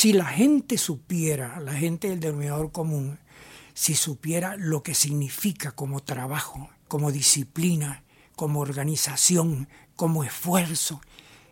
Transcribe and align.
Si 0.00 0.14
la 0.14 0.24
gente 0.24 0.78
supiera, 0.78 1.60
la 1.60 1.74
gente 1.74 2.08
del 2.08 2.20
denominador 2.20 2.72
común, 2.72 3.18
si 3.74 3.94
supiera 3.94 4.56
lo 4.56 4.82
que 4.82 4.94
significa 4.94 5.72
como 5.72 6.00
trabajo, 6.00 6.70
como 6.88 7.12
disciplina, 7.12 8.02
como 8.34 8.60
organización, 8.60 9.68
como 9.96 10.24
esfuerzo 10.24 11.02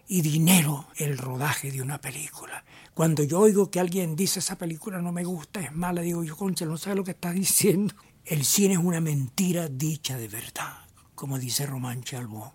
y 0.07 0.23
dinero 0.23 0.87
el 0.97 1.19
rodaje 1.19 1.71
de 1.71 1.83
una 1.83 2.01
película. 2.01 2.65
Cuando 2.95 3.23
yo 3.23 3.39
oigo 3.41 3.71
que 3.71 3.81
alguien 3.81 4.17
dice 4.17 4.39
esa 4.39 4.57
película 4.57 5.03
no 5.03 5.13
me 5.13 5.25
gusta, 5.25 5.61
es 5.61 5.75
mala, 5.75 6.01
digo 6.01 6.25
yo, 6.25 6.35
concha, 6.35 6.65
no 6.65 6.79
sabe 6.79 6.97
lo 6.97 7.05
que 7.05 7.11
está 7.11 7.33
diciendo. 7.33 7.95
El 8.25 8.47
cine 8.47 8.73
es 8.73 8.81
una 8.81 9.03
mentira 9.03 9.69
dicha 9.69 10.17
de 10.17 10.29
verdad, 10.29 10.73
como 11.15 11.39
dice 11.39 11.67
Román 11.67 12.03
Chalbó. 12.03 12.55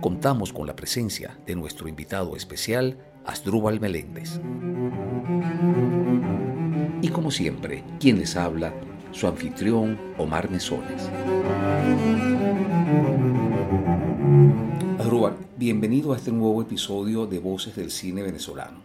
contamos 0.00 0.52
con 0.52 0.66
la 0.66 0.74
presencia 0.74 1.38
de 1.46 1.54
nuestro 1.54 1.88
invitado 1.88 2.34
especial, 2.34 2.96
Asdrúbal 3.24 3.80
Meléndez. 3.80 4.40
Y 7.02 7.08
como 7.08 7.30
siempre, 7.30 7.84
quien 7.98 8.18
les 8.18 8.36
habla, 8.36 8.72
su 9.12 9.26
anfitrión 9.26 9.98
Omar 10.16 10.50
Mesones. 10.50 11.10
Asdrúbal, 14.98 15.36
bienvenido 15.58 16.12
a 16.12 16.16
este 16.16 16.32
nuevo 16.32 16.62
episodio 16.62 17.26
de 17.26 17.38
Voces 17.38 17.76
del 17.76 17.90
Cine 17.90 18.22
Venezolano. 18.22 18.82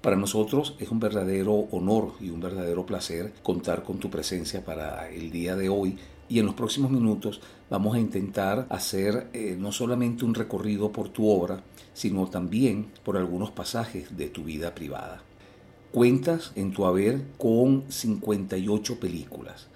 Para 0.00 0.16
nosotros 0.16 0.74
es 0.78 0.90
un 0.90 1.00
verdadero 1.00 1.52
honor 1.70 2.14
y 2.20 2.30
un 2.30 2.40
verdadero 2.40 2.86
placer 2.86 3.32
contar 3.42 3.82
con 3.82 3.98
tu 3.98 4.10
presencia 4.10 4.64
para 4.64 5.08
el 5.10 5.30
día 5.30 5.54
de 5.56 5.68
hoy 5.68 5.98
y 6.28 6.38
en 6.38 6.46
los 6.46 6.54
próximos 6.54 6.90
minutos 6.90 7.40
vamos 7.70 7.94
a 7.94 8.00
intentar 8.00 8.66
hacer 8.70 9.28
eh, 9.32 9.56
no 9.58 9.72
solamente 9.72 10.24
un 10.24 10.34
recorrido 10.34 10.92
por 10.92 11.08
tu 11.08 11.28
obra, 11.28 11.62
sino 11.94 12.26
también 12.28 12.88
por 13.04 13.16
algunos 13.16 13.50
pasajes 13.50 14.16
de 14.16 14.28
tu 14.28 14.44
vida 14.44 14.74
privada. 14.74 15.22
Cuentas 15.92 16.52
en 16.54 16.72
tu 16.72 16.84
haber 16.84 17.22
con 17.38 17.84
58 17.88 19.00
películas. 19.00 19.68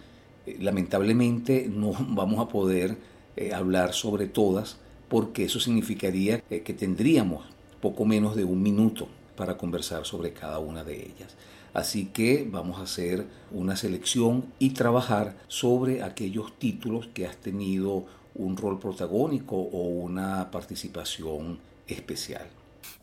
Eh, 0.47 0.59
lamentablemente 0.61 1.69
no 1.69 1.93
vamos 2.09 2.41
a 2.41 2.49
poder 2.49 2.99
eh, 3.37 3.55
hablar 3.55 3.95
sobre 3.95 4.27
todas 4.27 4.79
porque 5.09 5.45
eso 5.45 5.61
significaría 5.61 6.41
que 6.41 6.73
tendríamos 6.73 7.45
poco 7.83 8.07
menos 8.07 8.35
de 8.35 8.45
un 8.45 8.63
minuto 8.63 9.09
para 9.37 9.57
conversar 9.57 10.05
sobre 10.05 10.33
cada 10.33 10.59
una 10.59 10.85
de 10.85 10.95
ellas. 10.95 11.37
Así 11.75 12.07
que 12.07 12.47
vamos 12.51 12.79
a 12.79 12.83
hacer 12.83 13.27
una 13.51 13.77
selección 13.77 14.45
y 14.59 14.71
trabajar 14.71 15.37
sobre 15.49 16.03
aquellos 16.03 16.59
títulos 16.59 17.09
que 17.15 17.27
has 17.27 17.37
tenido 17.37 18.05
un 18.35 18.57
rol 18.57 18.79
protagónico 18.79 19.57
o 19.57 19.89
una 19.89 20.51
participación 20.51 21.59
especial. 21.87 22.47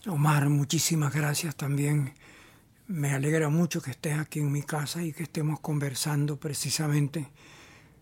Omar, 0.08 0.50
muchísimas 0.50 1.14
gracias 1.14 1.56
también. 1.56 2.14
Me 2.88 3.14
alegra 3.14 3.50
mucho 3.50 3.82
que 3.82 3.92
estés 3.92 4.18
aquí 4.18 4.40
en 4.40 4.52
mi 4.52 4.64
casa 4.64 5.04
y 5.04 5.14
que 5.14 5.24
estemos 5.24 5.60
conversando 5.60 6.38
precisamente 6.38 7.28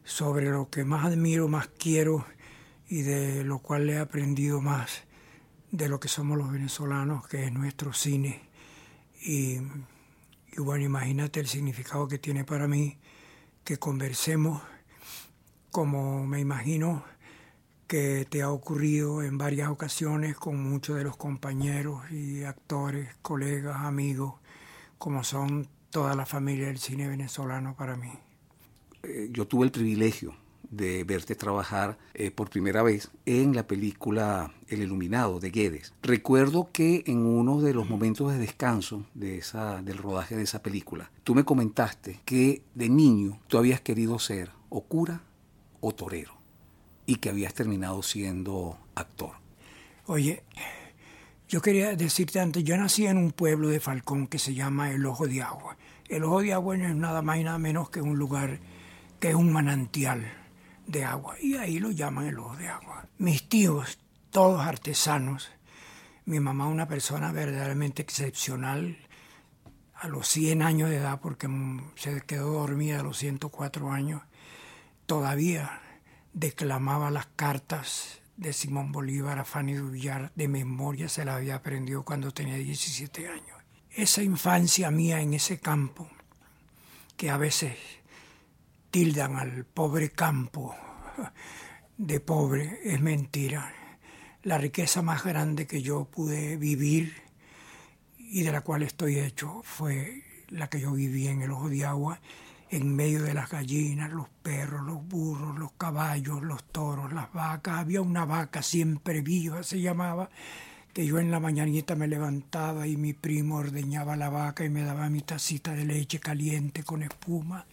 sobre 0.03 0.49
lo 0.49 0.69
que 0.69 0.85
más 0.85 1.05
admiro, 1.05 1.47
más 1.47 1.67
quiero 1.77 2.25
y 2.89 3.01
de 3.01 3.43
lo 3.43 3.59
cual 3.59 3.89
he 3.89 3.97
aprendido 3.97 4.61
más 4.61 5.06
de 5.71 5.89
lo 5.89 5.99
que 5.99 6.07
somos 6.07 6.37
los 6.37 6.51
venezolanos, 6.51 7.27
que 7.27 7.45
es 7.45 7.51
nuestro 7.51 7.93
cine. 7.93 8.41
Y 9.21 9.59
y 10.57 10.61
bueno, 10.61 10.85
imagínate 10.85 11.39
el 11.39 11.47
significado 11.47 12.07
que 12.07 12.17
tiene 12.17 12.43
para 12.43 12.67
mí 12.67 12.97
que 13.63 13.77
conversemos 13.77 14.63
como 15.69 16.25
me 16.25 16.39
imagino 16.39 17.03
que 17.85 18.25
te 18.27 18.41
ha 18.41 18.49
ocurrido 18.49 19.21
en 19.21 19.37
varias 19.37 19.69
ocasiones 19.69 20.35
con 20.35 20.59
muchos 20.59 20.97
de 20.97 21.03
los 21.03 21.15
compañeros 21.15 22.09
y 22.11 22.43
actores, 22.43 23.15
colegas, 23.21 23.77
amigos, 23.77 24.33
como 24.97 25.23
son 25.23 25.67
toda 25.91 26.15
la 26.15 26.25
familia 26.25 26.67
del 26.67 26.79
cine 26.79 27.07
venezolano 27.07 27.75
para 27.75 27.95
mí. 27.95 28.11
Eh, 29.03 29.29
yo 29.31 29.45
tuve 29.45 29.65
el 29.65 29.71
privilegio 29.71 30.33
de 30.69 31.03
verte 31.03 31.35
trabajar 31.35 31.97
eh, 32.13 32.31
por 32.31 32.49
primera 32.49 32.83
vez 32.83 33.09
en 33.25 33.55
la 33.55 33.67
película 33.67 34.53
El 34.67 34.81
Iluminado 34.81 35.39
de 35.39 35.49
Guedes. 35.49 35.93
Recuerdo 36.01 36.69
que 36.71 37.03
en 37.07 37.25
uno 37.25 37.61
de 37.61 37.73
los 37.73 37.89
momentos 37.89 38.31
de 38.31 38.39
descanso 38.39 39.05
de 39.13 39.43
del 39.83 39.97
rodaje 39.97 40.35
de 40.35 40.43
esa 40.43 40.61
película, 40.61 41.11
tú 41.23 41.35
me 41.35 41.45
comentaste 41.45 42.19
que 42.25 42.63
de 42.75 42.89
niño 42.89 43.39
tú 43.47 43.57
habías 43.57 43.81
querido 43.81 44.19
ser 44.19 44.51
o 44.69 44.81
cura 44.81 45.21
o 45.79 45.93
torero 45.93 46.33
y 47.05 47.15
que 47.15 47.29
habías 47.29 47.53
terminado 47.53 48.01
siendo 48.01 48.77
actor. 48.95 49.31
Oye, 50.05 50.43
yo 51.47 51.61
quería 51.61 51.95
decirte 51.95 52.39
antes, 52.39 52.63
yo 52.63 52.75
nací 52.77 53.05
en 53.05 53.17
un 53.17 53.31
pueblo 53.31 53.69
de 53.69 53.79
Falcón 53.79 54.27
que 54.27 54.39
se 54.39 54.53
llama 54.53 54.91
El 54.91 55.05
Ojo 55.05 55.27
de 55.27 55.41
Agua. 55.41 55.77
El 56.09 56.23
Ojo 56.23 56.41
de 56.41 56.53
Agua 56.53 56.75
no 56.77 56.87
es 56.87 56.95
nada 56.95 57.21
más 57.21 57.37
y 57.37 57.43
nada 57.43 57.57
menos 57.57 57.89
que 57.89 58.01
un 58.01 58.17
lugar 58.17 58.59
que 59.19 59.29
es 59.29 59.35
un 59.35 59.51
manantial 59.51 60.25
de 60.87 61.03
agua 61.03 61.35
y 61.39 61.55
ahí 61.55 61.79
lo 61.79 61.91
llaman 61.91 62.27
el 62.27 62.39
ojo 62.39 62.55
de 62.55 62.69
agua. 62.69 63.05
Mis 63.17 63.47
tíos, 63.47 63.99
todos 64.31 64.61
artesanos, 64.61 65.49
mi 66.25 66.39
mamá 66.39 66.67
una 66.67 66.87
persona 66.87 67.31
verdaderamente 67.31 68.01
excepcional 68.01 68.97
a 69.93 70.07
los 70.07 70.27
100 70.27 70.61
años 70.61 70.89
de 70.89 70.97
edad 70.97 71.19
porque 71.21 71.47
se 71.95 72.21
quedó 72.21 72.53
dormida 72.53 72.99
a 72.99 73.03
los 73.03 73.17
104 73.17 73.91
años, 73.91 74.21
todavía 75.05 75.81
declamaba 76.33 77.11
las 77.11 77.27
cartas 77.27 78.21
de 78.35 78.53
Simón 78.53 78.91
Bolívar 78.91 79.39
a 79.39 79.45
Fanny 79.45 79.73
Dullar 79.73 80.31
de 80.35 80.47
memoria, 80.47 81.09
se 81.09 81.25
la 81.25 81.35
había 81.35 81.55
aprendido 81.55 82.03
cuando 82.03 82.31
tenía 82.31 82.55
17 82.55 83.27
años. 83.27 83.57
Esa 83.89 84.21
infancia 84.21 84.91
mía 84.91 85.21
en 85.21 85.33
ese 85.33 85.59
campo, 85.59 86.07
que 87.15 87.31
a 87.31 87.37
veces 87.37 87.75
tildan 88.97 89.35
al 89.35 89.63
pobre 89.63 90.09
campo 90.09 90.75
de 91.97 92.19
pobre 92.19 92.79
es 92.83 92.99
mentira. 92.99 93.71
La 94.41 94.57
riqueza 94.57 95.03
más 95.03 95.23
grande 95.23 95.67
que 95.67 95.83
yo 95.83 96.05
pude 96.05 96.57
vivir 96.57 97.13
y 98.17 98.41
de 98.41 98.51
la 98.51 98.61
cual 98.61 98.81
estoy 98.81 99.19
hecho 99.19 99.61
fue 99.63 100.23
la 100.47 100.67
que 100.67 100.79
yo 100.79 100.93
viví 100.93 101.27
en 101.27 101.43
el 101.43 101.51
ojo 101.51 101.69
de 101.69 101.85
agua, 101.85 102.19
en 102.71 102.95
medio 102.95 103.21
de 103.21 103.35
las 103.35 103.51
gallinas, 103.51 104.11
los 104.11 104.29
perros, 104.41 104.83
los 104.83 105.07
burros, 105.07 105.59
los 105.59 105.73
caballos, 105.73 106.41
los 106.41 106.63
toros, 106.63 107.13
las 107.13 107.31
vacas. 107.31 107.77
Había 107.77 108.01
una 108.01 108.25
vaca 108.25 108.63
siempre 108.63 109.21
viva, 109.21 109.61
se 109.61 109.79
llamaba, 109.79 110.31
que 110.91 111.05
yo 111.05 111.19
en 111.19 111.29
la 111.29 111.39
mañanita 111.39 111.95
me 111.95 112.07
levantaba 112.07 112.87
y 112.87 112.97
mi 112.97 113.13
primo 113.13 113.57
ordeñaba 113.57 114.15
la 114.15 114.29
vaca 114.29 114.65
y 114.65 114.69
me 114.69 114.81
daba 114.81 115.07
mi 115.11 115.21
tacita 115.21 115.73
de 115.73 115.85
leche 115.85 116.19
caliente 116.19 116.81
con 116.81 117.03
espuma. 117.03 117.67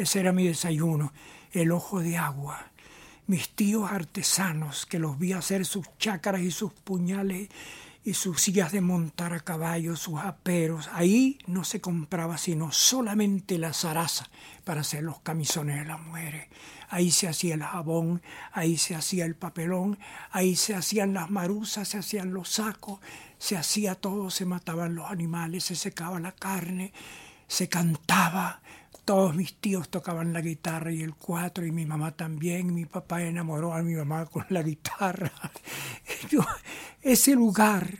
Ese 0.00 0.20
era 0.20 0.32
mi 0.32 0.46
desayuno, 0.46 1.12
el 1.52 1.72
ojo 1.72 2.00
de 2.00 2.16
agua. 2.16 2.70
Mis 3.26 3.50
tíos 3.50 3.92
artesanos, 3.92 4.86
que 4.86 4.98
los 4.98 5.18
vi 5.18 5.34
hacer 5.34 5.66
sus 5.66 5.86
chácaras 5.98 6.40
y 6.40 6.50
sus 6.50 6.72
puñales 6.72 7.50
y 8.02 8.14
sus 8.14 8.40
sillas 8.40 8.72
de 8.72 8.80
montar 8.80 9.34
a 9.34 9.40
caballo, 9.40 9.96
sus 9.96 10.18
aperos. 10.18 10.88
Ahí 10.94 11.38
no 11.46 11.64
se 11.64 11.82
compraba 11.82 12.38
sino 12.38 12.72
solamente 12.72 13.58
la 13.58 13.74
zaraza 13.74 14.30
para 14.64 14.80
hacer 14.80 15.02
los 15.02 15.20
camisones 15.20 15.80
de 15.80 15.84
las 15.84 16.00
mujeres. 16.00 16.48
Ahí 16.88 17.10
se 17.10 17.28
hacía 17.28 17.52
el 17.52 17.62
jabón, 17.62 18.22
ahí 18.52 18.78
se 18.78 18.94
hacía 18.94 19.26
el 19.26 19.34
papelón, 19.34 19.98
ahí 20.30 20.56
se 20.56 20.74
hacían 20.74 21.12
las 21.12 21.28
marusas, 21.28 21.88
se 21.88 21.98
hacían 21.98 22.32
los 22.32 22.48
sacos, 22.48 23.00
se 23.36 23.58
hacía 23.58 23.96
todo, 23.96 24.30
se 24.30 24.46
mataban 24.46 24.94
los 24.94 25.10
animales, 25.10 25.64
se 25.64 25.76
secaba 25.76 26.18
la 26.20 26.32
carne, 26.32 26.94
se 27.48 27.68
cantaba. 27.68 28.62
Todos 29.10 29.34
mis 29.34 29.54
tíos 29.54 29.88
tocaban 29.88 30.32
la 30.32 30.40
guitarra 30.40 30.92
y 30.92 31.02
el 31.02 31.16
cuatro, 31.16 31.66
y 31.66 31.72
mi 31.72 31.84
mamá 31.84 32.12
también. 32.12 32.72
Mi 32.72 32.84
papá 32.84 33.24
enamoró 33.24 33.74
a 33.74 33.82
mi 33.82 33.94
mamá 33.94 34.26
con 34.26 34.46
la 34.50 34.62
guitarra. 34.62 35.32
Yo, 36.30 36.46
ese 37.02 37.34
lugar 37.34 37.98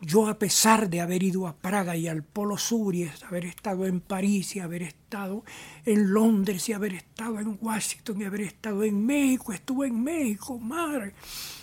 yo, 0.00 0.26
a 0.26 0.36
pesar 0.36 0.90
de 0.90 1.00
haber 1.00 1.22
ido 1.22 1.46
a 1.46 1.54
Praga 1.54 1.96
y 1.96 2.08
al 2.08 2.24
Polo 2.24 2.58
Sur 2.58 2.92
y 2.92 3.08
haber 3.24 3.44
estado 3.44 3.86
en 3.86 4.00
París 4.00 4.56
y 4.56 4.58
haber 4.58 4.82
estado 4.82 5.44
en 5.84 6.12
Londres 6.12 6.68
y 6.68 6.72
haber 6.72 6.94
estado 6.94 7.38
en 7.38 7.56
Washington 7.60 8.20
y 8.20 8.24
haber 8.24 8.40
estado 8.40 8.82
en 8.82 9.06
México, 9.06 9.52
estuve 9.52 9.86
en 9.86 10.02
México, 10.02 10.58
mar. 10.58 11.12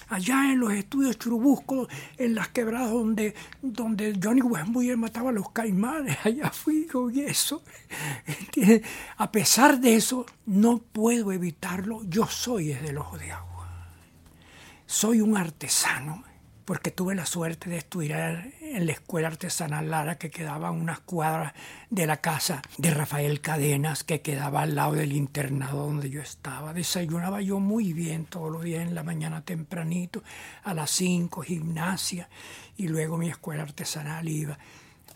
Allá 0.10 0.52
en 0.52 0.60
los 0.60 0.74
estudios 0.74 1.18
Churubusco, 1.18 1.88
en 2.18 2.36
las 2.36 2.50
quebradas 2.50 2.92
donde, 2.92 3.36
donde 3.62 4.20
Johnny 4.22 4.42
Westmuller 4.42 4.98
mataba 4.98 5.30
a 5.30 5.34
los 5.34 5.52
caimanes, 5.52 6.18
allá 6.24 6.50
fui 6.50 6.88
yo 6.92 7.10
y 7.10 7.22
eso. 7.22 7.64
A 9.18 9.32
pesar 9.32 9.80
de 9.80 9.96
eso, 9.96 10.26
no 10.46 10.80
puedo 10.80 11.32
evitarlo, 11.32 12.04
yo 12.06 12.28
soy 12.28 12.68
desde 12.68 12.90
el 12.90 12.98
ojo 12.98 13.18
de 13.18 13.32
agua. 13.32 13.50
Soy 14.86 15.22
un 15.22 15.38
artesano 15.38 16.29
porque 16.70 16.92
tuve 16.92 17.16
la 17.16 17.26
suerte 17.26 17.68
de 17.68 17.78
estudiar 17.78 18.54
en 18.62 18.86
la 18.86 18.92
Escuela 18.92 19.30
Artesanal 19.30 19.90
Lara, 19.90 20.20
que 20.20 20.30
quedaba 20.30 20.68
a 20.68 20.72
unas 20.72 21.00
cuadras 21.00 21.54
de 21.90 22.06
la 22.06 22.18
casa 22.18 22.62
de 22.78 22.94
Rafael 22.94 23.42
Cadenas, 23.42 24.04
que 24.04 24.22
quedaba 24.22 24.62
al 24.62 24.76
lado 24.76 24.94
del 24.94 25.14
internado 25.14 25.88
donde 25.88 26.12
yo 26.12 26.22
estaba. 26.22 26.72
Desayunaba 26.72 27.42
yo 27.42 27.60
muy 27.60 27.92
bien 27.92 28.26
todos 28.26 28.52
los 28.52 28.62
días 28.62 28.88
en 28.88 28.94
la 28.94 29.02
mañana 29.02 29.42
tempranito, 29.42 30.22
a 30.64 30.76
las 30.76 30.92
5, 30.92 31.42
gimnasia, 31.42 32.30
y 32.78 32.88
luego 32.88 33.18
mi 33.18 33.30
escuela 33.30 33.64
artesanal 33.64 34.30
iba. 34.30 34.60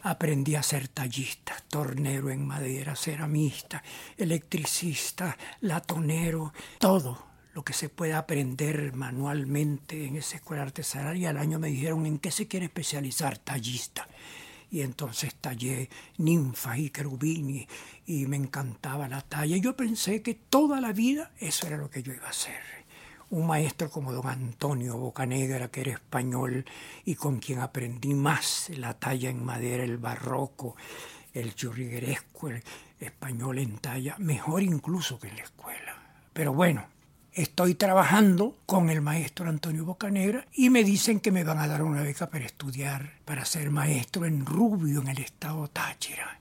Aprendí 0.01 0.55
a 0.55 0.63
ser 0.63 0.87
tallista, 0.87 1.53
tornero 1.67 2.31
en 2.31 2.47
madera, 2.47 2.95
ceramista, 2.95 3.83
electricista, 4.17 5.37
latonero, 5.61 6.51
todo 6.79 7.32
lo 7.53 7.63
que 7.63 7.73
se 7.73 7.89
puede 7.89 8.13
aprender 8.13 8.93
manualmente 8.93 10.05
en 10.05 10.15
esa 10.15 10.37
escuela 10.37 10.63
artesanal 10.63 11.17
y 11.17 11.25
al 11.25 11.37
año 11.37 11.59
me 11.59 11.67
dijeron 11.69 12.05
en 12.05 12.17
qué 12.17 12.31
se 12.31 12.47
quiere 12.47 12.65
especializar, 12.65 13.37
tallista. 13.37 14.07
Y 14.71 14.81
entonces 14.81 15.35
tallé 15.35 15.87
ninfas 16.17 16.79
y 16.79 16.89
querubines 16.89 17.67
y 18.07 18.25
me 18.25 18.37
encantaba 18.37 19.07
la 19.07 19.21
talla. 19.21 19.55
Yo 19.57 19.75
pensé 19.75 20.23
que 20.23 20.33
toda 20.33 20.81
la 20.81 20.93
vida 20.93 21.31
eso 21.37 21.67
era 21.67 21.77
lo 21.77 21.91
que 21.91 22.01
yo 22.01 22.11
iba 22.11 22.25
a 22.25 22.31
hacer. 22.31 22.59
Un 23.29 23.45
maestro 23.45 23.89
como 23.91 24.11
don 24.13 24.27
Antonio 24.27 24.97
Bocanegra, 24.97 25.67
que 25.67 25.81
era 25.81 25.91
español 25.91 26.65
y 27.05 27.15
con 27.15 27.39
quien 27.39 27.59
aprendí 27.59 28.15
más 28.15 28.71
la 28.75 28.95
talla 28.95 29.29
en 29.29 29.43
madera, 29.43 29.83
el 29.83 29.97
barroco, 29.97 30.75
el 31.33 31.53
churrigueresco, 31.53 32.49
el 32.49 32.63
español 32.99 33.59
en 33.59 33.77
talla, 33.77 34.15
mejor 34.17 34.63
incluso 34.63 35.19
que 35.19 35.27
en 35.27 35.37
la 35.37 35.43
escuela. 35.43 35.97
Pero 36.33 36.53
bueno, 36.53 36.87
Estoy 37.35 37.73
trabajando 37.73 38.55
con 38.67 38.91
el 38.91 39.01
maestro 39.01 39.49
Antonio 39.49 39.85
Bocanegra 39.85 40.45
y 40.53 40.69
me 40.69 40.83
dicen 40.83 41.19
que 41.19 41.31
me 41.31 41.43
van 41.43 41.57
a 41.57 41.67
dar 41.67 41.81
una 41.81 42.03
beca 42.03 42.29
para 42.29 42.45
estudiar, 42.45 43.13
para 43.25 43.43
ser 43.43 43.71
maestro 43.71 44.27
en 44.27 44.45
Rubio, 44.45 45.01
en 45.01 45.07
el 45.07 45.17
estado 45.17 45.67
Táchira. 45.67 46.39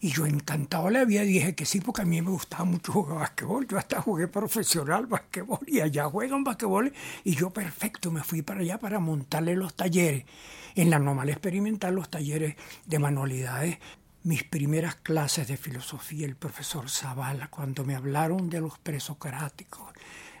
Y 0.00 0.10
yo 0.10 0.26
encantado 0.26 0.90
le 0.90 0.98
había 0.98 1.22
dije 1.22 1.54
que 1.54 1.64
sí, 1.64 1.80
porque 1.80 2.02
a 2.02 2.04
mí 2.04 2.20
me 2.20 2.30
gustaba 2.30 2.64
mucho 2.64 2.92
jugar 2.92 3.20
basquetbol. 3.20 3.66
Yo 3.66 3.78
hasta 3.78 4.02
jugué 4.02 4.28
profesional 4.28 5.06
basquetbol 5.06 5.60
y 5.66 5.80
allá 5.80 6.04
juegan 6.10 6.44
basquetbol. 6.44 6.92
Y 7.24 7.34
yo 7.36 7.48
perfecto, 7.48 8.10
me 8.10 8.22
fui 8.22 8.42
para 8.42 8.60
allá 8.60 8.78
para 8.78 8.98
montarle 8.98 9.56
los 9.56 9.72
talleres. 9.72 10.26
En 10.74 10.90
la 10.90 10.98
normal 10.98 11.30
experimental, 11.30 11.94
los 11.94 12.10
talleres 12.10 12.56
de 12.84 12.98
manualidades 12.98 13.78
mis 14.24 14.42
primeras 14.42 14.94
clases 14.96 15.46
de 15.48 15.58
filosofía, 15.58 16.26
el 16.26 16.34
profesor 16.34 16.88
Zavala, 16.88 17.48
cuando 17.48 17.84
me 17.84 17.94
hablaron 17.94 18.48
de 18.48 18.62
los 18.62 18.78
presocráticos, 18.78 19.92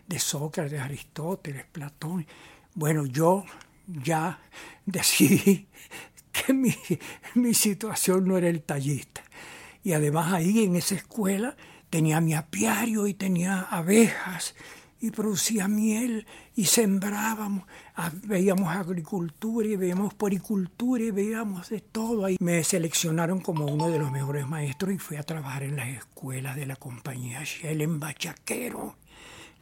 de 0.06 0.18
Sócrates, 0.18 0.80
Aristóteles, 0.80 1.64
Platón. 1.66 2.26
Bueno, 2.74 3.06
yo 3.06 3.44
ya 3.86 4.38
decidí 4.86 5.68
que 6.32 6.52
mi, 6.52 6.74
mi 7.34 7.54
situación 7.54 8.26
no 8.26 8.36
era 8.36 8.48
el 8.48 8.62
tallista. 8.62 9.22
Y 9.82 9.92
además 9.92 10.32
ahí 10.32 10.64
en 10.64 10.76
esa 10.76 10.94
escuela 10.94 11.56
tenía 11.90 12.20
mi 12.20 12.34
apiario 12.34 13.06
y 13.06 13.14
tenía 13.14 13.60
abejas 13.60 14.54
y 15.00 15.10
producía 15.10 15.68
miel 15.68 16.26
y 16.56 16.64
sembrábamos, 16.64 17.64
ah, 17.94 18.10
veíamos 18.22 18.74
agricultura 18.74 19.68
y 19.68 19.76
veíamos 19.76 20.14
poricultura 20.14 21.04
y 21.04 21.10
veíamos 21.10 21.68
de 21.68 21.80
todo. 21.80 22.24
Ahí 22.24 22.38
me 22.40 22.64
seleccionaron 22.64 23.40
como 23.40 23.66
uno 23.66 23.90
de 23.90 23.98
los 23.98 24.10
mejores 24.10 24.48
maestros 24.48 24.94
y 24.94 24.98
fui 24.98 25.18
a 25.18 25.22
trabajar 25.22 25.62
en 25.62 25.76
las 25.76 25.88
escuelas 25.88 26.56
de 26.56 26.64
la 26.64 26.76
compañía 26.76 27.44
Shell 27.44 27.82
en 27.82 28.00
Bachaquero 28.00 28.96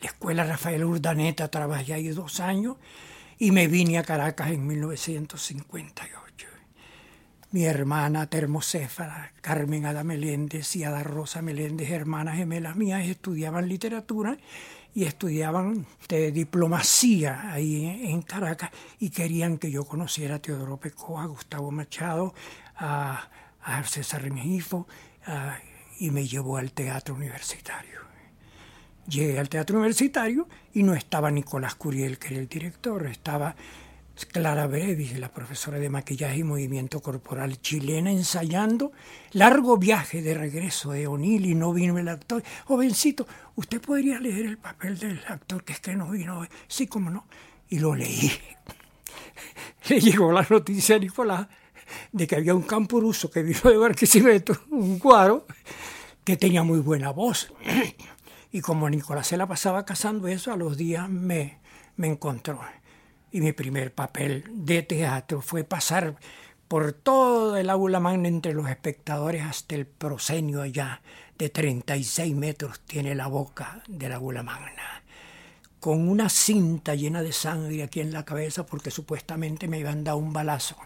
la 0.03 0.09
escuela 0.09 0.45
Rafael 0.45 0.85
Urdaneta, 0.85 1.49
trabajé 1.49 1.95
ahí 1.95 2.09
dos 2.09 2.41
años 2.41 2.77
y 3.39 3.53
me 3.53 3.69
vine 3.69 3.99
a 3.99 4.03
Caracas 4.03 4.51
en 4.51 4.67
1958. 4.67 6.49
Mi 7.53 7.65
hermana 7.65 8.27
termocéfala, 8.27 9.33
Carmen 9.41 9.87
Ada 9.87 10.03
Meléndez 10.03 10.75
y 10.75 10.85
Ada 10.85 11.03
Rosa 11.05 11.41
Meléndez, 11.41 11.91
hermanas 11.91 12.37
gemelas 12.37 12.77
mías, 12.77 13.07
estudiaban 13.07 13.69
literatura 13.69 14.39
y 14.95 15.05
estudiaban 15.05 15.87
diplomacia 16.09 17.53
ahí 17.53 17.87
en 18.11 18.23
Caracas 18.23 18.71
y 18.99 19.11
querían 19.11 19.59
que 19.59 19.71
yo 19.71 19.85
conociera 19.85 20.37
a 20.37 20.39
Teodoro 20.41 20.79
Pecoa, 20.79 21.23
a 21.23 21.27
Gustavo 21.27 21.71
Machado, 21.71 22.35
a, 22.77 23.29
César 23.85 24.23
Rengifo 24.23 24.89
y 26.01 26.11
me 26.11 26.27
llevó 26.27 26.57
al 26.57 26.73
teatro 26.73 27.15
universitario. 27.15 28.12
Llegué 29.09 29.39
al 29.39 29.49
teatro 29.49 29.79
universitario 29.79 30.49
y 30.73 30.83
no 30.83 30.95
estaba 30.95 31.31
Nicolás 31.31 31.75
Curiel, 31.75 32.19
que 32.19 32.29
era 32.29 32.39
el 32.39 32.49
director, 32.49 33.07
estaba 33.07 33.55
Clara 34.31 34.67
Brevis, 34.67 35.19
la 35.19 35.33
profesora 35.33 35.79
de 35.79 35.89
maquillaje 35.89 36.39
y 36.39 36.45
movimiento 36.45 37.01
corporal 37.01 37.61
chilena, 37.61 38.11
ensayando 38.11 38.93
largo 39.33 39.77
viaje 39.77 40.23
de 40.23 40.35
regreso 40.35 40.93
de 40.93 41.07
O'Neill 41.07 41.47
y 41.47 41.55
no 41.55 41.73
vino 41.73 41.99
el 41.99 42.09
actor. 42.09 42.43
Jovencito, 42.67 43.27
¿usted 43.57 43.81
podría 43.81 44.21
leer 44.21 44.47
el 44.47 44.59
papel 44.59 44.99
del 44.99 45.21
actor 45.27 45.65
que 45.65 45.73
es 45.73 45.81
que 45.81 45.95
no 45.95 46.11
vino? 46.11 46.47
Sí, 46.69 46.87
cómo 46.87 47.11
no. 47.11 47.27
Y 47.69 47.79
lo 47.79 47.95
leí. 47.95 48.31
Le 49.89 50.01
llegó 50.01 50.31
la 50.31 50.47
noticia 50.49 50.97
a 50.97 50.99
Nicolás 50.99 51.49
de 52.13 52.27
que 52.27 52.37
había 52.37 52.55
un 52.55 52.63
campuruso 52.63 53.31
que 53.31 53.43
vino 53.43 53.61
de 53.65 53.77
Barquisimeto, 53.77 54.57
un 54.71 54.99
cuadro, 54.99 55.47
que 56.25 56.37
tenía 56.37 56.63
muy 56.63 56.81
buena 56.81 57.11
voz. 57.11 57.53
Y 58.53 58.61
como 58.61 58.89
Nicolás 58.89 59.27
se 59.27 59.37
la 59.37 59.49
pasaba 59.49 59.85
cazando 59.85 60.29
eso, 60.29 60.53
a 60.53 60.57
los 60.57 60.77
días 60.77 61.09
me, 61.09 61.59
me 61.97 62.07
encontró. 62.07 62.61
Y 63.31 63.41
mi 63.41 63.53
primer 63.53 63.95
papel 63.95 64.45
de 64.51 64.83
teatro 64.83 65.41
fue 65.41 65.65
pasar 65.65 66.17
por 66.69 66.93
todo 66.93 67.57
el 67.57 67.71
aula 67.71 67.99
magna 67.99 68.29
entre 68.29 68.55
los 68.55 68.69
espectadores 68.69 69.43
hasta 69.43 69.75
el 69.75 69.87
proscenio 69.87 70.63
allá 70.63 71.01
de 71.39 71.49
36 71.49 72.35
metros 72.35 72.81
tiene 72.81 73.15
la 73.15 73.27
boca 73.27 73.83
del 73.89 74.13
aula 74.13 74.43
magna 74.43 75.03
con 75.83 76.09
una 76.09 76.29
cinta 76.29 76.95
llena 76.95 77.23
de 77.23 77.33
sangre 77.33 77.83
aquí 77.83 77.99
en 77.99 78.13
la 78.13 78.25
cabeza 78.25 78.65
porque 78.65 78.93
supuestamente 78.93 79.67
me 79.67 79.81
iban 79.81 79.99
a 79.99 80.03
dar 80.03 80.15
un 80.15 80.33
balazo. 80.33 80.77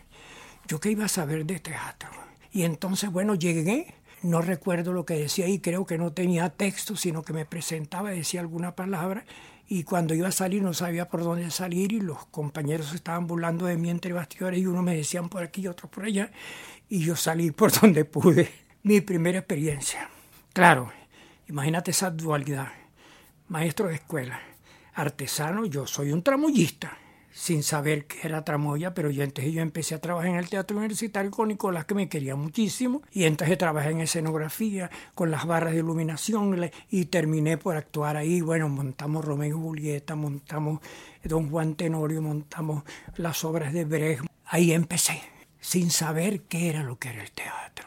Yo 0.66 0.80
qué 0.80 0.90
iba 0.90 1.04
a 1.04 1.08
saber 1.08 1.44
de 1.44 1.60
teatro. 1.60 2.08
Y 2.50 2.62
entonces, 2.62 3.12
bueno, 3.12 3.34
llegué 3.34 3.94
no 4.26 4.42
recuerdo 4.42 4.92
lo 4.92 5.06
que 5.06 5.14
decía 5.14 5.48
y 5.48 5.58
creo 5.60 5.86
que 5.86 5.98
no 5.98 6.12
tenía 6.12 6.50
texto, 6.50 6.96
sino 6.96 7.22
que 7.22 7.32
me 7.32 7.46
presentaba, 7.46 8.10
decía 8.10 8.40
alguna 8.40 8.74
palabra 8.74 9.24
y 9.68 9.84
cuando 9.84 10.14
iba 10.14 10.28
a 10.28 10.32
salir 10.32 10.62
no 10.62 10.74
sabía 10.74 11.08
por 11.08 11.22
dónde 11.22 11.50
salir 11.50 11.92
y 11.92 12.00
los 12.00 12.26
compañeros 12.26 12.94
estaban 12.94 13.26
burlando 13.26 13.66
de 13.66 13.76
mí 13.76 13.90
entre 13.90 14.12
bastidores 14.12 14.60
y 14.60 14.66
unos 14.66 14.84
me 14.84 14.94
decían 14.94 15.28
por 15.28 15.42
aquí 15.42 15.62
y 15.62 15.68
otros 15.68 15.90
por 15.90 16.04
allá 16.04 16.30
y 16.88 17.00
yo 17.00 17.16
salí 17.16 17.50
por 17.52 17.72
donde 17.72 18.04
pude. 18.04 18.48
Mi 18.82 19.00
primera 19.00 19.38
experiencia. 19.38 20.08
Claro, 20.52 20.92
imagínate 21.48 21.90
esa 21.90 22.10
dualidad. 22.10 22.68
Maestro 23.48 23.88
de 23.88 23.94
escuela, 23.94 24.40
artesano, 24.94 25.66
yo 25.66 25.86
soy 25.86 26.12
un 26.12 26.22
tramoyista 26.22 26.96
sin 27.36 27.62
saber 27.62 28.06
que 28.06 28.26
era 28.26 28.44
tramoya, 28.44 28.94
pero 28.94 29.10
yo 29.10 29.22
entonces 29.22 29.52
yo 29.52 29.60
empecé 29.60 29.94
a 29.94 30.00
trabajar 30.00 30.30
en 30.30 30.36
el 30.36 30.48
teatro 30.48 30.78
universitario 30.78 31.30
con 31.30 31.48
Nicolás, 31.48 31.84
que 31.84 31.94
me 31.94 32.08
quería 32.08 32.34
muchísimo, 32.34 33.02
y 33.12 33.24
entonces 33.24 33.58
trabajé 33.58 33.90
en 33.90 34.00
escenografía, 34.00 34.90
con 35.14 35.30
las 35.30 35.44
barras 35.44 35.74
de 35.74 35.80
iluminación, 35.80 36.70
y 36.88 37.04
terminé 37.04 37.58
por 37.58 37.76
actuar 37.76 38.16
ahí. 38.16 38.40
Bueno, 38.40 38.70
montamos 38.70 39.22
Romeo 39.22 39.50
y 39.50 39.52
Julieta, 39.52 40.14
montamos 40.14 40.80
Don 41.22 41.50
Juan 41.50 41.74
Tenorio, 41.74 42.22
montamos 42.22 42.84
las 43.16 43.44
obras 43.44 43.74
de 43.74 43.84
Brecht. 43.84 44.24
Ahí 44.46 44.72
empecé, 44.72 45.20
sin 45.60 45.90
saber 45.90 46.44
qué 46.44 46.70
era 46.70 46.84
lo 46.84 46.98
que 46.98 47.10
era 47.10 47.22
el 47.22 47.32
teatro. 47.32 47.86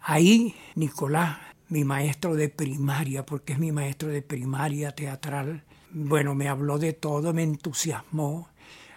Ahí 0.00 0.56
Nicolás, 0.74 1.38
mi 1.68 1.84
maestro 1.84 2.34
de 2.34 2.48
primaria, 2.48 3.24
porque 3.24 3.52
es 3.52 3.60
mi 3.60 3.70
maestro 3.70 4.08
de 4.08 4.22
primaria 4.22 4.90
teatral, 4.96 5.62
bueno, 5.92 6.34
me 6.34 6.48
habló 6.48 6.78
de 6.78 6.92
todo, 6.92 7.32
me 7.32 7.44
entusiasmó 7.44 8.48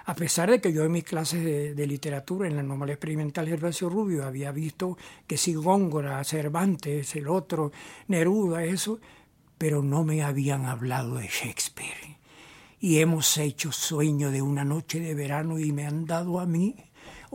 a 0.05 0.15
pesar 0.15 0.51
de 0.51 0.59
que 0.59 0.73
yo 0.73 0.83
en 0.83 0.91
mis 0.91 1.03
clases 1.03 1.43
de, 1.75 1.87
literatura 1.87 2.47
en 2.47 2.55
la 2.55 2.63
normal 2.63 2.89
experimental 2.89 3.47
Gervasio 3.47 3.89
Rubio 3.89 4.25
había 4.25 4.51
visto 4.51 4.97
que 5.27 5.37
si 5.37 5.53
Góngora, 5.53 6.23
Cervantes, 6.23 7.15
el 7.15 7.27
otro, 7.27 7.71
Neruda, 8.07 8.63
eso, 8.63 8.99
pero 9.57 9.81
no 9.81 10.03
me 10.03 10.23
habían 10.23 10.65
hablado 10.65 11.15
de 11.15 11.27
Shakespeare. 11.27 12.17
Y 12.79 12.99
hemos 12.99 13.37
hecho 13.37 13.71
sueño 13.71 14.29
de 14.29 14.41
una 14.41 14.65
noche 14.65 14.99
de 14.99 15.15
verano 15.15 15.57
y 15.59 15.71
me 15.71 15.85
han 15.85 16.05
dado 16.05 16.39
a 16.39 16.45
mí 16.45 16.75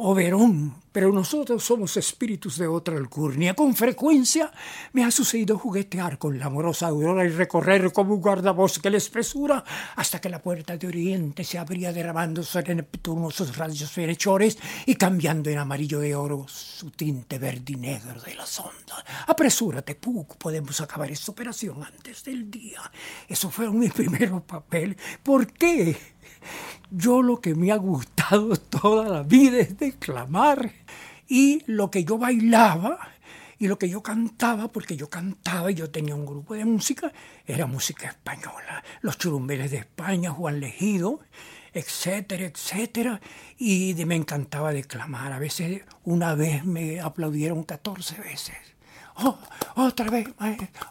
o 0.00 0.14
Verón, 0.14 0.76
pero 0.92 1.12
nosotros 1.12 1.64
somos 1.64 1.96
espíritus 1.96 2.56
de 2.56 2.68
otra 2.68 2.96
alcurnia. 2.96 3.54
Con 3.54 3.74
frecuencia 3.74 4.52
me 4.92 5.04
ha 5.04 5.10
sucedido 5.10 5.58
juguetear 5.58 6.18
con 6.18 6.38
la 6.38 6.46
amorosa 6.46 6.86
aurora 6.86 7.24
y 7.24 7.30
recorrer 7.30 7.92
como 7.92 8.14
un 8.14 8.20
guardabosque 8.20 8.90
la 8.90 8.98
espesura 8.98 9.64
hasta 9.96 10.20
que 10.20 10.28
la 10.28 10.40
puerta 10.40 10.76
de 10.76 10.86
oriente 10.86 11.42
se 11.42 11.58
abría 11.58 11.92
derramando 11.92 12.44
sobre 12.44 12.76
Neptuno 12.76 13.32
sus 13.32 13.56
rayos 13.56 13.90
fenechores 13.90 14.56
y 14.86 14.94
cambiando 14.94 15.50
en 15.50 15.58
amarillo 15.58 15.98
de 15.98 16.14
oro 16.14 16.46
su 16.46 16.92
tinte 16.92 17.40
verde 17.40 17.74
negro 17.74 18.20
de 18.20 18.36
la 18.36 18.46
sonda. 18.46 19.04
Apresúrate, 19.26 19.96
Puck, 19.96 20.36
podemos 20.36 20.80
acabar 20.80 21.10
esta 21.10 21.32
operación 21.32 21.82
antes 21.82 22.22
del 22.22 22.48
día. 22.48 22.80
Eso 23.26 23.50
fue 23.50 23.68
mi 23.72 23.88
primer 23.88 24.30
papel. 24.42 24.96
¿Por 25.24 25.52
qué? 25.52 26.17
Yo 26.90 27.22
lo 27.22 27.40
que 27.40 27.54
me 27.54 27.72
ha 27.72 27.76
gustado 27.76 28.56
toda 28.56 29.08
la 29.08 29.22
vida 29.22 29.58
es 29.58 29.78
declamar. 29.78 30.72
Y 31.28 31.62
lo 31.66 31.90
que 31.90 32.04
yo 32.04 32.16
bailaba 32.16 32.98
y 33.58 33.66
lo 33.66 33.78
que 33.78 33.88
yo 33.88 34.02
cantaba, 34.02 34.68
porque 34.68 34.96
yo 34.96 35.10
cantaba 35.10 35.70
y 35.70 35.74
yo 35.74 35.90
tenía 35.90 36.14
un 36.14 36.24
grupo 36.24 36.54
de 36.54 36.64
música, 36.64 37.12
era 37.44 37.66
música 37.66 38.08
española. 38.08 38.84
Los 39.00 39.18
churumbeles 39.18 39.70
de 39.72 39.78
España, 39.78 40.30
Juan 40.30 40.60
Legido, 40.60 41.20
etcétera, 41.74 42.46
etcétera. 42.46 43.20
Y 43.58 43.94
me 44.06 44.14
encantaba 44.14 44.72
declamar. 44.72 45.32
A 45.32 45.38
veces, 45.38 45.82
una 46.04 46.34
vez 46.34 46.64
me 46.64 47.00
aplaudieron 47.00 47.64
14 47.64 48.20
veces. 48.20 48.56
Oh, 49.16 49.36
otra 49.74 50.08
vez, 50.10 50.28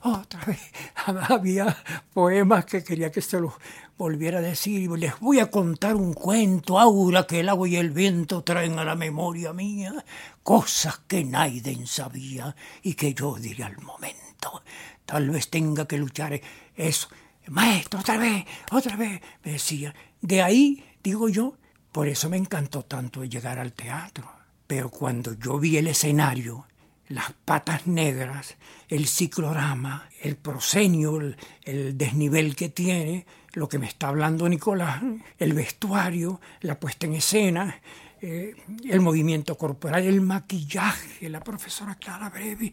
otra 0.02 0.44
vez. 0.46 0.60
Había 1.30 1.78
poemas 2.14 2.66
que 2.66 2.84
quería 2.84 3.10
que 3.10 3.22
se 3.22 3.40
los 3.40 3.54
volviera 3.98 4.40
a 4.40 4.42
decir. 4.42 4.90
Les 4.92 5.20
voy 5.20 5.40
a 5.40 5.52
contar 5.52 5.96
un 5.96 6.14
cuento, 6.14 6.80
aura 6.80 7.26
que 7.26 7.40
el 7.40 7.50
agua 7.50 7.68
y 7.68 7.76
el 7.76 7.92
viento 7.92 8.44
traen 8.44 8.80
a 8.80 8.84
la 8.84 8.96
memoria 8.96 9.54
mía, 9.54 10.06
cosas 10.44 11.00
que 11.08 11.24
nadie 11.24 11.86
sabía 11.86 12.56
y 12.84 12.94
que 12.94 13.14
yo 13.14 13.36
diré 13.36 13.64
al 13.64 13.78
momento. 13.80 14.64
Tal 15.06 15.30
vez 15.30 15.50
tenga 15.50 15.88
que 15.88 15.98
luchar 15.98 16.40
eso. 16.76 17.08
Maestro, 17.48 18.02
otra 18.02 18.18
vez, 18.18 18.46
otra 18.72 18.96
vez, 18.98 19.22
me 19.44 19.54
decía. 19.54 19.96
De 20.22 20.42
ahí, 20.42 20.84
digo 21.02 21.30
yo, 21.30 21.56
por 21.92 22.08
eso 22.08 22.30
me 22.30 22.38
encantó 22.38 22.84
tanto 22.84 23.24
llegar 23.24 23.58
al 23.60 23.74
teatro. 23.74 24.30
Pero 24.68 24.90
cuando 24.90 25.34
yo 25.40 25.58
vi 25.58 25.78
el 25.78 25.88
escenario, 25.88 26.68
las 27.08 27.32
patas 27.46 27.88
negras, 27.88 28.56
el 28.90 29.08
ciclorama, 29.08 30.10
el 30.22 30.36
prosenio, 30.36 31.20
el, 31.64 31.98
desnivel 31.98 32.56
que 32.56 32.70
tiene, 32.70 33.26
lo 33.58 33.68
que 33.68 33.80
me 33.80 33.88
está 33.88 34.10
hablando 34.10 34.48
Nicolás, 34.48 35.02
el 35.40 35.54
vestuario, 35.54 36.40
la 36.62 36.80
puesta 36.80 37.08
en 37.08 37.16
escena, 37.16 37.82
eh, 38.22 38.56
el 38.88 39.02
movimiento 39.02 39.58
corporal, 39.58 40.04
el 40.04 40.22
maquillaje, 40.22 41.28
la 41.28 41.44
profesora 41.44 41.96
Clara 41.96 42.30
Brevi. 42.30 42.72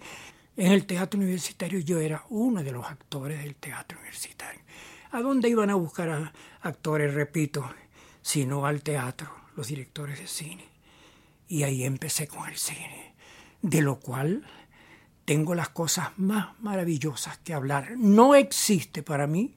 En 0.57 0.73
el 0.73 0.85
teatro 0.85 1.19
universitario 1.19 1.81
yo 1.81 1.99
era 1.99 2.25
uno 2.29 2.63
de 2.63 2.71
los 2.71 2.87
actores 2.87 3.43
del 3.43 3.55
teatro 3.55 3.99
universitario. 3.99 4.61
¿A 5.13 5.21
dónde 5.23 5.49
iban 5.49 5.71
a 5.71 5.75
buscar 5.75 6.11
a 6.11 6.33
actores, 6.61 7.15
repito, 7.15 7.69
sino 8.21 8.67
al 8.67 8.83
teatro, 8.83 9.31
los 9.57 9.69
directores 9.69 10.19
de 10.19 10.27
cine? 10.27 10.69
Y 11.49 11.63
ahí 11.63 11.85
empecé 11.85 12.29
con 12.29 12.47
el 12.49 12.57
cine 12.57 13.15
de 13.63 13.81
lo 13.81 14.01
cual 14.01 14.47
tengo 15.25 15.55
las 15.55 15.71
cosas 15.71 16.11
más 16.19 16.61
maravillosas 16.61 17.39
que 17.39 17.55
hablar. 17.55 17.95
No 17.97 18.35
existe 18.35 19.03
para 19.03 19.27
mí 19.27 19.57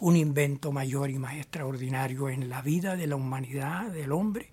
un 0.00 0.16
invento 0.16 0.72
mayor 0.72 1.10
y 1.10 1.18
más 1.18 1.34
extraordinario 1.34 2.28
en 2.28 2.48
la 2.48 2.62
vida 2.62 2.96
de 2.96 3.06
la 3.06 3.16
humanidad, 3.16 3.90
del 3.90 4.12
hombre, 4.12 4.50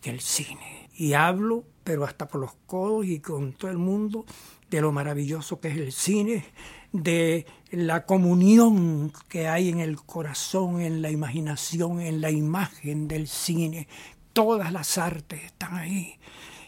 que 0.00 0.10
el 0.10 0.20
cine. 0.20 0.88
Y 0.94 1.14
hablo, 1.14 1.64
pero 1.84 2.04
hasta 2.04 2.28
por 2.28 2.40
los 2.40 2.54
codos 2.66 3.06
y 3.06 3.20
con 3.20 3.52
todo 3.52 3.70
el 3.70 3.78
mundo, 3.78 4.26
de 4.70 4.80
lo 4.80 4.92
maravilloso 4.92 5.60
que 5.60 5.68
es 5.68 5.76
el 5.76 5.92
cine, 5.92 6.44
de 6.92 7.46
la 7.70 8.04
comunión 8.04 9.12
que 9.28 9.48
hay 9.48 9.68
en 9.68 9.80
el 9.80 9.96
corazón, 9.96 10.80
en 10.80 11.02
la 11.02 11.10
imaginación, 11.10 12.00
en 12.00 12.20
la 12.20 12.30
imagen 12.30 13.08
del 13.08 13.28
cine. 13.28 13.88
Todas 14.32 14.72
las 14.72 14.98
artes 14.98 15.42
están 15.44 15.74
ahí 15.74 16.18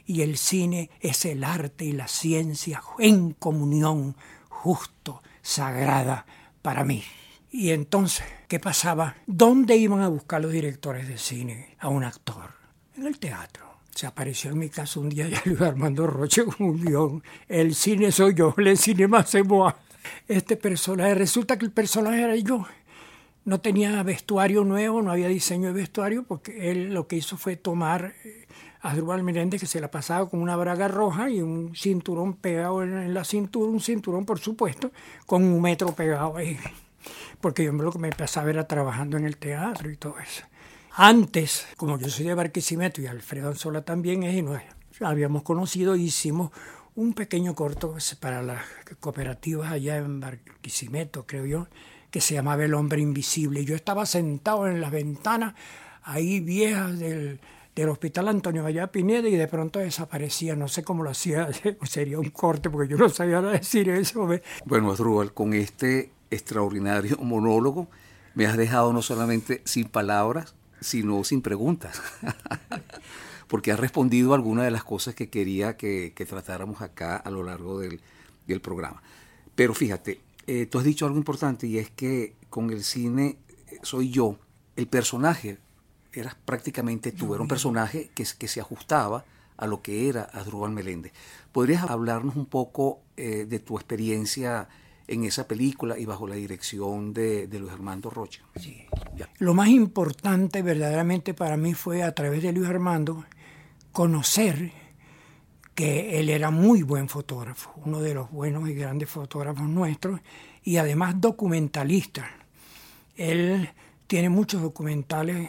y 0.06 0.22
el 0.22 0.36
cine 0.36 0.90
es 1.00 1.24
el 1.24 1.44
arte 1.44 1.84
y 1.84 1.92
la 1.92 2.08
ciencia 2.08 2.82
en 2.98 3.32
comunión, 3.32 4.16
justo, 4.48 5.22
sagrada 5.42 6.26
para 6.62 6.84
mí. 6.84 7.02
Y 7.56 7.70
entonces, 7.70 8.26
¿qué 8.48 8.58
pasaba? 8.58 9.14
¿Dónde 9.28 9.76
iban 9.76 10.00
a 10.00 10.08
buscar 10.08 10.42
los 10.42 10.50
directores 10.50 11.06
de 11.06 11.16
cine 11.16 11.76
a 11.78 11.88
un 11.88 12.02
actor? 12.02 12.50
En 12.96 13.06
el 13.06 13.20
teatro. 13.20 13.64
Se 13.94 14.08
apareció 14.08 14.50
en 14.50 14.58
mi 14.58 14.68
casa 14.70 14.98
un 14.98 15.08
día 15.08 15.28
ya 15.30 15.40
Luis 15.44 15.60
Armando 15.60 16.04
Roche 16.08 16.44
con 16.44 16.66
un 16.66 16.84
guion. 16.84 17.22
El 17.46 17.76
cine 17.76 18.10
soy 18.10 18.34
yo, 18.34 18.52
el 18.58 18.76
cine 18.76 19.06
más 19.06 19.32
moi. 19.44 19.72
Este 20.26 20.56
personaje, 20.56 21.14
resulta 21.14 21.56
que 21.56 21.64
el 21.66 21.70
personaje 21.70 22.22
era 22.22 22.34
yo. 22.34 22.66
No 23.44 23.60
tenía 23.60 24.02
vestuario 24.02 24.64
nuevo, 24.64 25.00
no 25.00 25.12
había 25.12 25.28
diseño 25.28 25.68
de 25.68 25.74
vestuario, 25.74 26.24
porque 26.24 26.72
él 26.72 26.92
lo 26.92 27.06
que 27.06 27.14
hizo 27.14 27.36
fue 27.36 27.54
tomar 27.54 28.14
eh, 28.24 28.48
Adrúbal 28.80 29.22
Menéndez 29.22 29.60
que 29.60 29.68
se 29.68 29.80
la 29.80 29.92
pasaba 29.92 30.28
con 30.28 30.42
una 30.42 30.56
braga 30.56 30.88
roja 30.88 31.30
y 31.30 31.40
un 31.40 31.76
cinturón 31.76 32.34
pegado 32.34 32.82
en 32.82 33.14
la 33.14 33.22
cintura, 33.22 33.70
un 33.70 33.80
cinturón 33.80 34.24
por 34.24 34.40
supuesto, 34.40 34.90
con 35.24 35.44
un 35.44 35.62
metro 35.62 35.94
pegado 35.94 36.36
ahí. 36.36 36.58
Porque 37.40 37.64
yo 37.64 37.72
lo 37.72 37.92
que 37.92 37.98
me 37.98 38.10
pasaba 38.10 38.50
era 38.50 38.66
trabajando 38.66 39.16
en 39.16 39.24
el 39.24 39.36
teatro 39.36 39.90
y 39.90 39.96
todo 39.96 40.18
eso. 40.18 40.44
Antes, 40.96 41.66
como 41.76 41.98
yo 41.98 42.08
soy 42.08 42.26
de 42.26 42.34
Barquisimeto 42.34 43.00
y 43.00 43.06
Alfredo 43.06 43.48
Anzola 43.48 43.84
también 43.84 44.22
es, 44.22 44.36
y 44.36 44.42
nos 44.42 44.60
habíamos 45.00 45.42
conocido, 45.42 45.96
hicimos 45.96 46.52
un 46.94 47.14
pequeño 47.14 47.54
corto 47.54 47.96
para 48.20 48.42
las 48.42 48.62
cooperativas 49.00 49.72
allá 49.72 49.96
en 49.96 50.20
Barquisimeto, 50.20 51.26
creo 51.26 51.46
yo, 51.46 51.66
que 52.10 52.20
se 52.20 52.34
llamaba 52.34 52.64
El 52.64 52.74
Hombre 52.74 53.00
Invisible. 53.00 53.64
Yo 53.64 53.74
estaba 53.74 54.06
sentado 54.06 54.68
en 54.68 54.80
las 54.80 54.92
ventanas 54.92 55.54
ahí 56.04 56.38
viejas 56.38 56.96
del, 56.98 57.40
del 57.74 57.88
Hospital 57.88 58.28
Antonio 58.28 58.62
Vallada 58.62 58.92
Pineda 58.92 59.28
y 59.28 59.36
de 59.36 59.48
pronto 59.48 59.80
desaparecía. 59.80 60.54
No 60.54 60.68
sé 60.68 60.84
cómo 60.84 61.02
lo 61.02 61.10
hacía, 61.10 61.48
sería 61.82 62.20
un 62.20 62.30
corte 62.30 62.70
porque 62.70 62.88
yo 62.88 62.96
no 62.96 63.08
sabía 63.08 63.40
decir 63.40 63.88
eso. 63.88 64.28
Bueno, 64.64 64.92
Asdrúbal, 64.92 65.34
con 65.34 65.54
este 65.54 66.12
extraordinario 66.30 67.16
monólogo 67.22 67.88
me 68.34 68.46
has 68.46 68.56
dejado 68.56 68.92
no 68.92 69.02
solamente 69.02 69.62
sin 69.64 69.88
palabras, 69.88 70.54
sino 70.80 71.22
sin 71.24 71.40
preguntas. 71.40 72.02
porque 73.48 73.70
has 73.70 73.78
respondido 73.78 74.32
a 74.32 74.36
algunas 74.36 74.64
de 74.64 74.70
las 74.70 74.84
cosas 74.84 75.14
que 75.14 75.30
quería 75.30 75.76
que, 75.76 76.12
tratáramos 76.28 76.82
acá 76.82 77.16
a 77.16 77.30
lo 77.30 77.42
largo 77.42 77.78
del, 77.78 78.00
programa. 78.60 79.02
Pero 79.54 79.74
fíjate, 79.74 80.20
eh, 80.46 80.66
tú 80.66 80.78
has 80.78 80.84
dicho 80.84 81.06
algo 81.06 81.18
importante 81.18 81.66
y 81.66 81.78
es 81.78 81.90
que 81.90 82.34
con 82.50 82.70
el 82.70 82.82
cine 82.82 83.38
soy 83.82 84.10
yo, 84.10 84.38
el 84.76 84.86
personaje 84.86 85.58
eras 86.12 86.34
prácticamente 86.44 87.12
tú, 87.12 87.34
era 87.34 87.42
un 87.42 87.48
personaje 87.48 88.10
que, 88.14 88.26
que 88.38 88.48
se 88.48 88.60
ajustaba 88.60 89.24
a 89.56 89.66
lo 89.66 89.82
que 89.82 90.08
era 90.08 90.28
Adrúbal 90.32 90.72
Meléndez. 90.72 91.12
¿Podrías 91.52 91.84
hablarnos 91.84 92.36
un 92.36 92.46
poco 92.46 93.00
eh, 93.16 93.46
de 93.48 93.58
tu 93.60 93.76
experiencia 93.76 94.68
en 95.06 95.24
esa 95.24 95.46
película 95.46 95.98
y 95.98 96.04
bajo 96.04 96.26
la 96.26 96.34
dirección 96.34 97.12
de, 97.12 97.48
Luis 97.50 97.72
Armando 97.72 98.10
Rocha? 98.10 98.42
Sí. 98.56 98.84
Lo 99.38 99.54
más 99.54 99.68
importante 99.68 100.62
verdaderamente 100.62 101.34
para 101.34 101.56
mí 101.56 101.74
fue 101.74 102.02
a 102.02 102.14
través 102.14 102.42
de 102.42 102.52
Luis 102.52 102.68
Armando 102.68 103.24
conocer 103.92 104.72
que 105.74 106.20
él 106.20 106.28
era 106.28 106.50
muy 106.50 106.82
buen 106.82 107.08
fotógrafo, 107.08 107.72
uno 107.84 108.00
de 108.00 108.14
los 108.14 108.30
buenos 108.30 108.68
y 108.68 108.74
grandes 108.74 109.10
fotógrafos 109.10 109.68
nuestros, 109.68 110.20
y 110.62 110.76
además 110.76 111.20
documentalista. 111.20 112.30
Él 113.16 113.68
tiene 114.06 114.28
muchos 114.28 114.62
documentales 114.62 115.48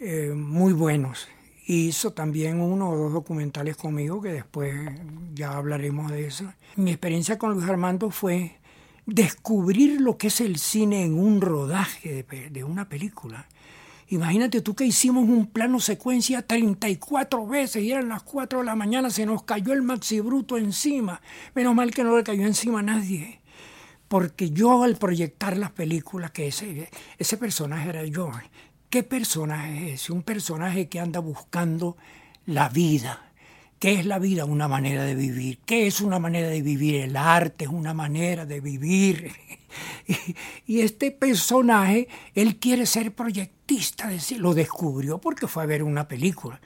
eh, 0.00 0.32
muy 0.34 0.72
buenos. 0.72 1.28
Hizo 1.66 2.12
también 2.12 2.60
uno 2.60 2.90
o 2.90 2.96
dos 2.96 3.12
documentales 3.12 3.76
conmigo, 3.76 4.20
que 4.20 4.32
después 4.32 4.74
ya 5.32 5.52
hablaremos 5.52 6.10
de 6.10 6.26
eso. 6.26 6.52
Mi 6.74 6.90
experiencia 6.90 7.38
con 7.38 7.54
Luis 7.54 7.68
Armando 7.68 8.10
fue 8.10 8.58
descubrir 9.06 10.00
lo 10.00 10.16
que 10.16 10.28
es 10.28 10.40
el 10.40 10.58
cine 10.58 11.04
en 11.04 11.18
un 11.18 11.40
rodaje 11.40 12.24
de, 12.28 12.50
de 12.50 12.64
una 12.64 12.88
película. 12.88 13.46
Imagínate 14.08 14.60
tú 14.60 14.74
que 14.74 14.84
hicimos 14.84 15.28
un 15.28 15.46
plano 15.46 15.80
secuencia 15.80 16.46
34 16.46 17.46
veces 17.46 17.82
y 17.82 17.92
eran 17.92 18.08
las 18.08 18.22
4 18.22 18.58
de 18.58 18.64
la 18.64 18.74
mañana, 18.74 19.10
se 19.10 19.24
nos 19.24 19.42
cayó 19.44 19.72
el 19.72 19.82
maxi 19.82 20.20
bruto 20.20 20.58
encima. 20.58 21.22
Menos 21.54 21.74
mal 21.74 21.90
que 21.92 22.04
no 22.04 22.16
le 22.16 22.22
cayó 22.22 22.46
encima 22.46 22.80
a 22.80 22.82
nadie. 22.82 23.40
Porque 24.08 24.50
yo 24.50 24.82
al 24.82 24.96
proyectar 24.96 25.56
las 25.56 25.70
películas, 25.70 26.30
que 26.32 26.48
ese, 26.48 26.90
ese 27.18 27.36
personaje 27.38 27.88
era 27.88 28.04
yo, 28.04 28.30
¿Qué 28.92 29.02
personaje 29.02 29.94
es 29.94 30.02
ese? 30.02 30.12
Un 30.12 30.22
personaje 30.22 30.90
que 30.90 31.00
anda 31.00 31.18
buscando 31.18 31.96
la 32.44 32.68
vida. 32.68 33.31
¿Qué 33.82 33.94
es 33.94 34.06
la 34.06 34.20
vida? 34.20 34.44
Una 34.44 34.68
manera 34.68 35.02
de 35.02 35.16
vivir. 35.16 35.58
¿Qué 35.66 35.88
es 35.88 36.00
una 36.00 36.20
manera 36.20 36.46
de 36.46 36.62
vivir? 36.62 37.00
El 37.00 37.16
arte 37.16 37.64
es 37.64 37.70
una 37.72 37.92
manera 37.92 38.46
de 38.46 38.60
vivir. 38.60 39.32
Y, 40.66 40.82
este 40.82 41.10
personaje, 41.10 42.06
él 42.34 42.60
quiere 42.60 42.86
ser 42.86 43.12
proyectista, 43.12 44.08
lo 44.36 44.54
descubrió 44.54 45.18
porque 45.18 45.48
fue 45.48 45.64
a 45.64 45.66
ver 45.66 45.82
una 45.82 46.06
película. 46.06 46.60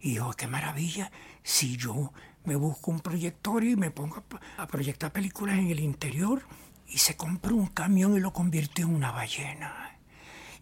Y 0.00 0.14
yo, 0.14 0.32
qué 0.32 0.48
maravilla, 0.48 1.12
si 1.44 1.76
yo 1.76 2.12
me 2.44 2.56
busco 2.56 2.90
un 2.90 2.98
proyector 2.98 3.62
y 3.62 3.76
me 3.76 3.92
pongo 3.92 4.24
a 4.56 4.66
proyectar 4.66 5.12
películas 5.12 5.58
en 5.58 5.68
el 5.68 5.78
interior. 5.78 6.42
Y 6.88 6.98
se 6.98 7.16
compró 7.16 7.54
un 7.54 7.66
camión 7.68 8.16
y 8.16 8.20
lo 8.20 8.32
convirtió 8.32 8.86
en 8.86 8.94
una 8.96 9.12
ballena. 9.12 9.85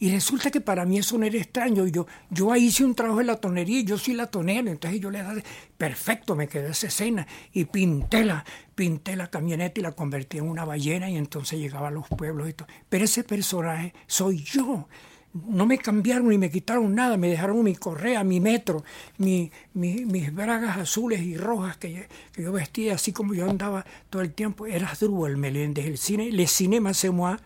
Y 0.04 0.11
resulta 0.11 0.50
que 0.50 0.61
para 0.61 0.84
mí 0.84 0.99
eso 0.99 1.16
no 1.16 1.25
era 1.25 1.38
extraño. 1.38 1.87
Yo, 1.87 2.06
yo 2.28 2.52
ahí 2.52 2.66
hice 2.66 2.84
un 2.84 2.94
trabajo 2.94 3.23
en 3.23 3.26
la 3.26 3.37
tonería 3.37 3.80
y 3.80 3.84
yo 3.84 3.96
soy 3.96 4.12
la 4.12 4.26
tonera. 4.26 4.70
Entonces 4.70 5.00
yo 5.00 5.11
le 5.11 5.23
dije, 5.23 5.42
perfecto, 5.78 6.37
me 6.37 6.46
quedó 6.46 6.68
esa 6.68 6.88
escena. 6.88 7.26
Y 7.54 7.64
pinté 7.64 8.23
la, 8.23 8.44
pinté 8.75 9.16
la 9.16 9.30
camioneta 9.30 9.80
y 9.80 9.82
la 9.82 9.92
convertí 9.92 10.37
en 10.37 10.50
una 10.50 10.66
ballena 10.66 11.08
y 11.08 11.16
entonces 11.16 11.58
llegaba 11.58 11.88
a 11.88 11.90
los 11.90 12.06
pueblos 12.06 12.50
y 12.50 12.52
todo. 12.52 12.68
Pero 12.90 13.06
ese 13.06 13.25
personaje 13.25 13.94
soy 14.06 14.44
yo 14.44 14.87
no 15.32 15.64
me 15.64 15.78
cambiaron 15.78 16.28
ni 16.28 16.37
me 16.37 16.50
quitaron 16.50 16.94
nada, 16.94 17.16
me 17.16 17.28
dejaron 17.28 17.64
mi 17.64 17.75
correa, 17.75 18.23
mi 18.25 18.40
metro, 18.40 18.84
mi, 19.16 19.50
mis 19.73 20.34
bragas 20.34 20.76
azules 20.76 21.23
y 21.23 21.38
rojas 21.38 21.78
que, 21.78 22.08
yo 22.37 22.52
vestía, 22.52 22.94
así 22.94 23.12
como 23.12 23.32
yo 23.32 23.49
andaba 23.49 23.87
todo 24.11 24.20
el 24.20 24.34
tiempo. 24.34 24.66
Era 24.66 24.92
el 25.00 25.37
Meléndez, 25.38 25.87
el 25.87 25.96
cine, 25.96 26.30
le 26.30 26.46
cinema 26.46 26.92
se 26.92 27.11
moi, 27.11 27.38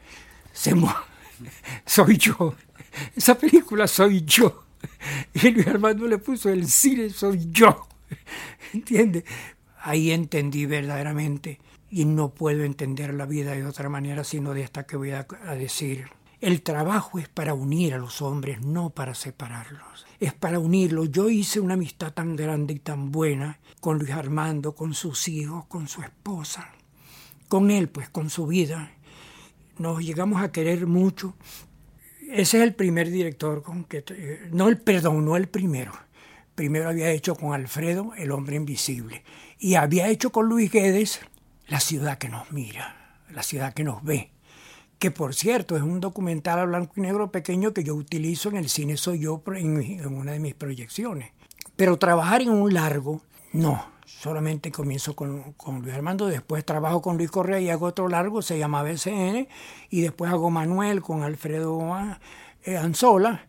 se 0.53 0.75
moi, 0.75 0.93
soy 1.87 2.17
yo. 2.17 2.55
Esa 3.15 3.37
película 3.37 3.87
soy 3.87 4.25
yo. 4.25 4.65
Y 5.35 5.51
Luis 5.51 5.67
Armando 5.67 6.07
le 6.07 6.19
puso 6.19 6.49
el 6.51 6.69
cine 6.69 7.11
soy 7.11 7.51
yo. 7.51 7.89
¿Entiendes? 8.73 9.25
Ahí 9.81 10.11
entendí 10.11 10.67
verdaderamente 10.67 11.61
y 11.91 12.05
no 12.05 12.31
puedo 12.31 12.65
entender 12.65 13.15
la 13.15 13.27
vida 13.27 13.53
de 13.53 13.65
otra 13.65 13.89
manera 13.89 14.25
sino 14.25 14.55
de 14.55 14.63
esta 14.63 14.87
que 14.87 14.97
voy 14.97 15.11
a 15.11 15.25
decir. 15.57 16.07
El 16.41 16.63
trabajo 16.63 17.19
es 17.19 17.29
para 17.29 17.53
unir 17.53 17.95
a 17.95 17.99
los 17.99 18.23
hombres, 18.23 18.61
no 18.61 18.91
para 18.91 19.15
separarlos. 19.15 20.07
Es 20.21 20.33
para 20.33 20.61
unirlos. 20.61 21.11
Yo 21.11 21.31
hice 21.31 21.59
una 21.59 21.75
amistad 21.75 22.13
tan 22.13 22.37
grande 22.37 22.75
y 22.75 22.79
tan 22.79 23.11
buena 23.11 23.59
con 23.81 23.99
Luis 23.99 24.13
Armando, 24.13 24.77
con 24.77 24.95
sus 24.95 25.27
hijos, 25.27 25.67
con 25.67 25.89
su 25.89 26.01
esposa, 26.03 26.71
con 27.49 27.73
él, 27.73 27.89
pues 27.89 28.09
con 28.09 28.31
su 28.31 28.47
vida. 28.47 28.93
Nos 29.79 30.01
llegamos 30.01 30.43
a 30.43 30.53
querer 30.53 30.87
mucho. 30.87 31.35
Ese 32.31 32.59
es 32.59 32.63
el 32.63 32.75
primer 32.75 33.11
director 33.11 33.63
con 33.63 33.85
que... 33.85 34.49
No 34.53 34.69
el, 34.69 34.79
perdón, 34.79 35.25
no 35.25 35.37
el 35.37 35.49
primero. 35.49 35.93
Primero 36.55 36.89
había 36.89 37.11
hecho 37.11 37.37
con 37.37 37.55
Alfredo 37.55 38.13
El 38.17 38.33
hombre 38.33 38.57
invisible. 38.57 39.23
Y 39.59 39.75
había 39.75 40.09
hecho 40.09 40.31
con 40.31 40.47
Luis 40.47 40.71
Guedes 40.71 41.21
La 41.69 41.81
ciudad 41.81 42.19
que 42.19 42.29
nos 42.29 42.51
mira, 42.53 43.23
la 43.31 43.43
ciudad 43.43 43.73
que 43.73 43.85
nos 43.85 44.03
ve 44.03 44.31
que 44.99 45.11
por 45.11 45.35
cierto 45.35 45.77
es 45.77 45.83
un 45.83 46.01
documental 46.01 46.59
a 46.59 46.65
blanco 46.65 46.95
y 46.97 47.01
negro 47.03 47.31
pequeño 47.31 47.73
que 47.73 47.85
yo 47.85 47.95
utilizo 47.95 48.49
en 48.49 48.57
el 48.57 48.69
cine 48.69 48.97
Soy 48.97 49.21
Yo 49.21 49.43
en, 49.55 50.07
una 50.07 50.33
de 50.33 50.41
mis 50.41 50.55
proyecciones. 50.55 51.31
Pero 51.77 51.99
trabajar 51.99 52.43
en 52.43 52.51
un 52.51 52.75
largo, 52.75 53.23
no. 53.53 53.98
Solamente 54.09 54.73
comienzo 54.73 55.15
con, 55.15 55.53
con, 55.53 55.83
Luis 55.83 55.95
Armando, 55.95 56.27
después 56.29 56.65
trabajo 56.65 57.03
con 57.03 57.19
Luis 57.19 57.31
Correa 57.31 57.61
y 57.61 57.69
hago 57.69 57.85
otro 57.85 58.09
largo, 58.09 58.41
se 58.41 58.59
llama 58.59 58.83
BCN, 58.83 59.47
y 59.91 60.01
después 60.01 60.33
hago 60.33 60.49
Manuel 60.49 61.03
con 61.03 61.23
Alfredo 61.23 61.79
eh, 62.63 62.79
Anzola. 62.79 63.47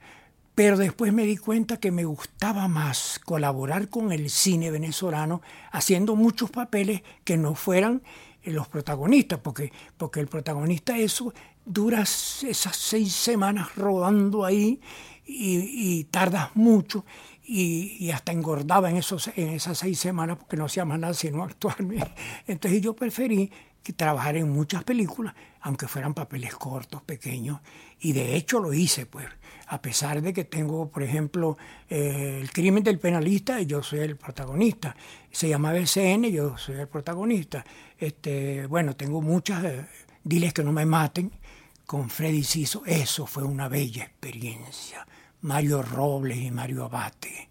Pero 0.55 0.75
después 0.75 1.13
me 1.13 1.23
di 1.23 1.37
cuenta 1.37 1.77
que 1.77 1.91
me 1.91 2.03
gustaba 2.03 2.67
más 2.67 3.21
colaborar 3.23 3.87
con 3.87 4.11
el 4.11 4.29
cine 4.29 4.69
venezolano 4.69 5.41
haciendo 5.71 6.17
muchos 6.17 6.51
papeles 6.51 7.03
que 7.23 7.37
no 7.37 7.55
fueran 7.55 8.03
los 8.43 8.67
protagonistas, 8.67 9.39
porque, 9.39 9.71
porque 9.95 10.19
el 10.19 10.27
protagonista 10.27 10.97
eso 10.97 11.33
dura 11.65 12.01
esas 12.01 12.75
seis 12.75 13.13
semanas 13.13 13.75
rodando 13.75 14.43
ahí 14.43 14.81
y, 15.25 16.05
tardas 16.05 16.49
mucho 16.55 17.05
y, 17.51 18.12
hasta 18.12 18.32
engordaba 18.32 18.91
en, 18.91 18.98
esos, 18.98 19.32
en 19.36 19.50
esas 19.50 19.79
seis 19.79 20.00
semanas 20.00 20.38
porque 20.38 20.56
no 20.56 20.65
hacía 20.65 20.86
más 20.86 21.00
nada 21.00 21.15
sino 21.15 21.44
actuar. 21.44 21.77
Entonces 22.46 22.82
yo 22.82 22.96
preferí 22.96 23.51
que 23.82 23.94
trabajar 23.94 24.36
en 24.38 24.51
muchas 24.51 24.84
películas, 24.84 25.34
aunque 25.62 25.88
fueran 25.88 26.13
papeles 26.13 26.53
cortos, 26.53 27.01
pequeños, 27.01 27.60
y 28.00 28.12
de 28.12 28.36
hecho 28.36 28.60
lo 28.60 28.74
hice, 28.74 29.06
pues, 29.06 29.25
a 29.68 29.82
pesar 29.82 30.22
de 30.22 30.32
que 30.34 30.44
tengo, 30.44 30.89
por 30.91 31.01
ejemplo, 31.01 31.58
eh, 31.89 32.39
El 32.41 32.51
crimen 32.51 32.84
del 32.84 33.00
penalista, 33.00 33.62
yo 33.62 33.82
soy 33.82 34.00
el 34.00 34.15
protagonista, 34.15 34.96
se 35.32 35.50
llama 35.50 35.74
BCN, 35.74 36.29
yo 36.29 36.58
soy 36.58 36.75
el 36.75 36.88
protagonista, 36.88 37.66
este, 37.98 38.68
bueno, 38.68 38.96
tengo 38.96 39.22
muchas, 39.22 39.64
eh, 39.64 39.85
diles 40.24 40.53
que 40.53 40.64
no 40.64 40.74
me 40.74 40.85
maten, 40.85 41.31
con 41.85 42.09
Freddy 42.09 42.44
Ciso, 42.44 42.83
eso 42.85 43.25
fue 43.25 43.44
una 43.44 43.68
bella 43.70 44.03
experiencia, 44.03 45.07
Mario 45.41 45.81
Robles 45.81 46.37
y 46.37 46.51
Mario 46.51 46.85
Abate. 46.85 47.49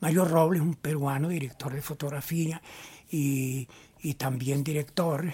Mario 0.00 0.24
Robles, 0.24 0.62
un 0.62 0.74
peruano, 0.74 1.28
director 1.28 1.72
de 1.72 1.82
fotografía 1.82 2.62
y, 3.10 3.68
y 4.00 4.14
también 4.14 4.62
director, 4.62 5.32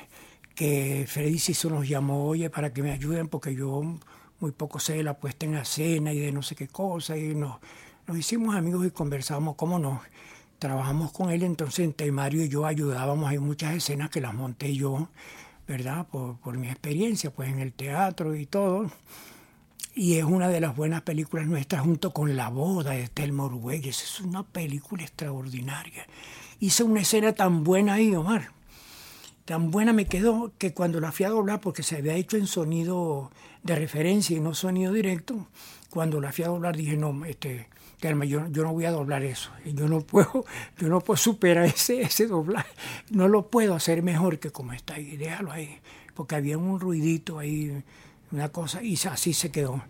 que 0.55 1.05
Freddy 1.09 1.39
Ciso 1.39 1.69
nos 1.71 1.89
llamó, 1.89 2.27
oye, 2.27 2.49
para 2.51 2.73
que 2.73 2.83
me 2.83 2.93
ayuden, 2.93 3.29
porque 3.29 3.55
yo 3.55 3.83
muy 4.41 4.53
poco 4.53 4.79
sé 4.79 4.95
de 4.95 5.03
la 5.03 5.19
puesta 5.19 5.47
en 5.47 5.55
escena 5.55 6.13
y 6.13 6.19
de 6.19 6.33
no 6.33 6.43
sé 6.43 6.55
qué 6.55 6.69
cosa, 6.69 7.17
y 7.17 7.35
nos, 7.35 7.59
nos 8.07 8.17
hicimos 8.17 8.55
amigos 8.55 8.87
y 8.87 8.91
conversamos 8.91 9.57
cómo 9.57 9.79
no. 9.79 10.01
Trabajamos 10.59 11.13
con 11.13 11.31
él, 11.31 11.43
entonces 11.43 11.85
entre 11.85 12.11
Mario 12.11 12.45
y 12.45 12.49
yo 12.49 12.65
ayudábamos, 12.65 13.29
hay 13.29 13.39
muchas 13.39 13.75
escenas 13.75 14.11
que 14.11 14.21
las 14.21 14.35
monté 14.35 14.75
yo, 14.75 15.09
¿verdad? 15.67 16.07
Por, 16.07 16.39
por 16.39 16.57
mi 16.57 16.69
experiencia, 16.69 17.31
pues 17.31 17.51
en 17.51 17.59
el 17.59 17.73
teatro 17.73 18.35
y 18.35 18.47
todo. 18.47 18.91
Y 19.97 20.17
es 20.17 20.25
una 20.25 20.49
de 20.49 20.61
las 20.61 20.75
buenas 20.75 21.03
películas 21.03 21.47
nuestras 21.47 21.83
junto 21.83 22.13
con 22.13 22.37
La 22.37 22.49
boda 22.49 22.91
de 22.93 23.07
Telmo 23.07 23.45
Uruguayes. 23.45 24.03
Es 24.03 24.21
una 24.21 24.43
película 24.43 25.05
extraordinaria. 25.05 26.05
Hice 26.59 26.83
una 26.83 27.03
escena 27.03 27.33
tan 27.33 27.63
buena 27.63 27.95
ahí, 27.95 28.13
Omar. 28.13 28.51
Tan 29.45 29.71
buena 29.71 29.93
me 29.93 30.07
quedó 30.07 30.53
que 30.59 30.75
cuando 30.75 30.99
la 30.99 31.13
fui 31.13 31.27
a 31.27 31.29
doblar, 31.29 31.61
porque 31.61 31.85
se 31.85 31.99
había 31.99 32.15
hecho 32.15 32.37
en 32.37 32.49
sonido 32.49 33.31
de 33.63 33.77
referencia 33.77 34.37
y 34.37 34.41
no 34.41 34.55
sonido 34.55 34.93
directo, 34.93 35.47
cuando 35.91 36.21
la 36.21 36.33
fui 36.33 36.45
a 36.45 36.49
doblar 36.49 36.77
dije, 36.77 36.97
no, 36.97 37.25
este, 37.25 37.69
yo, 38.27 38.49
yo 38.49 38.63
no 38.65 38.73
voy 38.73 38.87
a 38.87 38.91
doblar 38.91 39.23
eso. 39.23 39.51
Yo 39.65 39.87
no 39.87 40.01
puedo, 40.01 40.45
yo 40.77 40.89
no 40.89 41.01
puedo 41.03 41.17
superar 41.17 41.67
ese, 41.67 42.03
ese 42.03 42.27
doblaje. 42.27 42.73
No 43.11 43.29
lo 43.29 43.49
puedo 43.49 43.75
hacer 43.75 44.03
mejor 44.03 44.41
que 44.41 44.51
como 44.51 44.73
está 44.73 44.95
ahí. 44.95 45.17
Déjalo 45.17 45.53
ahí. 45.53 45.79
Porque 46.15 46.35
había 46.35 46.59
un 46.59 46.81
ruidito 46.81 47.39
ahí, 47.39 47.83
una 48.35 48.51
cosa, 48.51 48.83
y 48.83 48.99
así 49.11 49.33
se 49.33 49.51
quedó. 49.51 49.83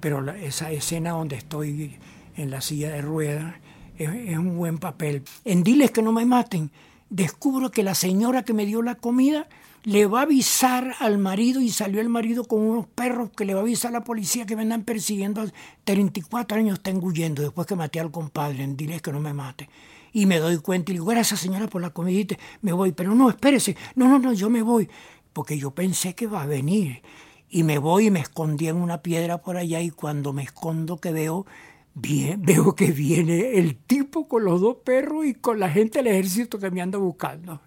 Pero 0.00 0.28
esa 0.32 0.70
escena 0.72 1.10
donde 1.10 1.36
estoy 1.36 1.96
en 2.36 2.50
la 2.50 2.60
silla 2.60 2.90
de 2.90 3.02
ruedas 3.02 3.54
es, 3.98 4.38
un 4.38 4.56
buen 4.56 4.78
papel. 4.78 5.22
En 5.44 5.62
Diles 5.62 5.90
que 5.90 6.02
no 6.02 6.12
me 6.12 6.24
maten, 6.24 6.70
descubro 7.10 7.70
que 7.70 7.82
la 7.82 7.94
señora 7.94 8.42
que 8.42 8.54
me 8.54 8.64
dio 8.66 8.82
la 8.82 8.94
comida 8.94 9.46
le 9.84 10.06
va 10.06 10.20
a 10.20 10.22
avisar 10.22 10.94
al 10.98 11.18
marido 11.18 11.60
y 11.60 11.70
salió 11.70 12.00
el 12.00 12.08
marido 12.08 12.44
con 12.44 12.60
unos 12.60 12.86
perros 12.86 13.30
que 13.30 13.44
le 13.44 13.54
va 13.54 13.60
a 13.60 13.62
avisar 13.62 13.90
a 13.90 13.98
la 13.98 14.04
policía 14.04 14.46
que 14.46 14.56
me 14.56 14.62
andan 14.62 14.84
persiguiendo. 14.84 15.44
34 15.84 16.58
años 16.58 16.78
está 16.78 16.90
huyendo 16.92 17.42
después 17.42 17.66
que 17.66 17.76
maté 17.76 18.00
al 18.00 18.10
compadre. 18.10 18.66
Dile 18.68 19.00
que 19.00 19.12
no 19.12 19.20
me 19.20 19.34
mate. 19.34 19.68
Y 20.12 20.26
me 20.26 20.38
doy 20.38 20.58
cuenta 20.58 20.90
y 20.90 20.94
digo, 20.94 21.06
gracias 21.06 21.40
señora 21.40 21.68
por 21.68 21.80
la 21.80 21.90
comidita, 21.90 22.36
me 22.62 22.72
voy. 22.72 22.92
Pero 22.92 23.14
no, 23.14 23.28
espérese, 23.28 23.76
no, 23.94 24.08
no, 24.08 24.18
no, 24.18 24.32
yo 24.32 24.50
me 24.50 24.62
voy. 24.62 24.88
Porque 25.32 25.58
yo 25.58 25.70
pensé 25.70 26.14
que 26.14 26.26
va 26.26 26.42
a 26.42 26.46
venir. 26.46 27.02
Y 27.50 27.64
me 27.64 27.78
voy 27.78 28.06
y 28.06 28.10
me 28.12 28.20
escondí 28.20 28.68
en 28.68 28.76
una 28.76 29.02
piedra 29.02 29.38
por 29.42 29.56
allá 29.56 29.80
y 29.80 29.90
cuando 29.90 30.32
me 30.32 30.44
escondo 30.44 30.98
que 30.98 31.10
veo, 31.10 31.46
bien, 31.94 32.42
veo 32.46 32.74
que 32.76 32.92
viene 32.92 33.58
el 33.58 33.76
tipo 33.76 34.28
con 34.28 34.44
los 34.44 34.60
dos 34.60 34.76
perros 34.84 35.26
y 35.26 35.34
con 35.34 35.58
la 35.58 35.68
gente 35.68 35.98
del 35.98 36.06
ejército 36.06 36.58
que 36.58 36.70
me 36.70 36.80
anda 36.80 36.98
buscando. 36.98 37.60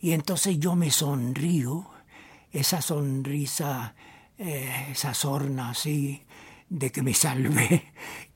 Y 0.00 0.12
entonces 0.12 0.58
yo 0.58 0.74
me 0.74 0.90
sonrío, 0.90 1.86
esa 2.50 2.80
sonrisa, 2.80 3.94
eh, 4.38 4.86
esa 4.90 5.12
sorna 5.12 5.70
así, 5.70 6.22
de 6.70 6.90
que 6.90 7.02
me 7.02 7.14
salvé. 7.14 7.84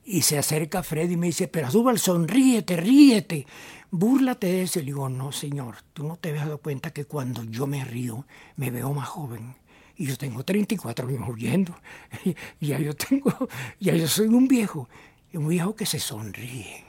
Y 0.07 0.21
se 0.21 0.37
acerca 0.37 0.83
Freddy 0.83 1.15
y 1.15 1.17
me 1.17 1.25
dice, 1.25 1.47
pero 1.47 1.65
Adúbal, 1.65 1.97
sonríete, 1.97 2.77
ríete, 2.77 3.47
búrlate 3.89 4.45
de 4.45 4.61
eso. 4.61 4.77
Y 4.77 4.83
le 4.83 4.85
digo, 4.91 5.09
no, 5.09 5.31
señor, 5.31 5.77
tú 5.93 6.07
no 6.07 6.15
te 6.17 6.29
has 6.29 6.45
dado 6.45 6.59
cuenta 6.59 6.93
que 6.93 7.05
cuando 7.05 7.43
yo 7.43 7.65
me 7.65 7.83
río 7.83 8.27
me 8.55 8.69
veo 8.69 8.93
más 8.93 9.07
joven. 9.07 9.55
Y 9.97 10.07
yo 10.07 10.17
tengo 10.17 10.43
34 10.43 11.07
años 11.07 11.29
huyendo. 11.29 11.75
Y 12.59 12.67
ya 12.67 12.79
yo 12.79 12.95
tengo, 12.95 13.31
ya 13.79 13.95
yo 13.95 14.07
soy 14.07 14.27
un 14.27 14.47
viejo, 14.47 14.89
un 15.33 15.47
viejo 15.47 15.75
que 15.75 15.85
se 15.85 15.99
sonríe, 15.99 16.83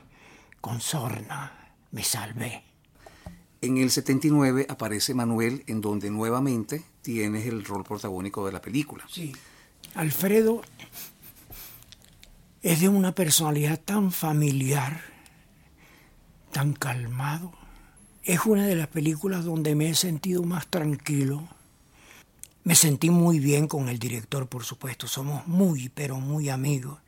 con 0.60 0.80
sorna, 0.80 1.72
me 1.90 2.02
salvé. 2.02 2.62
En 3.60 3.78
el 3.78 3.90
79 3.90 4.66
aparece 4.68 5.14
Manuel, 5.14 5.64
en 5.66 5.80
donde 5.80 6.10
nuevamente 6.10 6.84
tienes 7.02 7.46
el 7.46 7.64
rol 7.64 7.84
protagónico 7.84 8.46
de 8.46 8.52
la 8.52 8.60
película. 8.60 9.04
Sí. 9.10 9.32
Alfredo 9.94 10.62
es 12.62 12.80
de 12.80 12.88
una 12.88 13.14
personalidad 13.14 13.80
tan 13.80 14.12
familiar, 14.12 15.00
tan 16.52 16.72
calmado. 16.74 17.52
Es 18.24 18.44
una 18.44 18.66
de 18.66 18.74
las 18.74 18.88
películas 18.88 19.44
donde 19.44 19.74
me 19.74 19.88
he 19.88 19.94
sentido 19.94 20.42
más 20.42 20.66
tranquilo. 20.66 21.48
Me 22.66 22.74
sentí 22.74 23.10
muy 23.10 23.38
bien 23.38 23.68
con 23.68 23.88
el 23.88 24.00
director, 24.00 24.48
por 24.48 24.64
supuesto. 24.64 25.06
Somos 25.06 25.46
muy, 25.46 25.88
pero 25.88 26.18
muy 26.18 26.48
amigos. 26.48 26.98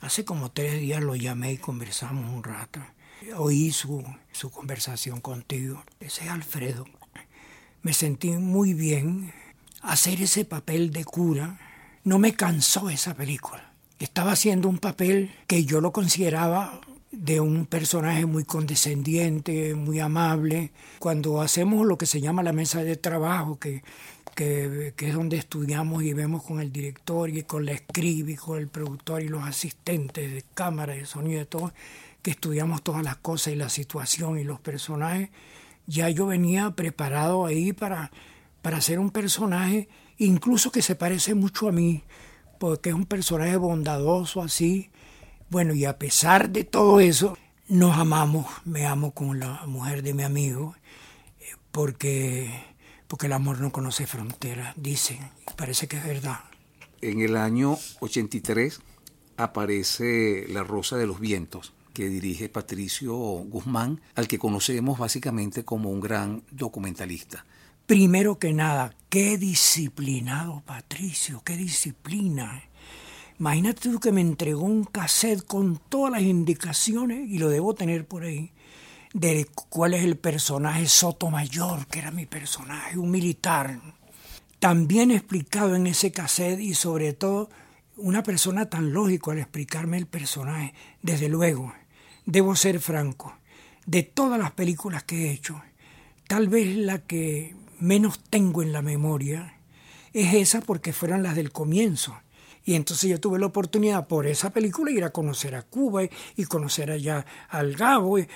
Hace 0.00 0.24
como 0.24 0.50
tres 0.50 0.80
días 0.80 1.00
lo 1.00 1.14
llamé 1.14 1.52
y 1.52 1.58
conversamos 1.58 2.28
un 2.28 2.42
rato. 2.42 2.80
oí 3.36 3.70
su, 3.70 4.04
su 4.32 4.50
conversación 4.50 5.20
contigo. 5.20 5.84
Ese 6.00 6.24
es 6.24 6.30
Alfredo. 6.30 6.86
Me 7.82 7.92
sentí 7.92 8.30
muy 8.30 8.74
bien. 8.74 9.32
Hacer 9.80 10.20
ese 10.22 10.44
papel 10.44 10.90
de 10.90 11.04
cura 11.04 11.60
no 12.02 12.18
me 12.18 12.34
cansó 12.34 12.90
esa 12.90 13.14
película. 13.14 13.72
Estaba 14.00 14.32
haciendo 14.32 14.68
un 14.68 14.78
papel 14.78 15.30
que 15.46 15.64
yo 15.64 15.80
lo 15.80 15.92
consideraba 15.92 16.80
de 17.12 17.40
un 17.40 17.66
personaje 17.66 18.24
muy 18.26 18.44
condescendiente, 18.44 19.74
muy 19.74 20.00
amable. 20.00 20.72
Cuando 20.98 21.40
hacemos 21.42 21.86
lo 21.86 21.98
que 21.98 22.06
se 22.06 22.20
llama 22.20 22.42
la 22.42 22.52
mesa 22.52 22.82
de 22.82 22.96
trabajo, 22.96 23.58
que, 23.58 23.82
que, 24.40 24.94
es 25.06 25.14
donde 25.14 25.36
estudiamos 25.36 26.02
y 26.02 26.14
vemos 26.14 26.42
con 26.42 26.60
el 26.60 26.72
director 26.72 27.28
y 27.28 27.42
con 27.42 27.66
la 27.66 27.72
escribe 27.72 28.32
y 28.32 28.36
con 28.36 28.58
el 28.58 28.68
productor 28.68 29.22
y 29.22 29.28
los 29.28 29.42
asistentes 29.44 30.32
de 30.32 30.42
cámara, 30.54 30.94
de 30.94 31.04
sonido, 31.04 31.40
de 31.40 31.44
todo, 31.44 31.74
que 32.22 32.30
estudiamos 32.30 32.82
todas 32.82 33.04
las 33.04 33.16
cosas 33.16 33.52
y 33.52 33.56
la 33.56 33.68
situación 33.68 34.38
y 34.38 34.44
los 34.44 34.58
personajes, 34.58 35.28
ya 35.86 36.08
yo 36.08 36.24
venía 36.24 36.70
preparado 36.70 37.44
ahí 37.44 37.74
para, 37.74 38.12
para 38.62 38.78
hacer 38.78 38.98
un 38.98 39.10
personaje, 39.10 39.90
incluso 40.16 40.72
que 40.72 40.80
se 40.80 40.94
parece 40.94 41.34
mucho 41.34 41.68
a 41.68 41.72
mí, 41.72 42.02
porque 42.58 42.88
es 42.88 42.94
un 42.94 43.04
personaje 43.04 43.58
bondadoso 43.58 44.40
así, 44.40 44.90
bueno, 45.50 45.74
y 45.74 45.84
a 45.84 45.98
pesar 45.98 46.48
de 46.48 46.64
todo 46.64 47.00
eso, 47.00 47.36
nos 47.68 47.98
amamos, 47.98 48.46
me 48.64 48.86
amo 48.86 49.10
con 49.10 49.38
la 49.38 49.66
mujer 49.66 50.02
de 50.02 50.14
mi 50.14 50.22
amigo, 50.22 50.76
eh, 51.40 51.56
porque, 51.72 52.69
porque 53.10 53.26
el 53.26 53.32
amor 53.32 53.60
no 53.60 53.72
conoce 53.72 54.06
fronteras, 54.06 54.72
dicen, 54.76 55.18
y 55.50 55.54
parece 55.56 55.88
que 55.88 55.96
es 55.96 56.04
verdad. 56.04 56.38
En 57.00 57.20
el 57.20 57.36
año 57.36 57.76
83 57.98 58.80
aparece 59.36 60.46
La 60.48 60.62
Rosa 60.62 60.96
de 60.96 61.08
los 61.08 61.18
Vientos, 61.18 61.72
que 61.92 62.08
dirige 62.08 62.48
Patricio 62.48 63.16
Guzmán, 63.16 64.00
al 64.14 64.28
que 64.28 64.38
conocemos 64.38 64.96
básicamente 64.96 65.64
como 65.64 65.90
un 65.90 65.98
gran 65.98 66.44
documentalista. 66.52 67.44
Primero 67.84 68.38
que 68.38 68.52
nada, 68.52 68.94
qué 69.08 69.36
disciplinado 69.38 70.62
Patricio, 70.64 71.42
qué 71.44 71.56
disciplina. 71.56 72.62
Imagínate 73.40 73.90
tú 73.90 73.98
que 73.98 74.12
me 74.12 74.20
entregó 74.20 74.62
un 74.62 74.84
cassette 74.84 75.44
con 75.44 75.80
todas 75.88 76.12
las 76.12 76.22
indicaciones, 76.22 77.28
y 77.28 77.38
lo 77.38 77.48
debo 77.48 77.74
tener 77.74 78.06
por 78.06 78.22
ahí, 78.22 78.52
de 79.12 79.46
cuál 79.68 79.94
es 79.94 80.04
el 80.04 80.16
personaje 80.16 80.86
Sotomayor, 80.86 81.86
que 81.86 81.98
era 81.98 82.10
mi 82.10 82.26
personaje, 82.26 82.98
un 82.98 83.10
militar. 83.10 83.80
También 84.58 85.10
explicado 85.10 85.74
en 85.74 85.86
ese 85.86 86.12
cassette 86.12 86.60
y 86.60 86.74
sobre 86.74 87.12
todo 87.12 87.50
una 87.96 88.22
persona 88.22 88.68
tan 88.68 88.92
lógico 88.92 89.30
al 89.30 89.38
explicarme 89.38 89.96
el 89.98 90.06
personaje. 90.06 90.74
Desde 91.02 91.28
luego, 91.28 91.72
debo 92.24 92.54
ser 92.56 92.80
franco, 92.80 93.34
de 93.86 94.02
todas 94.02 94.38
las 94.38 94.52
películas 94.52 95.02
que 95.02 95.26
he 95.26 95.32
hecho, 95.32 95.60
tal 96.26 96.48
vez 96.48 96.76
la 96.76 96.98
que 96.98 97.56
menos 97.78 98.20
tengo 98.20 98.62
en 98.62 98.72
la 98.72 98.82
memoria 98.82 99.54
es 100.12 100.34
esa 100.34 100.60
porque 100.60 100.92
fueron 100.92 101.22
las 101.22 101.34
del 101.36 101.52
comienzo 101.52 102.16
y 102.70 102.76
entonces 102.76 103.10
yo 103.10 103.18
tuve 103.18 103.40
la 103.40 103.46
oportunidad 103.46 104.06
por 104.06 104.28
esa 104.28 104.50
película 104.50 104.92
ir 104.92 105.02
a 105.02 105.10
conocer 105.10 105.56
a 105.56 105.62
Cuba 105.62 106.04
y, 106.36 106.44
conocer 106.44 106.92
allá 106.92 107.26
al 107.48 107.74
Gabo 107.74 108.20
y, 108.20 108.28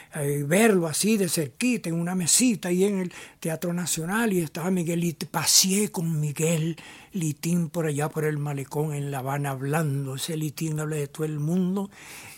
verlo 0.44 0.88
así 0.88 1.16
de 1.16 1.28
cerquita 1.28 1.88
en 1.88 1.94
una 1.94 2.16
mesita 2.16 2.68
ahí 2.68 2.82
en 2.82 2.98
el 2.98 3.12
Teatro 3.38 3.72
Nacional 3.72 4.32
y 4.32 4.40
estaba 4.40 4.72
Miguel 4.72 5.16
paseé 5.30 5.92
con 5.92 6.18
Miguel 6.18 6.76
Litín 7.12 7.68
por 7.68 7.86
allá 7.86 8.08
por 8.08 8.24
el 8.24 8.38
malecón 8.38 8.92
en 8.92 9.12
La 9.12 9.20
Habana 9.20 9.50
hablando, 9.50 10.16
ese 10.16 10.36
Litín 10.36 10.80
habla 10.80 10.96
de 10.96 11.06
todo 11.06 11.26
el 11.26 11.38
mundo 11.38 11.88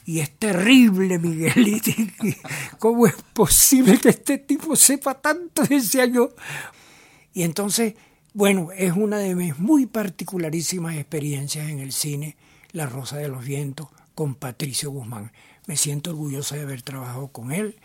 y 0.04 0.20
es 0.20 0.30
terrible 0.32 1.18
Miguel 1.18 1.54
Litín, 1.64 2.12
¿cómo 2.78 3.06
es 3.06 3.14
posible 3.32 3.96
que 3.96 4.10
este 4.10 4.36
tipo 4.36 4.76
sepa 4.76 5.14
tanto? 5.14 5.62
Decía 5.62 6.04
yo. 6.04 6.28
Y 7.32 7.42
entonces 7.42 7.94
bueno, 8.36 8.68
es 8.76 8.92
una 8.92 9.16
de 9.16 9.34
mis 9.34 9.58
muy 9.58 9.86
particularísimas 9.86 10.96
experiencias 10.96 11.70
en 11.70 11.78
el 11.78 11.90
cine, 11.90 12.36
La 12.70 12.84
Rosa 12.84 13.16
de 13.16 13.30
los 13.30 13.42
Vientos, 13.42 13.88
con 14.14 14.34
Patricio 14.34 14.90
Guzmán. 14.90 15.32
Me 15.64 15.78
siento 15.78 16.10
orgullosa 16.10 16.54
de 16.54 16.60
haber 16.60 16.82
trabajado 16.82 17.28
con 17.28 17.50
él 17.50 17.76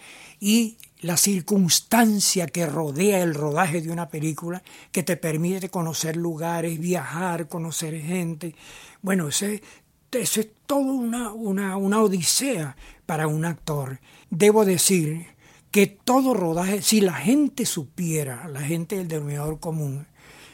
y 0.41 0.75
la 0.99 1.15
circunstancia 1.15 2.47
que 2.47 2.65
rodea 2.65 3.23
el 3.23 3.33
rodaje 3.33 3.79
de 3.79 3.91
una 3.91 4.09
película 4.09 4.61
que 4.91 5.03
te 5.03 5.15
permite 5.15 5.69
conocer 5.69 6.17
lugares, 6.17 6.81
viajar, 6.81 7.47
conocer 7.47 7.97
gente. 8.01 8.53
Bueno, 9.01 9.29
ese, 9.29 9.63
eso 10.11 10.41
es 10.41 10.49
todo 10.65 10.81
una, 10.81 11.31
una, 11.31 11.77
una 11.77 12.01
odisea 12.01 12.75
para 13.05 13.27
un 13.27 13.45
actor. 13.45 14.01
Debo 14.29 14.65
decir 14.65 15.27
que 15.71 15.87
todo 15.87 16.33
rodaje, 16.33 16.81
si 16.81 16.99
la 16.99 17.13
gente 17.13 17.65
supiera, 17.65 18.49
la 18.49 18.59
gente 18.59 18.97
del 18.97 19.07
denominador 19.07 19.61
común, 19.61 20.07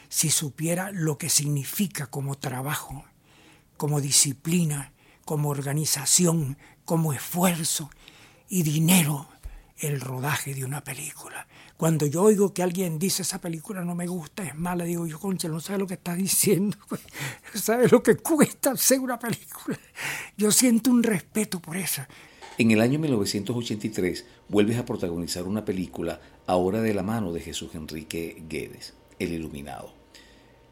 si 0.08 0.30
supiera 0.30 0.90
lo 0.92 1.18
que 1.18 1.28
significa 1.28 2.06
como 2.06 2.36
trabajo, 2.36 3.04
como 3.76 4.00
disciplina, 4.00 4.92
como 5.24 5.50
organización, 5.50 6.58
como 6.84 7.12
esfuerzo 7.12 7.90
y 8.48 8.62
dinero 8.62 9.28
el 9.78 10.00
rodaje 10.00 10.54
de 10.54 10.64
una 10.64 10.82
película. 10.82 11.46
Cuando 11.76 12.06
yo 12.06 12.22
oigo 12.22 12.52
que 12.52 12.62
alguien 12.62 12.98
dice 12.98 13.22
esa 13.22 13.40
película 13.40 13.84
no 13.84 13.94
me 13.94 14.06
gusta, 14.06 14.42
es 14.42 14.56
mala, 14.56 14.84
digo 14.84 15.06
yo, 15.06 15.20
concha, 15.20 15.48
no 15.48 15.60
sabe 15.60 15.78
lo 15.78 15.86
que 15.86 15.94
está 15.94 16.14
diciendo, 16.14 16.76
no 16.90 16.98
sabe 17.60 17.88
lo 17.88 18.02
que 18.02 18.16
cuesta 18.16 18.72
hacer 18.72 18.98
una 18.98 19.18
película. 19.18 19.78
Yo 20.36 20.50
siento 20.50 20.90
un 20.90 21.02
respeto 21.02 21.60
por 21.60 21.76
eso. 21.76 22.02
En 22.56 22.72
el 22.72 22.80
año 22.80 22.98
1983 22.98 24.24
vuelves 24.48 24.78
a 24.78 24.84
protagonizar 24.84 25.44
una 25.44 25.64
película 25.64 26.20
ahora 26.46 26.80
de 26.80 26.94
la 26.94 27.04
mano 27.04 27.32
de 27.32 27.40
Jesús 27.40 27.74
Enrique 27.74 28.42
Guedes, 28.48 28.94
El 29.20 29.32
Iluminado. 29.32 29.97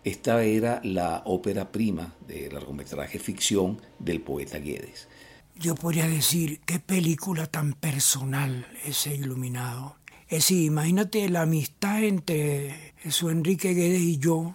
Esta 0.07 0.45
era 0.45 0.81
la 0.85 1.23
ópera 1.25 1.73
prima 1.73 2.14
de 2.29 2.49
largometraje 2.49 3.19
ficción 3.19 3.83
del 3.99 4.21
poeta 4.21 4.59
Guedes. 4.59 5.09
Yo 5.57 5.75
podría 5.75 6.07
decir, 6.07 6.61
qué 6.64 6.79
película 6.79 7.49
tan 7.49 7.73
personal 7.73 8.69
ese 8.85 9.16
iluminado. 9.16 9.97
Es 10.29 10.45
decir, 10.45 10.62
imagínate 10.62 11.29
la 11.29 11.42
amistad 11.42 12.05
entre 12.05 12.95
Jesús 12.99 13.33
Enrique 13.33 13.75
Guedes 13.75 14.01
y 14.01 14.19
yo, 14.19 14.55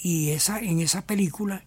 y 0.00 0.30
esa, 0.30 0.60
en 0.60 0.78
esa 0.78 1.04
película 1.04 1.64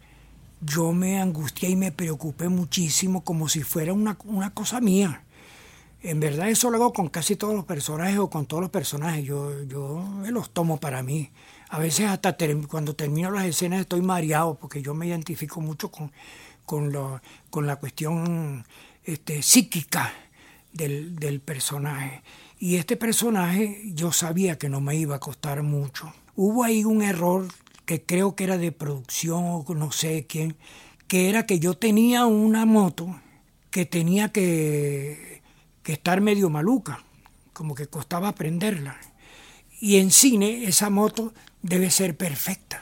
yo 0.61 0.93
me 0.93 1.19
angustié 1.19 1.71
y 1.71 1.75
me 1.75 1.91
preocupé 1.91 2.47
muchísimo 2.47 3.25
como 3.25 3.49
si 3.49 3.61
fuera 3.61 3.91
una, 3.91 4.17
una 4.23 4.53
cosa 4.53 4.79
mía. 4.79 5.25
En 6.01 6.21
verdad 6.21 6.47
eso 6.47 6.69
lo 6.69 6.77
hago 6.77 6.93
con 6.93 7.09
casi 7.09 7.35
todos 7.35 7.53
los 7.53 7.65
personajes 7.65 8.19
o 8.19 8.29
con 8.29 8.45
todos 8.45 8.61
los 8.61 8.71
personajes. 8.71 9.25
Yo, 9.25 9.63
yo 9.63 9.99
me 10.21 10.31
los 10.31 10.51
tomo 10.51 10.79
para 10.79 11.03
mí. 11.03 11.29
A 11.69 11.79
veces 11.79 12.07
hasta 12.07 12.35
cuando 12.67 12.95
termino 12.95 13.31
las 13.31 13.45
escenas 13.45 13.81
estoy 13.81 14.01
mareado 14.01 14.55
porque 14.55 14.81
yo 14.81 14.93
me 14.93 15.07
identifico 15.07 15.59
mucho 15.59 15.91
con, 15.91 16.11
con, 16.65 17.67
la 17.67 17.75
cuestión 17.75 18.65
este, 19.03 19.41
psíquica 19.41 20.13
del, 20.71 21.41
personaje. 21.43 22.23
Y 22.59 22.75
este 22.75 22.95
personaje 22.95 23.81
yo 23.93 24.11
sabía 24.11 24.57
que 24.57 24.69
no 24.69 24.81
me 24.81 24.95
iba 24.95 25.15
a 25.15 25.19
costar 25.19 25.63
mucho. 25.63 26.13
Hubo 26.35 26.63
ahí 26.63 26.85
un 26.85 27.01
error 27.01 27.47
que 27.85 28.03
creo 28.03 28.35
que 28.35 28.45
era 28.45 28.57
de 28.57 28.71
producción 28.71 29.43
o 29.45 29.65
no 29.73 29.91
sé 29.91 30.25
quién, 30.27 30.55
que 31.07 31.29
era 31.29 31.45
que 31.45 31.59
yo 31.59 31.73
tenía 31.73 32.25
una 32.25 32.65
moto 32.65 33.19
que 33.71 33.85
tenía 33.85 34.29
que, 34.29 35.41
que 35.83 35.93
estar 35.93 36.21
medio 36.21 36.49
maluca, 36.49 37.03
como 37.53 37.75
que 37.75 37.87
costaba 37.87 38.29
aprenderla. 38.29 38.97
Y 39.79 39.97
en 39.97 40.11
cine 40.11 40.65
esa 40.65 40.89
moto 40.89 41.33
debe 41.67 41.91
ser 41.91 42.15
perfecta. 42.15 42.81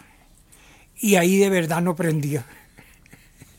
Y 0.98 1.16
ahí 1.16 1.38
de 1.38 1.50
verdad 1.50 1.82
no 1.82 1.96
prendía. 1.96 2.46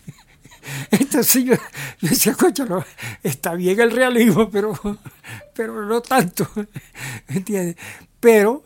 Entonces 0.90 1.44
yo, 1.44 1.54
decía, 2.00 2.34
coño, 2.34 2.64
no, 2.66 2.84
está 3.22 3.54
bien 3.54 3.80
el 3.80 3.90
realismo, 3.90 4.50
pero, 4.50 4.78
pero 5.54 5.84
no 5.84 6.00
tanto. 6.00 6.48
¿Entiendes? 7.28 7.76
Pero 8.20 8.62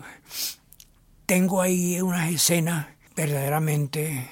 tengo 1.26 1.60
ahí 1.60 2.00
unas 2.00 2.30
escenas 2.30 2.86
verdaderamente 3.16 4.28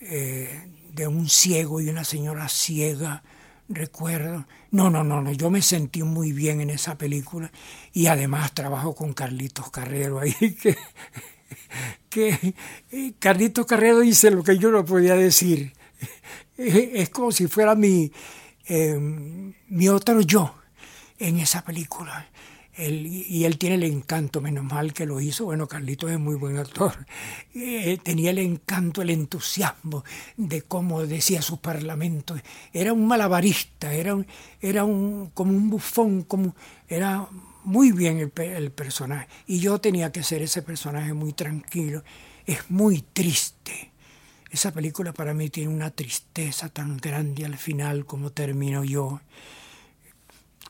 eh, 0.00 0.66
de 0.92 1.06
un 1.06 1.28
ciego 1.28 1.80
y 1.80 1.88
una 1.88 2.04
señora 2.04 2.48
ciega, 2.48 3.22
recuerdo. 3.68 4.46
No, 4.70 4.90
no, 4.90 5.04
no, 5.04 5.20
no, 5.22 5.32
yo 5.32 5.50
me 5.50 5.62
sentí 5.62 6.02
muy 6.02 6.32
bien 6.32 6.60
en 6.60 6.70
esa 6.70 6.98
película 6.98 7.50
y 7.92 8.06
además 8.06 8.52
trabajo 8.52 8.94
con 8.94 9.12
Carlitos 9.12 9.70
Carrero 9.70 10.20
ahí, 10.20 10.34
que, 12.08 12.54
eh, 12.90 13.12
Carlitos 13.18 13.66
Carrero 13.66 14.00
dice 14.00 14.30
lo 14.30 14.42
que 14.42 14.58
yo 14.58 14.70
no 14.70 14.84
podía 14.84 15.14
decir. 15.14 15.72
Es 16.56 17.10
como 17.10 17.30
si 17.30 17.46
fuera 17.46 17.76
mi, 17.76 18.10
em, 18.66 19.54
mi 19.68 19.88
otro 19.88 20.20
yo 20.20 20.54
en 21.18 21.38
esa 21.38 21.64
película. 21.64 22.28
Y 22.78 23.44
él 23.44 23.58
tiene 23.58 23.74
el 23.74 23.84
encanto, 23.84 24.40
menos 24.40 24.64
mal 24.64 24.92
que 24.92 25.04
lo 25.04 25.20
hizo. 25.20 25.46
Bueno, 25.46 25.66
Carlitos 25.66 26.10
es 26.10 26.18
muy 26.18 26.36
buen 26.36 26.58
actor. 26.58 27.06
Eh, 27.54 27.98
tenía 28.02 28.30
el 28.30 28.38
encanto, 28.38 29.02
el 29.02 29.10
entusiasmo 29.10 30.04
de 30.36 30.62
cómo 30.62 31.04
decía 31.04 31.42
sus 31.42 31.58
parlamentos. 31.58 32.40
Era 32.72 32.92
un 32.92 33.06
malabarista, 33.06 33.92
era, 33.92 34.14
un, 34.14 34.26
era 34.60 34.84
un, 34.84 35.30
como 35.34 35.52
un 35.52 35.70
bufón, 35.70 36.22
como, 36.22 36.54
era 36.86 37.28
muy 37.64 37.90
bien 37.90 38.18
el, 38.18 38.32
el 38.42 38.70
personaje. 38.70 39.26
Y 39.46 39.58
yo 39.58 39.80
tenía 39.80 40.12
que 40.12 40.22
ser 40.22 40.42
ese 40.42 40.62
personaje 40.62 41.12
muy 41.14 41.32
tranquilo. 41.32 42.04
Es 42.46 42.70
muy 42.70 43.02
triste. 43.02 43.90
Esa 44.50 44.72
película 44.72 45.12
para 45.12 45.34
mí 45.34 45.50
tiene 45.50 45.74
una 45.74 45.90
tristeza 45.90 46.68
tan 46.68 46.96
grande 46.96 47.44
al 47.44 47.58
final 47.58 48.06
como 48.06 48.30
termino 48.30 48.84
yo 48.84 49.20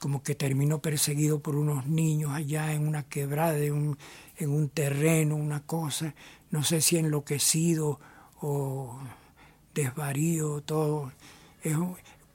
como 0.00 0.22
que 0.22 0.34
terminó 0.34 0.80
perseguido 0.80 1.40
por 1.40 1.56
unos 1.56 1.86
niños 1.86 2.32
allá 2.32 2.72
en 2.72 2.86
una 2.86 3.02
quebrada, 3.04 3.58
en 3.58 3.96
un, 4.40 4.68
terreno, 4.68 5.36
una 5.36 5.60
cosa, 5.60 6.14
no 6.50 6.62
sé 6.62 6.80
si 6.80 6.96
enloquecido 6.96 8.00
o 8.40 8.98
desvarío, 9.74 10.60
todo. 10.60 11.12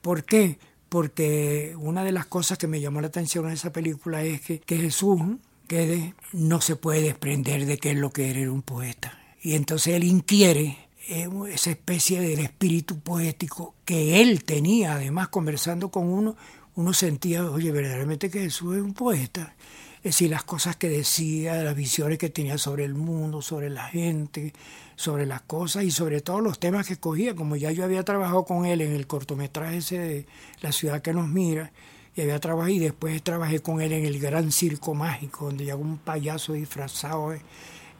¿Por 0.02 0.24
qué? 0.24 0.58
Porque 0.88 1.74
una 1.78 2.04
de 2.04 2.12
las 2.12 2.26
cosas 2.26 2.58
que 2.58 2.66
me 2.66 2.80
llamó 2.80 3.00
la 3.00 3.08
atención 3.08 3.46
en 3.46 3.52
esa 3.52 3.72
película 3.72 4.22
es 4.22 4.40
que, 4.42 4.60
que 4.60 4.76
Jesús 4.76 5.20
que 5.66 6.14
no 6.32 6.60
se 6.60 6.76
puede 6.76 7.02
desprender 7.02 7.66
de 7.66 7.78
que 7.78 7.92
es 7.92 7.96
lo 7.96 8.10
que 8.10 8.30
era 8.30 8.50
un 8.50 8.62
poeta. 8.62 9.18
Y 9.42 9.54
entonces 9.54 9.94
él 9.94 10.04
inquiere 10.04 10.78
eh, 11.08 11.28
esa 11.50 11.70
especie 11.70 12.20
del 12.20 12.40
espíritu 12.40 12.98
poético 13.00 13.74
que 13.84 14.20
él 14.22 14.44
tenía, 14.44 14.94
además 14.94 15.28
conversando 15.28 15.90
con 15.90 16.08
uno, 16.08 16.36
uno 16.76 16.92
sentía, 16.92 17.44
oye, 17.44 17.70
verdaderamente 17.70 18.30
que 18.30 18.40
Jesús 18.40 18.76
es 18.76 18.82
un 18.82 18.94
poeta. 18.94 19.54
Es 19.98 20.16
decir, 20.16 20.30
las 20.30 20.44
cosas 20.44 20.76
que 20.76 20.88
decía, 20.88 21.62
las 21.62 21.74
visiones 21.74 22.18
que 22.18 22.28
tenía 22.28 22.58
sobre 22.58 22.84
el 22.84 22.94
mundo, 22.94 23.40
sobre 23.40 23.70
la 23.70 23.84
gente, 23.84 24.52
sobre 24.96 25.24
las 25.24 25.40
cosas 25.42 25.84
y 25.84 25.90
sobre 25.90 26.20
todo 26.20 26.40
los 26.40 26.58
temas 26.58 26.86
que 26.86 26.92
escogía. 26.94 27.34
Como 27.34 27.56
ya 27.56 27.70
yo 27.72 27.84
había 27.84 28.02
trabajado 28.02 28.44
con 28.44 28.66
él 28.66 28.82
en 28.82 28.92
el 28.92 29.06
cortometraje 29.06 29.78
ese 29.78 29.98
de 29.98 30.26
La 30.60 30.72
ciudad 30.72 31.00
que 31.00 31.14
nos 31.14 31.28
mira, 31.28 31.72
y 32.16 32.20
había 32.20 32.38
trabajado 32.38 32.70
y 32.70 32.78
después 32.78 33.22
trabajé 33.22 33.60
con 33.60 33.80
él 33.80 33.92
en 33.92 34.04
el 34.04 34.20
Gran 34.20 34.52
Circo 34.52 34.94
Mágico, 34.94 35.46
donde 35.46 35.64
llegó 35.64 35.80
un 35.80 35.98
payaso 35.98 36.52
disfrazado 36.52 37.30
de, 37.30 37.40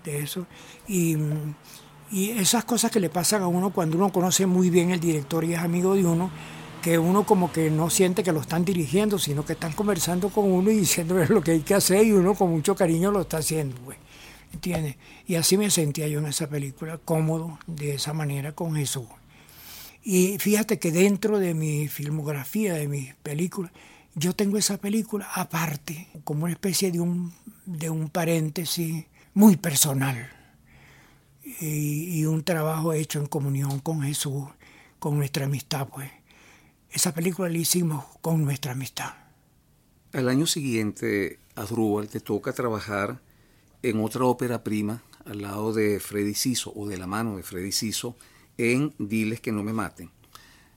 eso. 0.04 0.46
Y, 0.86 1.16
y 2.10 2.30
esas 2.30 2.64
cosas 2.64 2.90
que 2.90 3.00
le 3.00 3.08
pasan 3.08 3.42
a 3.42 3.48
uno 3.48 3.70
cuando 3.70 3.96
uno 3.96 4.12
conoce 4.12 4.46
muy 4.46 4.68
bien 4.68 4.90
el 4.90 5.00
director 5.00 5.42
y 5.44 5.54
es 5.54 5.58
amigo 5.58 5.94
de 5.94 6.04
uno, 6.04 6.30
que 6.84 6.98
uno 6.98 7.24
como 7.24 7.50
que 7.50 7.70
no 7.70 7.88
siente 7.88 8.22
que 8.22 8.30
lo 8.30 8.42
están 8.42 8.62
dirigiendo, 8.62 9.18
sino 9.18 9.42
que 9.42 9.54
están 9.54 9.72
conversando 9.72 10.28
con 10.28 10.52
uno 10.52 10.70
y 10.70 10.76
diciéndole 10.80 11.26
lo 11.30 11.40
que 11.40 11.52
hay 11.52 11.60
que 11.60 11.72
hacer 11.72 12.04
y 12.04 12.12
uno 12.12 12.34
con 12.34 12.50
mucho 12.50 12.76
cariño 12.76 13.10
lo 13.10 13.22
está 13.22 13.38
haciendo, 13.38 13.80
güey. 13.84 13.96
¿Entiendes? 14.52 14.96
Y 15.26 15.36
así 15.36 15.56
me 15.56 15.70
sentía 15.70 16.06
yo 16.08 16.18
en 16.18 16.26
esa 16.26 16.46
película, 16.46 16.98
cómodo, 16.98 17.58
de 17.66 17.94
esa 17.94 18.12
manera 18.12 18.52
con 18.52 18.76
Jesús. 18.76 19.06
Y 20.02 20.36
fíjate 20.38 20.78
que 20.78 20.92
dentro 20.92 21.38
de 21.38 21.54
mi 21.54 21.88
filmografía, 21.88 22.74
de 22.74 22.86
mis 22.86 23.14
películas, 23.14 23.72
yo 24.14 24.34
tengo 24.34 24.58
esa 24.58 24.76
película 24.76 25.26
aparte, 25.34 26.08
como 26.22 26.44
una 26.44 26.52
especie 26.52 26.92
de 26.92 27.00
un, 27.00 27.32
de 27.64 27.88
un 27.88 28.10
paréntesis 28.10 29.06
muy 29.32 29.56
personal. 29.56 30.30
Y 31.62 32.26
un 32.26 32.44
trabajo 32.44 32.92
hecho 32.92 33.20
en 33.20 33.26
comunión 33.26 33.80
con 33.80 34.02
Jesús, 34.02 34.44
con 34.98 35.16
nuestra 35.16 35.46
amistad, 35.46 35.88
pues. 35.88 36.10
Esa 36.94 37.12
película 37.12 37.48
la 37.48 37.58
hicimos 37.58 38.04
con 38.20 38.44
nuestra 38.44 38.70
amistad. 38.70 39.14
Al 40.12 40.28
año 40.28 40.46
siguiente, 40.46 41.40
Adrúbal 41.56 42.08
te 42.08 42.20
toca 42.20 42.52
trabajar 42.52 43.20
en 43.82 44.00
otra 44.00 44.24
ópera 44.26 44.62
prima 44.62 45.02
al 45.24 45.42
lado 45.42 45.72
de 45.72 45.98
Freddy 45.98 46.34
Siso 46.34 46.72
o 46.76 46.86
de 46.86 46.96
la 46.96 47.08
mano 47.08 47.36
de 47.36 47.42
Freddy 47.42 47.72
Siso 47.72 48.14
en 48.58 48.94
Diles 49.00 49.40
que 49.40 49.50
no 49.50 49.64
me 49.64 49.72
maten. 49.72 50.12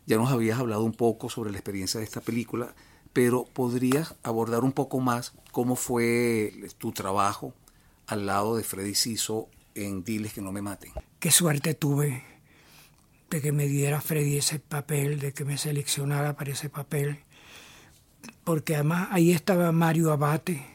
Ya 0.07 0.17
nos 0.17 0.31
habías 0.31 0.57
hablado 0.57 0.83
un 0.83 0.93
poco 0.93 1.29
sobre 1.29 1.51
la 1.51 1.59
experiencia 1.59 1.99
de 1.99 2.05
esta 2.07 2.21
película, 2.21 2.73
pero 3.13 3.45
¿podrías 3.45 4.15
abordar 4.23 4.63
un 4.63 4.71
poco 4.71 4.99
más 4.99 5.33
cómo 5.51 5.75
fue 5.75 6.51
tu 6.79 6.93
trabajo 6.93 7.53
al 8.07 8.25
lado 8.25 8.55
de 8.55 8.63
Freddy 8.63 8.95
Siso 8.95 9.49
en 9.75 10.03
Diles 10.03 10.33
que 10.33 10.41
no 10.41 10.51
me 10.51 10.63
maten? 10.63 10.93
Qué 11.19 11.29
suerte 11.29 11.75
tuve 11.75 12.36
de 13.29 13.41
que 13.41 13.51
me 13.51 13.67
diera 13.67 14.01
Freddy 14.01 14.37
ese 14.37 14.59
papel, 14.59 15.19
de 15.19 15.33
que 15.33 15.45
me 15.45 15.57
seleccionara 15.57 16.35
para 16.35 16.51
ese 16.51 16.69
papel, 16.69 17.19
porque 18.43 18.75
además 18.75 19.09
ahí 19.11 19.31
estaba 19.31 19.71
Mario 19.71 20.11
Abate 20.11 20.65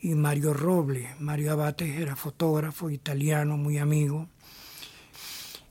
y 0.00 0.14
Mario 0.14 0.54
Roble. 0.54 1.08
Mario 1.18 1.52
Abate 1.52 2.00
era 2.00 2.16
fotógrafo 2.16 2.90
italiano, 2.90 3.56
muy 3.56 3.78
amigo. 3.78 4.28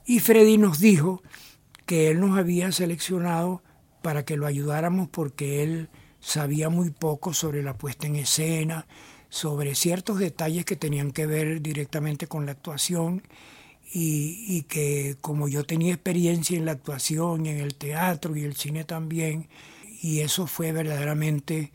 Y 0.04 0.20
Freddy 0.20 0.58
nos 0.58 0.78
dijo 0.78 1.22
que 1.86 2.10
él 2.10 2.20
nos 2.20 2.38
había 2.38 2.70
seleccionado 2.72 3.62
para 4.02 4.24
que 4.24 4.36
lo 4.36 4.46
ayudáramos 4.46 5.08
porque 5.08 5.62
él 5.62 5.88
sabía 6.20 6.68
muy 6.68 6.90
poco 6.90 7.32
sobre 7.34 7.62
la 7.62 7.78
puesta 7.78 8.06
en 8.06 8.16
escena, 8.16 8.86
sobre 9.28 9.74
ciertos 9.74 10.18
detalles 10.18 10.64
que 10.64 10.76
tenían 10.76 11.12
que 11.12 11.26
ver 11.26 11.60
directamente 11.62 12.26
con 12.26 12.46
la 12.46 12.52
actuación 12.52 13.22
y, 13.92 14.62
que 14.62 15.16
como 15.20 15.48
yo 15.48 15.64
tenía 15.64 15.94
experiencia 15.94 16.56
en 16.58 16.64
la 16.64 16.72
actuación, 16.72 17.46
en 17.46 17.58
el 17.58 17.74
teatro 17.74 18.36
y 18.36 18.44
el 18.44 18.56
cine 18.56 18.84
también, 18.84 19.48
y 20.02 20.20
eso 20.20 20.46
fue 20.46 20.72
verdaderamente 20.72 21.72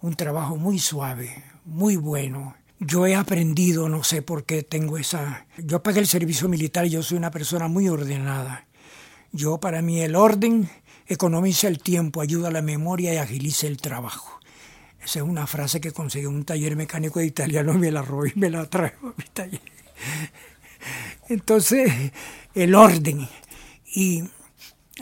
un 0.00 0.14
trabajo 0.14 0.56
muy 0.56 0.78
suave, 0.78 1.42
muy 1.64 1.96
bueno. 1.96 2.54
Yo 2.78 3.06
he 3.06 3.14
aprendido, 3.14 3.88
no 3.88 4.04
sé 4.04 4.22
por 4.22 4.44
qué 4.44 4.62
tengo 4.62 4.98
esa... 4.98 5.46
Yo 5.56 5.82
pagué 5.82 6.00
el 6.00 6.06
servicio 6.06 6.48
militar 6.48 6.86
y 6.86 6.90
yo 6.90 7.02
soy 7.02 7.16
una 7.16 7.30
persona 7.30 7.68
muy 7.68 7.88
ordenada. 7.88 8.66
Yo 9.32 9.58
para 9.58 9.82
mí 9.82 10.00
el 10.00 10.14
orden 10.14 10.68
economiza 11.06 11.68
el 11.68 11.78
tiempo, 11.78 12.20
ayuda 12.20 12.48
a 12.48 12.52
la 12.52 12.62
memoria 12.62 13.14
y 13.14 13.16
agiliza 13.16 13.66
el 13.66 13.78
trabajo. 13.78 14.40
Esa 15.02 15.20
es 15.20 15.24
una 15.24 15.46
frase 15.46 15.80
que 15.80 15.92
conseguí 15.92 16.26
en 16.26 16.34
un 16.34 16.44
taller 16.44 16.76
mecánico 16.76 17.20
de 17.20 17.26
italiano, 17.26 17.74
me 17.74 17.90
la 17.90 18.02
robé 18.02 18.32
y 18.34 18.38
me 18.38 18.50
la 18.50 18.66
traigo 18.66 19.08
a 19.08 19.14
mi 19.16 19.24
taller. 19.32 19.60
Entonces, 21.28 21.92
el 22.54 22.74
orden. 22.74 23.28
Y 23.94 24.24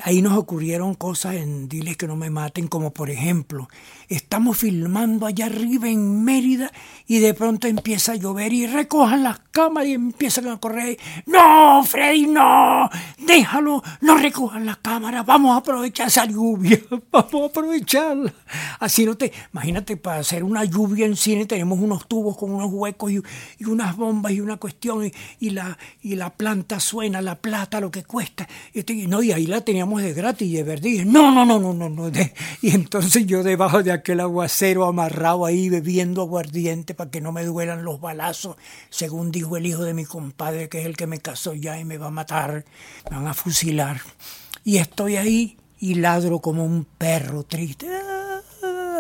ahí 0.03 0.23
nos 0.23 0.37
ocurrieron 0.37 0.95
cosas 0.95 1.37
en 1.37 1.69
Diles 1.69 1.97
que 1.97 2.09
no 2.09 2.17
me 2.17 2.31
maten, 2.31 2.67
como 2.67 2.93
por 2.93 3.11
ejemplo, 3.11 3.69
estamos 4.09 4.59
filmando 4.59 5.27
allá 5.27 5.47
arriba 5.47 5.89
en 5.89 6.25
Mérida 6.25 6.73
y 7.07 7.19
de 7.19 7.33
pronto 7.35 7.69
empieza 7.69 8.13
a 8.13 8.17
llover 8.17 8.53
y 8.53 8.67
recojan 8.67 9.23
las 9.23 9.39
cámaras 9.53 9.89
y 9.89 9.93
empiezan 9.93 10.49
a 10.49 10.59
correr. 10.59 10.99
No, 11.27 11.85
Freddy, 11.85 12.27
no, 12.27 12.91
déjalo, 13.19 13.83
no 14.01 14.17
recojan 14.17 14.67
las 14.67 14.79
cámaras, 14.79 15.25
vamos 15.25 15.53
a 15.53 15.59
aprovechar 15.59 16.09
esa 16.09 16.25
lluvia, 16.25 16.81
vamos 17.13 17.43
a 17.43 17.47
aprovecharla. 17.47 18.35
Así 18.81 19.07
no 19.07 19.17
te, 19.17 19.33
imagínate, 19.53 19.97
para 19.97 20.21
hacer 20.21 20.43
una 20.43 20.65
lluvia 20.65 21.07
en 21.07 21.17
cine 21.17 21.47
tenemos 21.47 21.79
unos 21.79 22.09
tubos 22.09 22.37
con 22.37 22.51
unos 22.51 22.71
huecos 22.73 23.13
y, 23.13 23.23
unas 23.65 23.97
bombas 23.97 24.33
y 24.33 24.41
una 24.41 24.57
cuestión 24.57 25.11
y, 25.39 25.51
la, 25.51 25.79
y 26.03 26.17
la 26.17 26.31
planta 26.31 26.81
suena, 26.81 27.23
la 27.23 27.37
plata, 27.37 27.81
lo 27.81 27.91
que 27.91 28.03
cuesta. 28.05 28.49
Y, 28.73 29.07
no, 29.07 29.23
y 29.23 29.33
ahí 29.33 29.47
la 29.47 29.61
teníamos 29.61 29.84
de 29.87 30.15
gratis 30.15 30.49
y 30.49 30.57
de 30.57 30.63
verdad. 30.63 30.89
no, 31.07 31.33
no, 31.33 31.45
no, 31.45 31.59
no, 31.59 31.73
no, 31.73 31.89
no. 31.89 32.11
y 32.63 32.71
entonces 32.71 33.27
yo 33.27 33.43
debajo 33.43 33.83
de 33.83 33.93
aquel 33.93 34.21
aguacero 34.21 34.85
amarrado 34.87 35.47
ahí 35.47 35.69
bebiendo 35.69 36.23
aguardiente 36.23 36.95
para 36.95 37.11
que 37.11 37.21
no 37.21 37.33
me 37.33 37.45
duelan 37.45 37.85
los 37.85 38.01
balazos, 38.01 38.57
según 38.91 39.31
dijo 39.31 39.57
el 39.57 39.67
hijo 39.67 39.85
de 39.85 39.95
mi 39.95 40.05
compadre, 40.05 40.69
que 40.69 40.81
es 40.81 40.87
el 40.87 40.97
que 40.97 41.07
me 41.07 41.19
casó 41.19 41.55
ya 41.55 41.79
y 41.79 41.85
me 41.85 41.99
va 41.99 42.09
a 42.09 42.11
matar, 42.11 42.65
me 43.11 43.17
van 43.17 43.27
a 43.27 43.35
fusilar. 43.35 44.01
Y 44.65 44.79
estoy 44.79 45.17
ahí 45.17 45.57
y 45.79 45.95
ladro 45.97 46.39
como 46.41 46.65
un 46.65 46.85
perro 46.85 47.43
triste. 47.43 47.87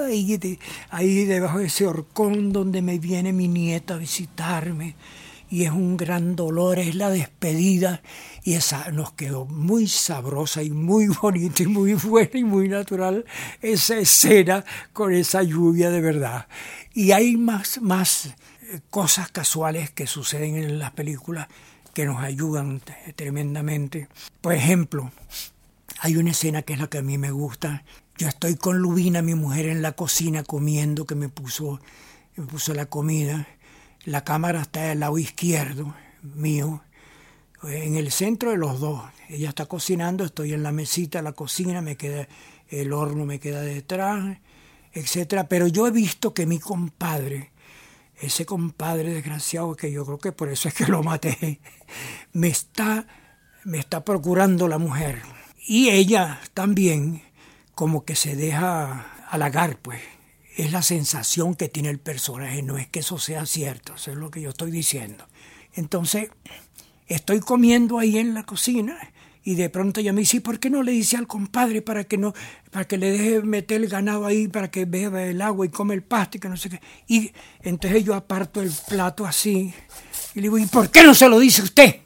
Ahí, 0.06 0.58
ahí 0.90 1.24
debajo 1.24 1.58
de 1.58 1.66
ese 1.66 1.86
horcón 1.86 2.52
donde 2.52 2.82
me 2.82 2.98
viene 2.98 3.32
mi 3.32 3.48
nieta 3.48 3.94
a 3.94 3.96
visitarme 3.96 4.94
y 5.54 5.66
es 5.66 5.70
un 5.70 5.96
gran 5.96 6.34
dolor, 6.34 6.80
es 6.80 6.96
la 6.96 7.10
despedida 7.10 8.02
y 8.42 8.54
esa 8.54 8.90
nos 8.90 9.12
quedó 9.12 9.44
muy 9.44 9.86
sabrosa 9.86 10.64
y 10.64 10.70
muy 10.70 11.06
bonita 11.22 11.62
y 11.62 11.68
muy 11.68 11.94
buena 11.94 12.30
y 12.34 12.42
muy 12.42 12.68
natural 12.68 13.24
esa 13.62 13.96
escena 13.96 14.64
con 14.92 15.14
esa 15.14 15.44
lluvia 15.44 15.90
de 15.90 16.00
verdad. 16.00 16.48
Y 16.92 17.12
hay 17.12 17.36
más, 17.36 17.80
más 17.80 18.26
eh, 18.26 18.80
cosas 18.90 19.30
casuales 19.30 19.90
que 19.90 20.08
suceden 20.08 20.56
en 20.56 20.80
las 20.80 20.90
películas 20.90 21.46
que 21.92 22.04
nos 22.04 22.18
ayudan 22.18 22.82
tremendamente. 23.14 24.08
Por 24.40 24.54
ejemplo, 24.54 25.12
hay 26.00 26.16
una 26.16 26.32
escena 26.32 26.62
que 26.62 26.72
es 26.72 26.80
la 26.80 26.88
que 26.88 26.98
a 26.98 27.02
mí 27.02 27.16
me 27.16 27.30
gusta. 27.30 27.84
Yo 28.18 28.26
estoy 28.26 28.56
con 28.56 28.78
Lubina, 28.78 29.22
mi 29.22 29.36
mujer, 29.36 29.66
en 29.66 29.82
la 29.82 29.92
cocina 29.92 30.42
comiendo, 30.42 31.06
que 31.06 31.14
me 31.14 31.28
puso, 31.28 31.78
me 32.34 32.44
puso 32.44 32.74
la 32.74 32.86
comida 32.86 33.46
la 34.04 34.24
cámara 34.24 34.62
está 34.62 34.82
del 34.84 35.00
lado 35.00 35.18
izquierdo 35.18 35.94
mío, 36.22 36.82
en 37.62 37.96
el 37.96 38.10
centro 38.10 38.50
de 38.50 38.56
los 38.56 38.80
dos. 38.80 39.02
Ella 39.28 39.48
está 39.48 39.66
cocinando, 39.66 40.24
estoy 40.24 40.52
en 40.52 40.62
la 40.62 40.72
mesita, 40.72 41.22
la 41.22 41.32
cocina, 41.32 41.80
me 41.80 41.96
queda 41.96 42.28
el 42.68 42.92
horno 42.92 43.24
me 43.24 43.38
queda 43.38 43.60
detrás, 43.60 44.38
etcétera. 44.92 45.48
Pero 45.48 45.66
yo 45.66 45.86
he 45.86 45.90
visto 45.90 46.34
que 46.34 46.46
mi 46.46 46.58
compadre 46.58 47.52
ese 48.20 48.46
compadre 48.46 49.12
desgraciado, 49.12 49.74
que 49.76 49.90
yo 49.90 50.04
creo 50.04 50.18
que 50.18 50.32
por 50.32 50.48
eso 50.48 50.68
es 50.68 50.74
que 50.74 50.86
lo 50.86 51.02
maté, 51.02 51.60
me 52.32 52.48
está, 52.48 53.06
me 53.64 53.78
está 53.78 54.04
procurando 54.04 54.68
la 54.68 54.78
mujer. 54.78 55.22
Y 55.66 55.90
ella 55.90 56.40
también 56.52 57.22
como 57.74 58.04
que 58.04 58.16
se 58.16 58.36
deja 58.36 59.06
halagar, 59.30 59.78
pues. 59.78 60.00
Es 60.56 60.72
la 60.72 60.82
sensación 60.82 61.54
que 61.54 61.68
tiene 61.68 61.90
el 61.90 61.98
personaje, 61.98 62.62
no 62.62 62.78
es 62.78 62.88
que 62.88 63.00
eso 63.00 63.18
sea 63.18 63.44
cierto, 63.44 63.94
eso 63.96 64.12
es 64.12 64.16
lo 64.16 64.30
que 64.30 64.40
yo 64.40 64.50
estoy 64.50 64.70
diciendo. 64.70 65.26
Entonces, 65.74 66.30
estoy 67.08 67.40
comiendo 67.40 67.98
ahí 67.98 68.18
en 68.18 68.34
la 68.34 68.44
cocina 68.44 68.96
y 69.42 69.56
de 69.56 69.68
pronto 69.68 70.00
ella 70.00 70.12
me 70.12 70.20
dice, 70.20 70.40
¿por 70.40 70.58
qué 70.58 70.70
no 70.70 70.82
le 70.82 70.92
dice 70.92 71.16
al 71.16 71.26
compadre 71.26 71.82
para 71.82 72.04
que 72.04 72.16
no, 72.16 72.32
para 72.70 72.86
que 72.86 72.96
le 72.96 73.10
deje 73.10 73.42
meter 73.42 73.82
el 73.82 73.88
ganado 73.88 74.24
ahí, 74.24 74.48
para 74.48 74.70
que 74.70 74.86
beba 74.86 75.22
el 75.22 75.42
agua 75.42 75.66
y 75.66 75.68
come 75.68 75.94
el 75.94 76.02
pasto 76.02 76.38
y 76.38 76.40
que 76.40 76.48
no 76.48 76.56
sé 76.56 76.70
qué? 76.70 76.80
Y 77.08 77.32
entonces 77.62 78.04
yo 78.04 78.14
aparto 78.14 78.62
el 78.62 78.72
plato 78.88 79.26
así 79.26 79.74
y 80.34 80.36
le 80.36 80.42
digo, 80.42 80.58
¿y 80.58 80.66
por 80.66 80.90
qué 80.90 81.02
no 81.02 81.14
se 81.14 81.28
lo 81.28 81.38
dice 81.38 81.62
usted? 81.62 81.96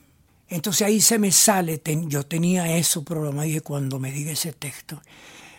Entonces 0.49 0.87
ahí 0.87 1.01
se 1.01 1.19
me 1.19 1.31
sale, 1.31 1.81
yo 2.07 2.25
tenía 2.25 2.77
eso 2.77 3.05
programado, 3.05 3.43
dije, 3.43 3.61
cuando 3.61 3.99
me 3.99 4.11
diga 4.11 4.33
ese 4.33 4.53
texto, 4.53 5.01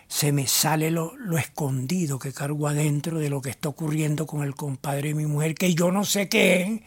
se 0.10 0.32
me 0.32 0.48
sale 0.48 0.90
lo, 0.90 1.16
lo, 1.18 1.38
escondido 1.38 2.18
que 2.18 2.34
cargo 2.34 2.68
adentro 2.68 3.20
de 3.20 3.30
lo 3.30 3.42
que 3.42 3.52
está 3.52 3.70
ocurriendo 3.70 4.26
con 4.26 4.44
el 4.44 4.56
compadre 4.56 5.10
y 5.10 5.14
mi 5.14 5.28
mujer, 5.28 5.54
que 5.54 5.76
yo 5.76 5.92
no 5.92 6.04
sé 6.04 6.28
qué 6.28 6.64
es, 6.64 6.82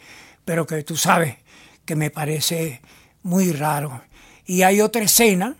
pero 0.45 0.67
que 0.67 0.83
tú 0.83 0.97
sabes 0.97 1.37
que 1.85 1.95
me 1.95 2.11
parece 2.11 2.83
muy 3.23 3.53
raro. 3.53 4.03
Y 4.45 4.63
hay 4.63 4.81
otra 4.81 5.03
escena 5.03 5.57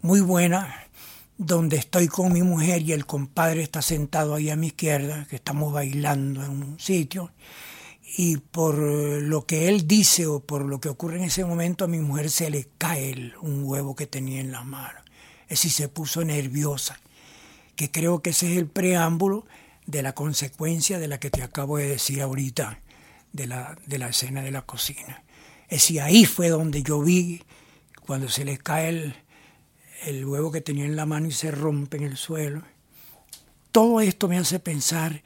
muy 0.00 0.20
buena 0.20 0.86
donde 1.36 1.76
estoy 1.76 2.06
con 2.06 2.32
mi 2.32 2.42
mujer 2.42 2.82
y 2.82 2.92
el 2.92 3.04
compadre 3.04 3.62
está 3.64 3.82
sentado 3.82 4.36
ahí 4.36 4.48
a 4.48 4.56
mi 4.56 4.68
izquierda, 4.68 5.26
que 5.28 5.36
estamos 5.36 5.72
bailando 5.72 6.44
en 6.44 6.50
un 6.50 6.78
sitio, 6.78 7.32
y 8.16 8.36
por 8.36 8.78
lo 8.78 9.44
que 9.44 9.68
él 9.68 9.88
dice 9.88 10.28
o 10.28 10.38
por 10.38 10.64
lo 10.64 10.80
que 10.80 10.88
ocurre 10.88 11.16
en 11.16 11.24
ese 11.24 11.44
momento 11.44 11.84
a 11.84 11.88
mi 11.88 11.98
mujer 11.98 12.30
se 12.30 12.48
le 12.48 12.68
cae 12.78 13.32
un 13.40 13.64
huevo 13.64 13.96
que 13.96 14.06
tenía 14.06 14.40
en 14.40 14.52
la 14.52 14.62
mano. 14.62 15.01
Es 15.52 15.58
decir, 15.58 15.72
se 15.72 15.88
puso 15.90 16.24
nerviosa, 16.24 16.98
que 17.76 17.90
creo 17.90 18.22
que 18.22 18.30
ese 18.30 18.50
es 18.50 18.56
el 18.56 18.68
preámbulo 18.68 19.44
de 19.84 20.00
la 20.00 20.14
consecuencia 20.14 20.98
de 20.98 21.08
la 21.08 21.20
que 21.20 21.28
te 21.28 21.42
acabo 21.42 21.76
de 21.76 21.88
decir 21.88 22.22
ahorita, 22.22 22.80
de 23.34 23.46
la, 23.46 23.76
de 23.84 23.98
la 23.98 24.08
escena 24.08 24.40
de 24.40 24.50
la 24.50 24.62
cocina. 24.62 25.22
Es 25.64 25.82
decir, 25.82 26.00
ahí 26.00 26.24
fue 26.24 26.48
donde 26.48 26.82
yo 26.82 27.02
vi 27.02 27.42
cuando 28.06 28.30
se 28.30 28.46
le 28.46 28.56
cae 28.56 29.14
el, 30.06 30.24
huevo 30.24 30.50
que 30.50 30.62
tenía 30.62 30.86
en 30.86 30.96
la 30.96 31.04
mano 31.04 31.26
y 31.26 31.32
se 31.32 31.50
rompe 31.50 31.98
en 31.98 32.04
el 32.04 32.16
suelo. 32.16 32.62
Todo 33.72 34.00
esto 34.00 34.28
me 34.28 34.38
hace 34.38 34.58
pensar, 34.58 35.22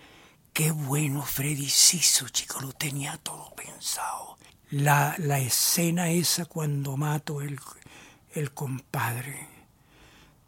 qué 0.52 0.72
bueno 0.72 1.22
Freddy 1.22 1.68
Ciso, 1.68 2.28
chico, 2.30 2.60
lo 2.60 2.72
tenía 2.72 3.16
todo 3.18 3.54
pensado. 3.54 4.38
La, 4.70 5.14
la 5.18 5.38
escena 5.38 6.10
esa 6.10 6.46
cuando 6.46 6.96
mato 6.96 7.42
el, 7.42 7.60
el 8.34 8.50
compadre. 8.50 9.54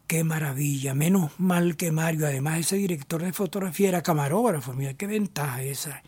Qué 0.09 0.25
maravilla, 0.25 0.94
menos 0.94 1.33
mal 1.38 1.77
que 1.77 1.92
Mario, 1.92 2.27
además 2.27 2.61
ese 2.61 2.77
director 2.77 3.23
de 3.23 3.35
fotografía 3.35 3.90
era 3.90 4.03
camarógrafo, 4.03 4.73
mira 4.73 4.94
qué 4.94 5.07
ventaja 5.07 5.62
esa. 5.62 6.03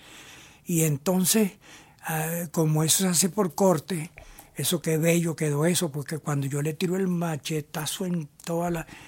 Y 0.64 0.84
entonces, 0.84 1.52
ah, 2.04 2.46
como 2.50 2.82
eso 2.82 3.04
se 3.04 3.08
hace 3.08 3.28
por 3.28 3.54
corte, 3.54 4.10
eso 4.56 4.80
qué 4.80 4.96
bello 4.96 5.36
quedó 5.36 5.66
eso, 5.66 5.92
porque 5.92 6.16
cuando 6.16 6.46
yo 6.46 6.62
le 6.62 6.72
tiro 6.72 6.96
el 6.96 7.08
machetazo 7.08 8.06
en 8.06 8.30
todo 8.42 8.66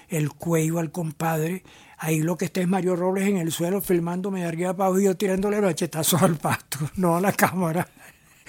el 0.09 0.29
cuello 0.29 0.77
al 0.77 0.91
compadre, 0.91 1.63
ahí 1.97 2.21
lo 2.21 2.37
que 2.37 2.45
está 2.45 2.61
es 2.61 2.67
Mario 2.67 2.95
Robles 2.95 3.27
en 3.27 3.37
el 3.37 3.51
suelo 3.51 3.81
filmándome 3.81 4.41
de 4.41 4.45
arriba 4.45 4.69
abajo 4.69 4.99
y 4.99 5.05
yo 5.05 5.17
tirándole 5.17 5.57
el 5.57 5.63
machetazo 5.63 6.19
al 6.19 6.35
pasto, 6.35 6.77
no 6.97 7.17
a 7.17 7.21
la 7.21 7.31
cámara. 7.31 7.89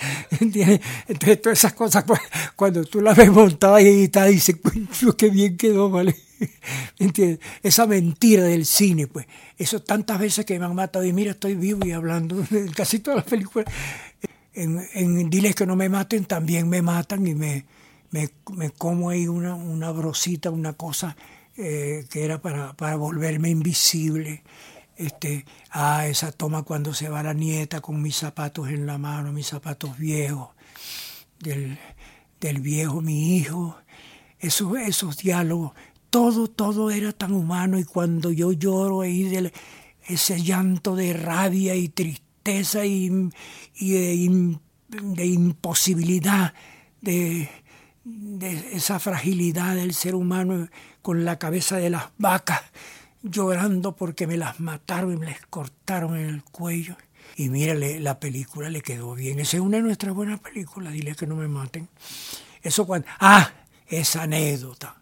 Entonces 0.41 1.43
todas 1.43 1.59
esas 1.59 1.73
cosas, 1.73 2.05
pues, 2.05 2.21
cuando 2.57 2.85
tú 2.85 3.01
las 3.01 3.17
ves 3.17 3.31
montadas 3.31 3.83
y 3.83 3.87
editadas, 3.87 4.31
dices, 4.31 4.57
qué 5.17 5.31
bien 5.31 5.57
quedó, 5.57 5.91
¿vale? 5.91 6.15
¿Entiendes? 6.99 7.41
Esa 7.63 7.87
mentira 7.87 8.43
del 8.45 8.67
cine, 8.67 9.07
pues, 9.07 9.27
eso 9.57 9.83
tantas 9.83 10.19
veces 10.19 10.45
que 10.45 10.59
me 10.59 10.65
han 10.65 10.75
matado 10.75 11.05
y 11.05 11.13
mira, 11.13 11.33
estoy 11.33 11.55
vivo 11.55 11.87
y 11.87 11.93
hablando, 11.93 12.45
casi 12.77 12.99
todas 12.99 13.19
las 13.19 13.27
películas 13.27 13.67
en, 14.55 15.31
Diles 15.31 15.55
que 15.55 15.67
no 15.67 15.77
me 15.77 15.89
maten 15.89 16.25
también 16.25 16.69
me 16.69 16.83
matan 16.83 17.27
y 17.27 17.35
me, 17.35 17.65
me, 18.11 18.31
como 18.79 19.11
ahí 19.11 19.27
una, 19.27 19.55
una 19.55 19.91
brosita, 19.91 20.51
una 20.51 20.75
cosa 20.75 21.17
eh, 21.57 22.07
que 22.11 22.25
era 22.25 22.41
para, 22.41 22.73
para 22.75 22.97
volverme 22.97 23.51
invisible. 23.51 24.43
Este, 24.97 25.45
ah, 25.71 26.07
esa 26.07 26.31
toma 26.33 26.63
cuando 26.63 26.95
se 26.95 27.09
va 27.09 27.23
la 27.23 27.35
nieta 27.35 27.81
con 27.81 28.01
mis 28.01 28.17
zapatos 28.17 28.69
en 28.69 28.87
la 28.87 28.99
mano, 28.99 29.33
mis 29.33 29.49
zapatos 29.49 29.99
viejos, 29.99 30.51
del, 31.41 31.79
del 32.41 32.61
viejo 32.61 33.01
mi 33.01 33.37
hijo, 33.37 33.77
esos, 34.39 34.77
esos 34.79 35.17
diálogos, 35.17 35.73
todo, 36.11 36.47
todo 36.49 36.91
era 36.91 37.13
tan 37.13 37.33
humano 37.33 37.79
y 37.79 37.85
cuando 37.85 38.31
yo 38.31 38.53
lloro 38.53 39.01
ahí 39.01 39.51
ese 40.07 40.43
llanto 40.43 40.95
de 40.95 41.13
rabia 41.13 41.75
y 41.75 41.89
tristeza, 41.89 42.85
y, 42.85 43.09
de, 43.79 45.27
imposibilidad, 45.27 46.55
de, 47.01 47.49
esa 48.73 49.01
fragilidad 49.01 49.75
del 49.75 49.95
ser 49.95 50.15
humano 50.15 50.69
con 51.01 51.25
la 51.25 51.39
cabeza 51.39 51.79
de 51.79 51.91
las 51.91 52.11
vacas, 52.19 52.61
llorando 53.25 53.97
porque 53.97 54.27
me 54.27 54.37
las 54.37 54.61
mataron 54.61 55.15
y 55.15 55.17
me 55.17 55.27
las 55.27 55.45
cortaron 55.47 56.17
en 56.17 56.29
el 56.29 56.45
cuello. 56.45 56.97
Y 57.37 57.49
mírale, 57.49 57.99
la 57.99 58.21
película 58.21 58.71
le 58.71 58.83
quedó 58.83 59.15
bien. 59.15 59.41
Esa 59.41 59.57
es 59.57 59.63
una 59.63 59.79
de 59.79 59.83
nuestras 59.83 60.15
buenas 60.15 60.39
películas, 60.39 60.93
dile 60.93 61.17
que 61.17 61.27
no 61.27 61.35
me 61.35 61.49
maten. 61.49 61.89
Eso 62.63 62.87
cuando... 62.87 63.09
Ah, 63.19 63.51
esa 63.89 64.23
anécdota. 64.23 64.97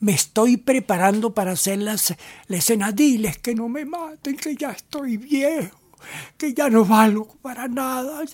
Me 0.00 0.12
estoy 0.12 0.56
preparando 0.56 1.34
para 1.34 1.52
hacer 1.52 1.78
las, 1.78 2.14
la 2.46 2.56
escena. 2.56 2.92
Diles 2.92 3.38
que 3.38 3.54
no 3.54 3.68
me 3.68 3.84
maten, 3.84 4.36
que 4.36 4.54
ya 4.54 4.70
estoy 4.70 5.16
viejo 5.16 5.82
que 6.36 6.54
ya 6.54 6.68
no 6.68 6.84
valgo 6.84 7.36
para 7.42 7.68
nada, 7.68 8.24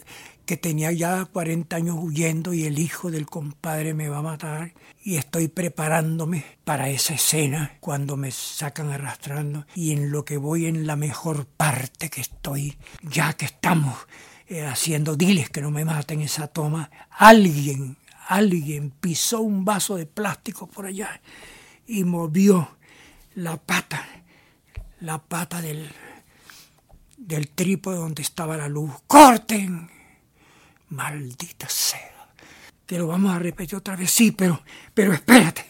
que 0.49 0.57
tenía 0.57 0.91
ya 0.93 1.27
40 1.27 1.77
años 1.77 1.99
huyendo 2.01 2.55
y 2.55 2.65
el 2.65 2.79
hijo 2.79 3.11
del 3.11 3.27
compadre 3.27 3.93
me 3.93 4.09
va 4.09 4.19
a 4.19 4.23
matar 4.23 4.73
y 5.05 5.17
estoy 5.17 5.49
preparándome 5.49 6.43
para 6.65 6.89
esa 6.89 7.13
escena 7.13 7.77
cuando 7.81 8.17
me 8.17 8.31
sacan 8.31 8.91
arrastrando 8.91 9.67
y 9.75 9.93
en 9.93 10.11
lo 10.11 10.25
que 10.25 10.39
voy 10.39 10.65
en 10.65 10.87
la 10.87 10.97
mejor 10.97 11.45
parte 11.45 12.09
que 12.09 12.23
estoy, 12.23 12.79
ya 13.03 13.35
que 13.35 13.45
estamos 13.45 13.95
eh, 14.47 14.65
haciendo 14.65 15.17
diles 15.17 15.51
que 15.51 15.61
no 15.61 15.71
me 15.71 15.85
maten 15.85 16.23
esa 16.23 16.47
toma, 16.47 16.91
alguien, 17.11 17.99
alguien 18.27 18.91
pisó 18.91 19.43
un 19.43 19.67
vaso 19.67 19.97
de 19.97 20.07
plástico 20.07 20.67
por 20.67 20.87
allá 20.87 21.21
y 21.87 22.05
movió 22.05 22.79
la 23.35 23.59
pata, 23.59 24.03
la 25.01 25.19
pata 25.19 25.61
del 25.61 25.91
del 27.19 27.51
trípode 27.51 27.99
donde 27.99 28.23
estaba 28.23 28.57
la 28.57 28.69
luz. 28.69 28.91
¡Corten! 29.07 29.98
Maldita 30.90 31.68
sea. 31.68 32.33
Te 32.87 32.98
lo 32.98 33.07
vamos 33.07 33.35
a 33.35 33.38
repetir 33.38 33.77
otra 33.77 33.96
vez. 33.96 34.11
Sí, 34.11 34.33
pero, 34.33 34.62
pero 34.94 35.12
espérate. 35.12 35.64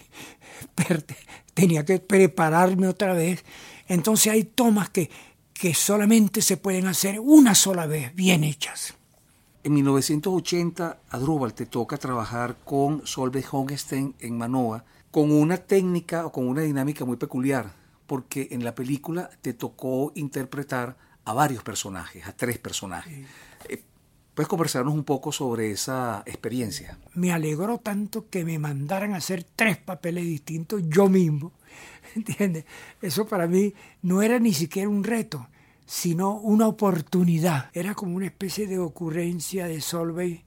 Espérate. 0.60 1.16
Tenía 1.54 1.84
que 1.84 1.98
prepararme 1.98 2.86
otra 2.86 3.12
vez. 3.12 3.44
Entonces 3.88 4.32
hay 4.32 4.44
tomas 4.44 4.90
que, 4.90 5.10
que 5.52 5.74
solamente 5.74 6.42
se 6.42 6.56
pueden 6.56 6.86
hacer 6.86 7.18
una 7.18 7.54
sola 7.54 7.86
vez, 7.86 8.14
bien 8.14 8.44
hechas. 8.44 8.94
En 9.64 9.74
1980, 9.74 11.00
Adrúbal 11.10 11.52
te 11.52 11.66
toca 11.66 11.96
trabajar 11.96 12.58
con 12.64 13.04
Solveig 13.04 13.44
Hongestein 13.50 14.14
en 14.20 14.38
Manoa 14.38 14.84
con 15.10 15.32
una 15.32 15.56
técnica 15.56 16.26
o 16.26 16.32
con 16.32 16.46
una 16.46 16.62
dinámica 16.62 17.04
muy 17.04 17.16
peculiar, 17.16 17.72
porque 18.06 18.48
en 18.52 18.62
la 18.62 18.74
película 18.74 19.30
te 19.42 19.54
tocó 19.54 20.12
interpretar 20.14 20.96
a 21.24 21.32
varios 21.32 21.62
personajes, 21.62 22.26
a 22.26 22.32
tres 22.32 22.58
personajes. 22.58 23.26
Eh, 23.68 23.82
¿Puedes 24.38 24.48
conversarnos 24.50 24.94
un 24.94 25.02
poco 25.02 25.32
sobre 25.32 25.72
esa 25.72 26.22
experiencia? 26.24 26.96
Me 27.14 27.32
alegró 27.32 27.78
tanto 27.78 28.28
que 28.30 28.44
me 28.44 28.60
mandaran 28.60 29.14
a 29.14 29.16
hacer 29.16 29.42
tres 29.42 29.78
papeles 29.78 30.24
distintos 30.26 30.80
yo 30.86 31.08
mismo. 31.08 31.50
¿Entiendes? 32.14 32.64
Eso 33.02 33.26
para 33.26 33.48
mí 33.48 33.74
no 34.02 34.22
era 34.22 34.38
ni 34.38 34.54
siquiera 34.54 34.88
un 34.88 35.02
reto, 35.02 35.48
sino 35.86 36.36
una 36.38 36.68
oportunidad. 36.68 37.70
Era 37.72 37.96
como 37.96 38.14
una 38.14 38.26
especie 38.26 38.68
de 38.68 38.78
ocurrencia 38.78 39.66
de 39.66 39.80
Solveig 39.80 40.44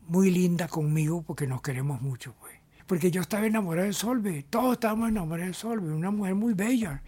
muy 0.00 0.32
linda 0.32 0.66
conmigo 0.66 1.22
porque 1.22 1.46
nos 1.46 1.62
queremos 1.62 2.02
mucho, 2.02 2.34
pues. 2.40 2.54
Porque 2.88 3.12
yo 3.12 3.20
estaba 3.20 3.46
enamorado 3.46 3.86
de 3.86 3.92
Solveig, 3.92 4.46
todos 4.50 4.72
estábamos 4.72 5.10
enamorados 5.10 5.54
de 5.54 5.60
Solveig, 5.60 5.94
una 5.94 6.10
mujer 6.10 6.34
muy 6.34 6.54
bella, 6.54 7.00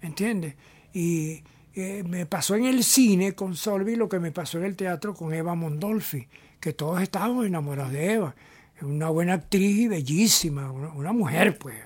¿me 0.00 0.08
entiendes? 0.08 0.54
Y 0.94 1.42
me 1.78 2.26
pasó 2.26 2.56
en 2.56 2.66
el 2.66 2.82
cine 2.82 3.34
con 3.34 3.54
Solvi 3.54 3.94
lo 3.94 4.08
que 4.08 4.18
me 4.18 4.32
pasó 4.32 4.58
en 4.58 4.64
el 4.64 4.76
teatro 4.76 5.14
con 5.14 5.32
Eva 5.32 5.54
Mondolfi, 5.54 6.26
que 6.58 6.72
todos 6.72 7.00
estábamos 7.00 7.46
enamorados 7.46 7.92
de 7.92 8.14
Eva. 8.14 8.34
Una 8.80 9.08
buena 9.10 9.34
actriz 9.34 9.76
y 9.76 9.88
bellísima, 9.88 10.72
una, 10.72 11.12
mujer, 11.12 11.58
pues. 11.58 11.76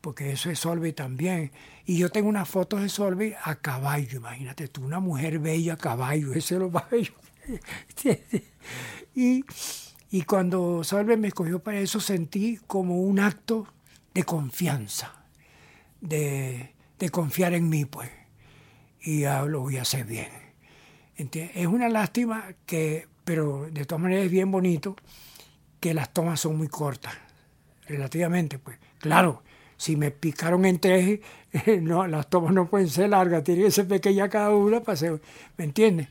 porque 0.00 0.32
eso 0.32 0.50
es 0.50 0.58
Solveig 0.58 0.94
también. 0.94 1.52
Y 1.86 1.98
yo 1.98 2.10
tengo 2.10 2.28
unas 2.28 2.48
fotos 2.48 2.82
de 2.82 2.88
Solveig 2.88 3.34
a 3.42 3.56
caballo, 3.56 4.18
imagínate 4.18 4.68
tú, 4.68 4.84
una 4.84 5.00
mujer 5.00 5.38
bella 5.38 5.74
a 5.74 5.78
caballo, 5.78 6.32
ese 6.34 6.54
es 6.54 6.60
lo 6.60 6.70
bello. 6.70 7.14
y, 9.14 9.44
y 10.10 10.22
cuando 10.22 10.84
Solveig 10.84 11.18
me 11.18 11.28
escogió 11.28 11.62
para 11.62 11.78
eso 11.78 12.00
sentí 12.00 12.58
como 12.66 13.00
un 13.02 13.20
acto 13.20 13.66
de 14.12 14.24
confianza, 14.24 15.12
de, 16.00 16.74
de 16.98 17.08
confiar 17.10 17.54
en 17.54 17.68
mí, 17.68 17.84
pues. 17.86 18.10
Y 19.04 19.20
ya 19.20 19.42
lo 19.42 19.60
voy 19.60 19.76
a 19.76 19.82
hacer 19.82 20.06
bien. 20.06 20.28
Es 21.16 21.66
una 21.66 21.88
lástima 21.88 22.54
que, 22.66 23.06
pero 23.24 23.68
de 23.70 23.84
todas 23.84 24.02
maneras 24.02 24.24
es 24.24 24.30
bien 24.30 24.50
bonito, 24.50 24.96
que 25.78 25.94
las 25.94 26.12
tomas 26.12 26.40
son 26.40 26.56
muy 26.56 26.68
cortas, 26.68 27.14
relativamente, 27.86 28.58
pues. 28.58 28.78
Claro, 28.98 29.42
si 29.76 29.96
me 29.96 30.10
picaron 30.10 30.64
en 30.64 30.80
tres, 30.80 31.20
no, 31.82 32.06
las 32.06 32.28
tomas 32.30 32.52
no 32.52 32.68
pueden 32.68 32.88
ser 32.88 33.10
largas, 33.10 33.44
tiene 33.44 33.64
que 33.64 33.70
ser 33.70 33.86
pequeña 33.86 34.28
cada 34.28 34.50
una 34.50 34.80
para 34.80 34.96
ser, 34.96 35.20
¿me 35.58 35.64
entiendes? 35.64 36.08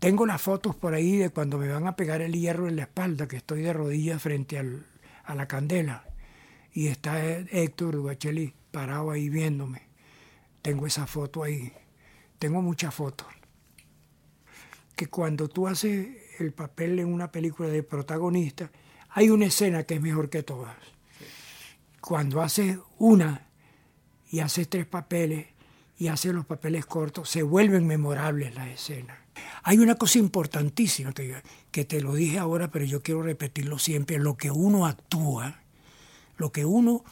Tengo 0.00 0.26
las 0.26 0.42
fotos 0.42 0.76
por 0.76 0.94
ahí 0.94 1.16
de 1.16 1.30
cuando 1.30 1.58
me 1.58 1.68
van 1.68 1.86
a 1.86 1.96
pegar 1.96 2.20
el 2.20 2.32
hierro 2.32 2.68
en 2.68 2.76
la 2.76 2.82
espalda, 2.82 3.26
que 3.28 3.36
estoy 3.36 3.62
de 3.62 3.72
rodillas 3.72 4.20
frente 4.20 4.58
al, 4.58 4.84
a 5.24 5.34
la 5.34 5.46
candela. 5.46 6.04
Y 6.72 6.88
está 6.88 7.20
Héctor 7.20 8.02
Bacheli 8.02 8.54
parado 8.70 9.10
ahí 9.10 9.28
viéndome. 9.28 9.82
Tengo 10.62 10.86
esa 10.86 11.06
foto 11.06 11.42
ahí. 11.42 11.72
Tengo 12.38 12.62
muchas 12.62 12.94
fotos. 12.94 13.26
Que 14.96 15.06
cuando 15.06 15.48
tú 15.48 15.68
haces 15.68 16.08
el 16.38 16.52
papel 16.52 16.98
en 16.98 17.12
una 17.12 17.30
película 17.30 17.68
de 17.68 17.82
protagonista, 17.82 18.70
hay 19.10 19.30
una 19.30 19.46
escena 19.46 19.84
que 19.84 19.94
es 19.94 20.00
mejor 20.00 20.28
que 20.28 20.42
todas 20.42 20.76
cuando 22.00 22.40
haces 22.40 22.78
una 22.98 23.48
y 24.30 24.40
haces 24.40 24.68
tres 24.68 24.86
papeles 24.86 25.46
y 25.98 26.08
haces 26.08 26.32
los 26.32 26.46
papeles 26.46 26.86
cortos, 26.86 27.28
se 27.28 27.42
vuelven 27.42 27.86
memorables 27.86 28.54
las 28.54 28.68
escenas. 28.68 29.18
Hay 29.62 29.78
una 29.78 29.96
cosa 29.96 30.18
importantísima 30.18 31.12
que, 31.12 31.42
que 31.70 31.84
te 31.84 32.00
lo 32.00 32.14
dije 32.14 32.38
ahora, 32.38 32.70
pero 32.70 32.86
yo 32.86 33.02
quiero 33.02 33.22
repetirlo 33.22 33.78
siempre, 33.78 34.18
lo 34.18 34.38
que 34.38 34.50
uno 34.50 34.86
actúa, 34.86 35.60
lo 36.38 36.50
que 36.50 36.64
uno 36.64 37.04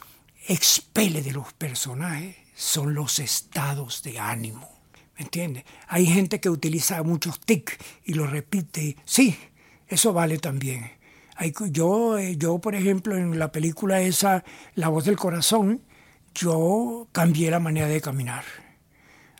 expele 0.48 1.22
de 1.22 1.32
los 1.32 1.52
personajes 1.52 2.36
son 2.54 2.94
los 2.94 3.18
estados 3.18 4.02
de 4.02 4.18
ánimo. 4.18 4.75
¿Me 5.16 5.24
entiendes? 5.24 5.64
Hay 5.88 6.06
gente 6.06 6.40
que 6.40 6.50
utiliza 6.50 7.02
muchos 7.02 7.40
tics 7.40 7.76
y 8.04 8.14
lo 8.14 8.26
repite. 8.26 8.96
Sí, 9.04 9.36
eso 9.88 10.12
vale 10.12 10.38
también. 10.38 10.90
Yo, 11.70 12.18
eh, 12.18 12.36
yo, 12.36 12.58
por 12.58 12.74
ejemplo, 12.74 13.16
en 13.16 13.38
la 13.38 13.52
película 13.52 14.00
esa, 14.00 14.44
La 14.74 14.88
voz 14.88 15.04
del 15.04 15.16
corazón, 15.16 15.82
yo 16.34 17.08
cambié 17.12 17.50
la 17.50 17.60
manera 17.60 17.88
de 17.88 18.00
caminar. 18.00 18.44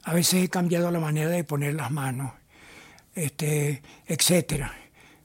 A 0.05 0.13
veces 0.13 0.45
he 0.45 0.49
cambiado 0.49 0.91
la 0.91 1.01
manera 1.01 1.31
de 1.31 1.45
poner 1.45 1.75
las 1.75 1.91
manos, 1.91 2.33
este, 3.15 3.83
etcétera. 4.07 4.75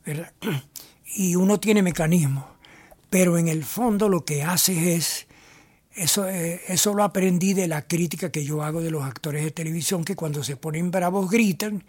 Y 1.14 1.36
uno 1.36 1.60
tiene 1.60 1.84
mecanismos, 1.84 2.46
pero 3.10 3.38
en 3.38 3.50
el 3.50 3.66
fondo 3.66 4.08
lo 4.08 4.24
que 4.24 4.44
hace 4.44 4.96
es, 4.96 5.28
eso, 5.96 6.28
eh, 6.28 6.62
eso 6.68 6.94
lo 6.94 7.04
aprendí 7.04 7.54
de 7.54 7.68
la 7.68 7.82
crítica 7.84 8.32
que 8.32 8.44
yo 8.44 8.64
hago 8.64 8.82
de 8.82 8.92
los 8.92 9.04
actores 9.04 9.44
de 9.44 9.52
televisión, 9.52 10.04
que 10.04 10.16
cuando 10.16 10.44
se 10.44 10.58
ponen 10.58 10.92
bravos 10.92 11.30
gritan 11.30 11.84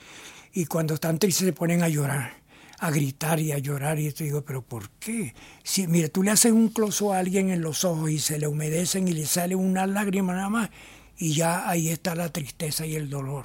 y 0.53 0.67
cuando 0.67 0.95
están 0.95 1.19
tristes 1.19 1.47
se 1.47 1.53
ponen 1.53 1.83
a 1.83 1.89
llorar 1.89 2.43
a 2.83 2.91
gritar 2.91 3.39
y 3.39 3.53
a 3.53 3.59
llorar. 3.59 4.01
Y 4.01 4.11
te 4.13 4.25
digo, 4.25 4.43
¿pero 4.43 4.61
por 4.61 4.91
qué? 4.91 5.35
Si, 5.63 5.87
mira, 5.87 6.09
tú 6.09 6.25
le 6.25 6.33
haces 6.33 6.51
un 6.51 6.69
closo 6.69 7.13
a 7.13 7.19
alguien 7.19 7.51
en 7.51 7.63
los 7.63 7.85
ojos 7.85 8.11
y 8.11 8.19
se 8.19 8.41
le 8.41 8.49
humedecen 8.49 9.07
y 9.07 9.13
le 9.13 9.25
sale 9.25 9.55
una 9.55 9.87
lágrima 9.87 10.35
nada 10.35 10.49
más, 10.49 10.71
y 11.17 11.33
ya 11.33 11.69
ahí 11.71 11.91
está 11.91 12.17
la 12.17 12.33
tristeza 12.33 12.85
y 12.85 12.97
el 12.97 13.09
dolor. 13.09 13.45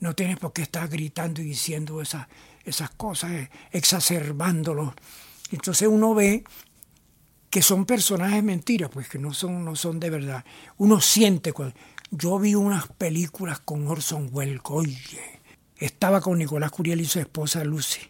No 0.00 0.14
tienes 0.16 0.38
por 0.38 0.52
qué 0.52 0.62
estar 0.62 0.88
gritando 0.88 1.40
y 1.40 1.44
diciendo 1.44 2.02
esas, 2.02 2.26
esas 2.64 2.90
cosas, 2.90 3.30
eh, 3.30 3.50
exacerbándolo. 3.70 4.94
Entonces 5.52 5.86
uno 5.86 6.12
ve 6.12 6.42
que 7.54 7.62
son 7.62 7.84
personajes 7.84 8.42
mentiras, 8.42 8.90
pues 8.92 9.08
que 9.08 9.16
no 9.16 9.32
son, 9.32 9.64
no 9.64 9.76
son 9.76 10.00
de 10.00 10.10
verdad. 10.10 10.44
Uno 10.76 11.00
siente 11.00 11.52
cuando... 11.52 11.76
Yo 12.10 12.40
vi 12.40 12.56
unas 12.56 12.88
películas 12.88 13.60
con 13.60 13.86
Orson 13.86 14.28
Welles, 14.32 14.58
oye, 14.64 15.40
estaba 15.76 16.20
con 16.20 16.38
Nicolás 16.38 16.72
Curiel 16.72 17.00
y 17.00 17.04
su 17.04 17.20
esposa 17.20 17.62
Lucy 17.62 18.00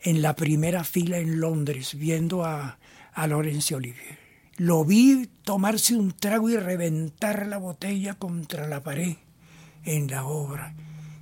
en 0.00 0.20
la 0.20 0.34
primera 0.34 0.82
fila 0.82 1.18
en 1.18 1.38
Londres 1.38 1.94
viendo 1.94 2.44
a, 2.44 2.80
a 3.12 3.26
Laurence 3.28 3.72
Olivier. 3.72 4.18
Lo 4.56 4.84
vi 4.84 5.30
tomarse 5.44 5.94
un 5.94 6.10
trago 6.10 6.50
y 6.50 6.56
reventar 6.56 7.46
la 7.46 7.58
botella 7.58 8.14
contra 8.14 8.66
la 8.66 8.82
pared 8.82 9.14
en 9.84 10.08
la 10.08 10.24
obra. 10.24 10.74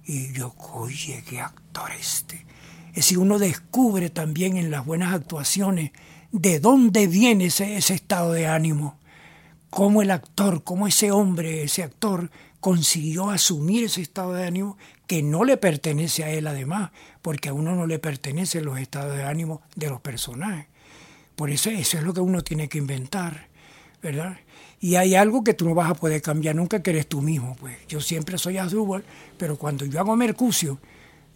Y 0.07 0.33
yo, 0.33 0.55
oye, 0.73 1.23
qué 1.29 1.41
actor 1.41 1.91
este. 1.91 2.47
Es 2.89 2.95
decir, 2.95 3.19
uno 3.19 3.39
descubre 3.39 4.09
también 4.09 4.57
en 4.57 4.71
las 4.71 4.87
buenas 4.87 5.13
actuaciones 5.13 5.91
de 6.33 6.61
dónde 6.61 7.07
viene 7.07 7.47
ese, 7.47 7.77
estado 7.77 8.33
de 8.33 8.47
ánimo. 8.47 8.99
Cómo 9.69 10.03
el 10.03 10.11
actor, 10.11 10.65
cómo 10.65 10.87
ese 10.87 11.13
hombre, 11.13 11.63
ese 11.63 11.83
actor, 11.83 12.31
consiguió 12.61 13.31
asumir 13.31 13.85
ese 13.85 14.03
estado 14.03 14.35
de 14.35 14.47
ánimo 14.47 14.77
que 15.07 15.23
no 15.23 15.45
le 15.45 15.57
pertenece 15.57 16.25
a 16.25 16.31
él 16.31 16.47
además, 16.47 16.91
porque 17.23 17.49
a 17.49 17.53
uno 17.53 17.75
no 17.75 17.87
le 17.87 17.99
pertenecen 17.99 18.65
los 18.65 18.79
estados 18.79 19.17
de 19.17 19.25
ánimo 19.25 19.63
de 19.77 19.89
los 19.89 20.01
personajes. 20.01 20.67
Por 21.37 21.51
eso 21.51 21.71
eso 21.71 21.99
es 21.99 22.05
lo 22.05 22.13
que 22.13 22.21
uno 22.21 22.43
tiene 22.43 22.69
que 22.69 22.79
inventar, 22.79 23.49
¿verdad? 24.03 24.39
Y 24.81 24.97
hay 24.97 25.15
algo 25.15 25.45
que 25.45 25.55
tú 25.55 25.69
no 25.69 25.75
vas 25.75 25.91
a 25.91 25.95
poder 25.95 26.23
cambiar 26.23 26.57
nunca, 26.57 26.83
que 26.83 26.91
eres 26.91 27.07
tú 27.07 27.23
mismo. 27.23 27.57
Pues 27.61 27.77
yo 27.89 28.01
siempre 28.01 28.39
soy 28.39 28.59
Asdrúbal, 28.59 29.05
pero 29.37 29.57
cuando 29.57 29.85
yo 29.85 30.01
hago 30.01 30.17
Mercucio, 30.17 30.79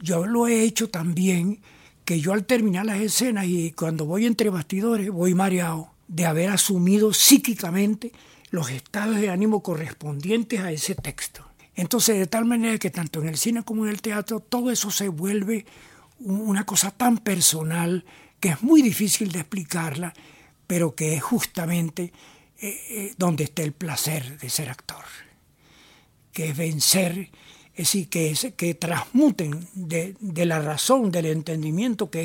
yo 0.00 0.26
lo 0.26 0.46
he 0.46 0.62
hecho 0.62 0.88
también, 0.88 1.60
que 2.04 2.20
yo 2.20 2.32
al 2.32 2.44
terminar 2.44 2.86
las 2.86 3.00
escenas 3.00 3.46
y 3.46 3.72
cuando 3.72 4.04
voy 4.04 4.26
entre 4.26 4.50
bastidores, 4.50 5.10
voy 5.10 5.34
mareado 5.34 5.90
de 6.08 6.26
haber 6.26 6.50
asumido 6.50 7.12
psíquicamente 7.12 8.12
los 8.50 8.70
estados 8.70 9.16
de 9.16 9.30
ánimo 9.30 9.62
correspondientes 9.62 10.60
a 10.60 10.70
ese 10.70 10.94
texto. 10.94 11.44
Entonces, 11.74 12.18
de 12.18 12.26
tal 12.26 12.44
manera 12.44 12.78
que 12.78 12.90
tanto 12.90 13.20
en 13.20 13.28
el 13.28 13.36
cine 13.36 13.64
como 13.64 13.84
en 13.84 13.90
el 13.90 14.00
teatro, 14.00 14.40
todo 14.40 14.70
eso 14.70 14.90
se 14.90 15.08
vuelve 15.08 15.66
una 16.20 16.64
cosa 16.64 16.90
tan 16.90 17.18
personal 17.18 18.04
que 18.38 18.50
es 18.50 18.62
muy 18.62 18.82
difícil 18.82 19.32
de 19.32 19.40
explicarla, 19.40 20.12
pero 20.66 20.94
que 20.94 21.14
es 21.14 21.22
justamente 21.22 22.12
eh, 22.60 22.80
eh, 22.90 23.14
donde 23.18 23.44
está 23.44 23.62
el 23.62 23.72
placer 23.72 24.38
de 24.38 24.50
ser 24.50 24.70
actor, 24.70 25.04
que 26.32 26.50
es 26.50 26.56
vencer, 26.56 27.30
es 27.74 27.92
decir, 27.92 28.08
que, 28.08 28.34
que 28.56 28.74
transmuten 28.74 29.66
de, 29.74 30.16
de 30.20 30.46
la 30.46 30.60
razón, 30.60 31.10
del 31.10 31.26
entendimiento 31.26 32.10
que 32.10 32.22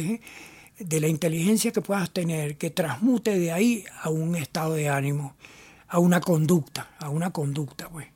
es, 0.78 0.88
de 0.88 1.02
la 1.02 1.08
inteligencia 1.08 1.72
que 1.72 1.82
puedas 1.82 2.12
tener, 2.12 2.58
que 2.58 2.70
transmute 2.70 3.38
de 3.38 3.52
ahí 3.52 3.84
a 4.02 4.10
un 4.10 4.36
estado 4.36 4.76
de 4.76 4.90
ánimo, 4.90 5.36
a 5.88 6.00
una 6.00 6.22
conducta, 6.22 6.92
a 7.00 7.10
una 7.10 7.32
conducta, 7.32 7.90
pues. 7.90 8.08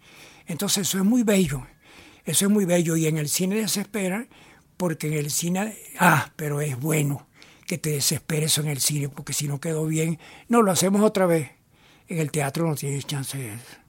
Entonces 0.46 0.88
eso 0.88 1.00
es 1.00 1.04
muy 1.04 1.24
bello, 1.24 1.66
eso 2.26 2.46
es 2.46 2.52
muy 2.52 2.66
bello 2.66 2.96
y 2.96 3.08
en 3.08 3.18
el 3.18 3.28
cine 3.28 3.56
desespera 3.56 4.28
porque 4.78 5.08
en 5.08 5.14
el 5.14 5.32
cine, 5.32 5.78
ah, 6.00 6.32
pero 6.36 6.62
es 6.62 6.80
bueno 6.80 7.28
que 7.66 7.78
te 7.78 7.92
desesperes 7.92 8.58
en 8.58 8.68
el 8.68 8.80
cine 8.80 9.10
porque 9.10 9.34
si 9.34 9.48
no 9.48 9.60
quedó 9.60 9.86
bien, 9.86 10.20
no, 10.48 10.62
lo 10.62 10.72
hacemos 10.72 11.02
otra 11.02 11.26
vez. 11.26 11.52
En 12.08 12.20
el 12.20 12.32
teatro 12.32 12.68
no 12.68 12.76
tienes 12.76 13.08
chance 13.08 13.38
de 13.38 13.54
eso. 13.54 13.83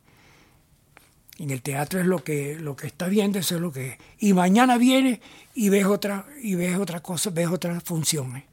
En 1.38 1.50
el 1.50 1.62
teatro 1.62 2.00
es 2.00 2.06
lo 2.06 2.22
que, 2.22 2.56
lo 2.56 2.76
que 2.76 2.86
está 2.86 3.08
viendo, 3.08 3.38
eso 3.38 3.56
es 3.56 3.60
lo 3.60 3.72
que 3.72 3.88
es. 3.88 3.98
Y 4.18 4.32
mañana 4.32 4.78
viene 4.78 5.20
y 5.54 5.68
ves 5.68 5.86
otra, 5.86 6.26
y 6.40 6.54
ves 6.54 6.76
otra 6.76 7.02
cosa, 7.02 7.30
ves 7.30 7.48
otras 7.48 7.82
funciones. 7.82 8.44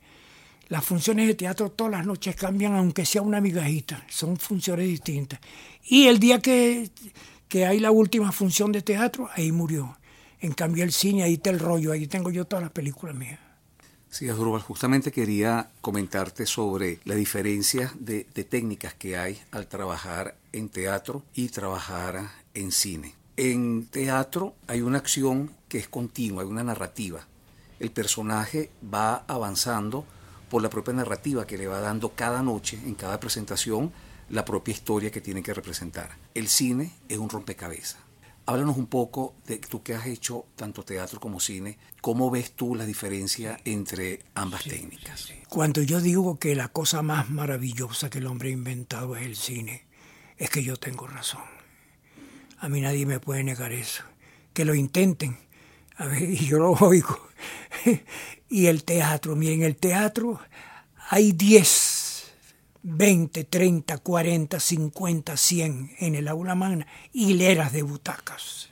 Las 0.68 0.86
funciones 0.86 1.28
de 1.28 1.36
teatro 1.36 1.70
todas 1.70 1.92
las 1.92 2.06
noches 2.06 2.36
cambian, 2.36 2.74
aunque 2.74 3.06
sea 3.06 3.22
una 3.22 3.42
migajita, 3.42 4.04
son 4.10 4.38
funciones 4.38 4.88
distintas. 4.88 5.40
Y 5.84 6.08
el 6.08 6.18
día 6.20 6.40
que 6.40 6.90
que 7.52 7.66
hay 7.66 7.82
la 7.82 7.92
última 7.92 8.32
función 8.32 8.72
de 8.72 8.82
teatro, 8.82 9.30
ahí 9.34 9.52
murió. 9.52 9.98
En 10.40 10.54
cambio 10.54 10.86
el 10.86 10.94
cine, 10.94 11.24
ahí 11.24 11.34
está 11.34 11.50
el 11.50 11.60
rollo, 11.60 11.92
ahí 11.92 12.08
tengo 12.08 12.32
yo 12.32 12.46
todas 12.46 12.64
las 12.64 12.72
películas 12.72 13.14
mías. 13.14 13.42
Sí, 14.10 14.30
Asdrúbal, 14.30 14.62
justamente 14.62 15.12
quería 15.12 15.70
comentarte 15.82 16.46
sobre 16.46 17.00
la 17.04 17.14
diferencia 17.14 17.92
de, 18.00 18.26
de, 18.34 18.44
técnicas 18.46 18.94
que 18.94 19.18
hay 19.18 19.38
al 19.52 19.68
trabajar 19.68 20.38
en 20.54 20.70
teatro 20.70 21.24
y 21.34 21.50
trabajar 21.50 22.30
en 22.54 22.72
cine. 22.72 23.16
En 23.38 23.88
teatro 23.88 24.56
hay 24.68 24.82
una 24.82 24.98
acción 24.98 25.52
que 25.68 25.78
es 25.80 25.88
continua, 25.88 26.44
hay 26.44 26.50
una 26.50 26.64
narrativa. 26.64 27.28
El 27.80 27.92
personaje 27.92 28.72
va 28.94 29.24
avanzando 29.28 30.06
por 30.50 30.62
la 30.62 30.70
propia 30.70 30.94
narrativa 30.94 31.48
que 31.48 31.58
le 31.58 31.68
va 31.68 31.80
dando 31.80 32.10
cada 32.14 32.44
noche, 32.44 32.78
en 32.86 32.96
cada 32.96 33.20
presentación, 33.20 33.92
la 34.30 34.46
propia 34.46 34.74
historia 34.74 35.12
que 35.12 35.22
tiene 35.22 35.42
que 35.42 35.54
representar. 35.54 36.18
El 36.34 36.48
cine 36.48 36.92
es 37.08 37.18
un 37.18 37.30
rompecabezas. 37.30 37.98
Háblanos 38.46 38.76
un 38.78 38.88
poco 38.88 39.36
de 39.46 39.58
tú 39.60 39.82
que 39.84 39.94
has 39.94 40.08
hecho 40.08 40.46
tanto 40.56 40.84
teatro 40.84 41.20
como 41.20 41.40
cine, 41.40 41.78
¿cómo 42.02 42.30
ves 42.32 42.52
tú 42.52 42.76
la 42.76 42.86
diferencia 42.86 43.60
entre 43.66 44.24
ambas 44.34 44.64
técnicas? 44.64 45.30
Cuando 45.48 45.82
yo 45.82 46.02
digo 46.02 46.38
que 46.40 46.56
la 46.56 46.68
cosa 46.68 47.02
más 47.02 47.30
maravillosa 47.30 48.10
que 48.10 48.18
el 48.18 48.28
hombre 48.28 48.50
ha 48.50 48.54
inventado 48.54 49.16
es 49.16 49.26
el 49.26 49.36
cine, 49.36 49.86
es 50.38 50.50
que 50.50 50.64
yo 50.64 50.76
tengo 50.76 51.08
razón. 51.08 51.61
A 52.62 52.70
mí 52.70 52.80
nadie 52.80 53.08
me 53.08 53.20
puede 53.20 53.44
negar 53.44 53.74
eso. 53.74 54.04
Que 54.54 54.66
lo 54.66 54.76
intenten. 54.76 55.38
A 55.98 56.06
ver, 56.06 56.22
y 56.30 56.38
yo 56.38 56.60
lo 56.60 56.72
oigo. 56.74 57.28
y 58.50 58.68
el 58.68 58.84
teatro, 58.84 59.36
miren, 59.36 59.64
el 59.64 59.76
teatro 59.76 60.40
hay 61.10 61.32
10, 61.32 62.32
20, 62.84 63.44
30, 63.46 63.98
40, 63.98 64.60
50, 64.60 65.38
100 65.38 65.96
en 65.98 66.16
el 66.16 66.28
aula 66.28 66.54
magna, 66.54 66.86
hileras 67.12 67.74
de 67.74 67.82
butacas. 67.82 68.70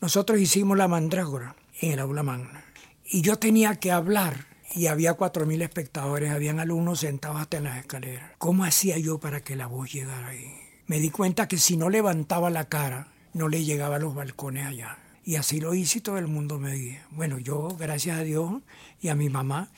Nosotros 0.00 0.38
hicimos 0.38 0.78
la 0.78 0.86
mandrágora 0.86 1.56
en 1.80 1.92
el 1.92 1.98
aula 1.98 2.22
magna 2.22 2.64
y 3.04 3.22
yo 3.22 3.36
tenía 3.36 3.74
que 3.76 3.90
hablar 3.90 4.46
y 4.72 4.86
había 4.86 5.14
cuatro 5.14 5.46
mil 5.46 5.62
espectadores, 5.62 6.30
habían 6.30 6.60
alumnos 6.60 7.00
sentados 7.00 7.40
hasta 7.40 7.56
en 7.56 7.64
las 7.64 7.78
escaleras. 7.78 8.32
¿Cómo 8.38 8.64
hacía 8.64 8.98
yo 8.98 9.18
para 9.18 9.40
que 9.40 9.56
la 9.56 9.66
voz 9.66 9.92
llegara 9.92 10.28
ahí? 10.28 10.64
Me 10.86 11.00
di 11.00 11.08
cuenta 11.08 11.48
que 11.48 11.56
si 11.56 11.78
no 11.78 11.88
levantaba 11.88 12.50
la 12.50 12.68
cara, 12.68 13.08
no 13.32 13.48
le 13.48 13.64
llegaba 13.64 13.96
a 13.96 13.98
los 13.98 14.14
balcones 14.14 14.66
allá. 14.66 14.98
Y 15.24 15.36
así 15.36 15.58
lo 15.58 15.72
hice 15.72 15.98
y 15.98 16.00
todo 16.02 16.18
el 16.18 16.26
mundo 16.26 16.58
me 16.58 16.74
guía. 16.74 17.06
Bueno, 17.10 17.38
yo, 17.38 17.68
gracias 17.78 18.18
a 18.18 18.22
Dios 18.22 18.60
y 19.00 19.08
a 19.08 19.14
mi 19.14 19.30
mamá, 19.30 19.70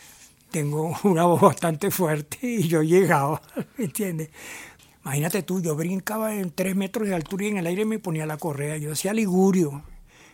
tengo 0.51 0.97
una 1.05 1.25
voz 1.25 1.41
bastante 1.41 1.93
fuerte 1.93 2.39
y 2.43 2.67
yo 2.67 2.83
llegaba, 2.83 3.41
¿me 3.79 3.85
entiendes? 3.85 4.31
Imagínate 5.05 5.45
tú, 5.45 5.63
yo 5.63 5.77
brincaba 5.77 6.35
en 6.35 6.51
tres 6.51 6.75
metros 6.75 7.07
de 7.07 7.15
altura 7.15 7.45
y 7.45 7.49
en 7.49 7.59
el 7.59 7.67
aire 7.69 7.85
me 7.85 8.01
ponía 8.01 8.27
la 8.27 8.39
correa. 8.39 8.77
Yo 8.77 8.91
hacía 8.91 9.15
ligurio. 9.15 9.85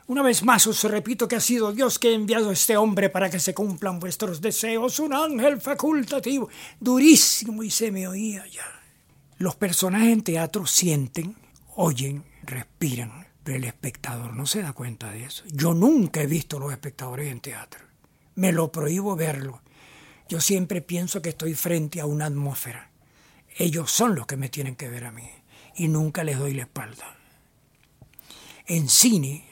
Una 0.07 0.23
vez 0.23 0.43
más 0.43 0.67
os 0.67 0.83
repito 0.85 1.29
que 1.29 1.37
ha 1.37 1.41
sido 1.41 1.73
Dios 1.73 1.99
que 1.99 2.09
ha 2.09 2.13
enviado 2.13 2.49
a 2.49 2.55
este 2.55 2.79
hombre 2.79 3.11
para 3.11 3.29
que 3.29 3.39
se 3.39 3.53
cumplan 3.53 4.01
vuestros 4.01 4.41
deseos, 4.41 4.99
un 4.99 5.13
ángel 5.13 5.61
facultativo, 5.61 6.49
durísimo 6.81 7.63
y 7.63 7.71
se 7.71 7.91
me 7.91 8.09
oía 8.09 8.47
ya. 8.47 8.82
Los 9.43 9.57
personajes 9.57 10.13
en 10.13 10.23
teatro 10.23 10.67
sienten, 10.67 11.35
oyen, 11.75 12.23
respiran, 12.45 13.27
pero 13.43 13.57
el 13.57 13.65
espectador 13.65 14.37
no 14.37 14.47
se 14.47 14.63
da 14.63 14.73
cuenta 14.73 15.11
de 15.11 15.25
eso. 15.25 15.43
Yo 15.49 15.75
nunca 15.75 16.23
he 16.23 16.29
visto 16.29 16.61
los 16.61 16.71
espectadores 16.71 17.27
en 17.27 17.41
teatro. 17.41 17.81
Me 18.37 18.53
lo 18.53 18.71
prohíbo 18.71 19.17
verlo. 19.17 19.61
Yo 20.29 20.41
siempre 20.41 20.81
pienso 20.81 21.23
que 21.23 21.31
estoy 21.31 21.55
frente 21.55 22.01
a 22.01 22.07
una 22.07 22.27
atmósfera. 22.27 22.93
Ellos 23.59 23.91
son 23.91 24.15
los 24.15 24.29
que 24.29 24.37
me 24.37 24.49
tienen 24.49 24.77
que 24.77 24.89
ver 24.89 25.07
a 25.07 25.11
mí 25.11 25.29
y 25.75 25.89
nunca 25.89 26.23
les 26.23 26.39
doy 26.39 26.55
la 26.55 26.63
espalda. 26.63 27.17
En 28.67 28.89
cine, 28.89 29.45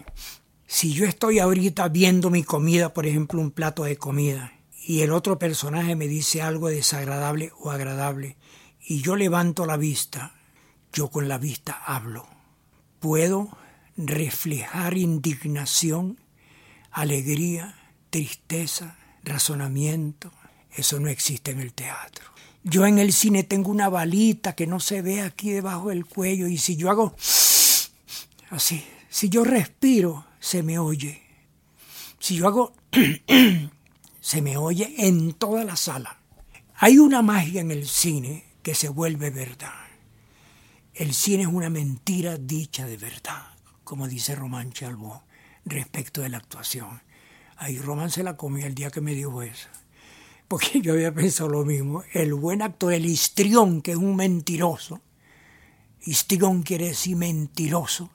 si 0.69 0.93
yo 0.93 1.05
estoy 1.05 1.41
ahorita 1.41 1.89
viendo 1.89 2.31
mi 2.31 2.45
comida, 2.45 2.95
por 2.95 3.07
ejemplo, 3.07 3.41
un 3.41 3.51
plato 3.51 3.83
de 3.83 3.97
comida, 3.97 4.53
y 4.87 5.01
el 5.01 5.11
otro 5.11 5.41
personaje 5.41 5.97
me 5.97 6.07
dice 6.07 6.43
algo 6.43 6.69
desagradable 6.69 7.51
o 7.59 7.73
agradable, 7.73 8.37
y 8.83 9.03
yo 9.03 9.17
levanto 9.17 9.67
la 9.67 9.77
vista, 9.77 10.35
yo 10.93 11.09
con 11.09 11.29
la 11.29 11.39
vista 11.39 11.83
hablo. 11.87 12.27
Puedo 12.99 13.57
reflejar 13.97 14.97
indignación, 14.97 16.19
alegría, 16.91 17.77
tristeza, 18.11 18.97
razonamiento. 19.23 20.33
Eso 20.73 21.01
no 21.01 21.09
existe 21.09 21.51
en 21.51 21.61
el 21.61 21.73
teatro. 21.73 22.25
Yo 22.63 22.87
en 22.87 22.99
el 22.99 23.13
cine 23.13 23.43
tengo 23.43 23.71
una 23.71 23.89
balita 23.89 24.55
que 24.55 24.67
no 24.67 24.81
se 24.81 25.03
ve 25.03 25.23
aquí 25.23 25.51
debajo 25.51 25.89
del 25.89 26.05
cuello 26.05 26.47
y 26.47 26.59
si 26.59 26.77
yo 26.77 26.91
hago 26.91 27.15
así, 28.51 28.85
si 29.09 29.29
yo 29.29 29.45
respiro, 29.45 30.27
se 30.39 30.63
me 30.63 30.79
oye. 30.79 31.23
Si 32.19 32.37
yo 32.37 32.47
hago, 32.47 32.75
se 34.21 34.43
me 34.43 34.57
oye 34.57 34.95
en 34.99 35.33
toda 35.33 35.65
la 35.65 35.77
sala. 35.77 36.19
Hay 36.77 36.99
una 36.99 37.23
magia 37.23 37.61
en 37.61 37.71
el 37.71 37.87
cine 37.87 38.50
que 38.63 38.75
se 38.75 38.89
vuelve 38.89 39.31
verdad. 39.31 39.89
El 40.95 41.15
cine 41.15 41.45
es 41.45 41.49
una 41.49 41.71
mentira 41.71 42.37
dicha 42.37 42.87
de 42.87 42.97
verdad, 42.97 43.55
como 43.85 44.09
dice 44.09 44.35
Román 44.35 44.73
Chalbó 44.73 45.23
respecto 45.65 46.23
de 46.23 46.29
la 46.29 46.39
actuación. 46.39 47.03
Ahí 47.57 47.79
Román 47.79 48.11
se 48.11 48.23
la 48.23 48.37
comió 48.37 48.67
el 48.67 48.75
día 48.75 48.91
que 48.91 49.01
me 49.01 49.15
dijo 49.15 49.43
eso. 49.43 49.69
Porque 50.49 50.81
yo 50.81 50.95
había 50.95 51.15
pensado 51.15 51.49
lo 51.49 51.65
mismo. 51.65 52.03
El 52.13 52.35
buen 52.35 52.63
actor, 52.63 52.93
el 52.93 53.07
histrión, 53.07 53.83
que 53.83 53.93
es 53.93 53.97
un 53.97 54.17
mentiroso. 54.17 55.01
Histrión 56.03 56.63
quiere 56.63 56.89
decir 56.89 57.17
mentiroso 57.17 58.11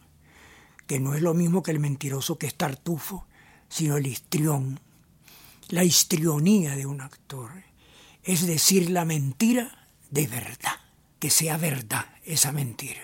que 0.87 0.99
no 0.99 1.15
es 1.15 1.21
lo 1.21 1.33
mismo 1.33 1.63
que 1.63 1.71
el 1.71 1.79
mentiroso 1.79 2.37
que 2.37 2.47
es 2.47 2.55
tartufo, 2.55 3.25
sino 3.69 3.97
el 3.97 4.07
histrión. 4.07 4.79
La 5.69 5.83
histrionía 5.83 6.75
de 6.75 6.85
un 6.85 7.01
actor 7.01 7.51
es 8.23 8.45
decir 8.45 8.89
la 8.89 9.05
mentira 9.05 9.84
de 10.09 10.27
verdad, 10.27 10.75
que 11.19 11.29
sea 11.29 11.57
verdad 11.57 12.05
esa 12.23 12.51
mentira. 12.51 13.01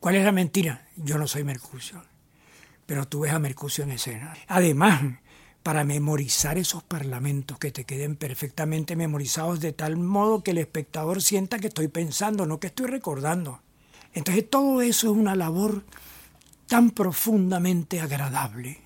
¿Cuál 0.00 0.16
es 0.16 0.24
la 0.24 0.32
mentira? 0.32 0.88
Yo 0.96 1.18
no 1.18 1.26
soy 1.26 1.44
Mercucio, 1.44 2.02
pero 2.86 3.08
tú 3.08 3.20
ves 3.20 3.32
a 3.32 3.38
Mercucio 3.38 3.84
en 3.84 3.92
escena. 3.92 4.36
Además, 4.46 5.02
para 5.62 5.82
memorizar 5.82 6.58
esos 6.58 6.84
parlamentos 6.84 7.58
que 7.58 7.72
te 7.72 7.84
queden 7.84 8.14
perfectamente 8.14 8.94
memorizados 8.94 9.58
de 9.58 9.72
tal 9.72 9.96
modo 9.96 10.44
que 10.44 10.52
el 10.52 10.58
espectador 10.58 11.20
sienta 11.20 11.58
que 11.58 11.66
estoy 11.66 11.88
pensando, 11.88 12.46
no 12.46 12.60
que 12.60 12.68
estoy 12.68 12.86
recordando. 12.86 13.62
Entonces 14.14 14.48
todo 14.48 14.80
eso 14.80 15.10
es 15.10 15.16
una 15.16 15.34
labor 15.34 15.82
tan 16.68 16.90
profundamente 16.90 18.00
agradable, 18.00 18.78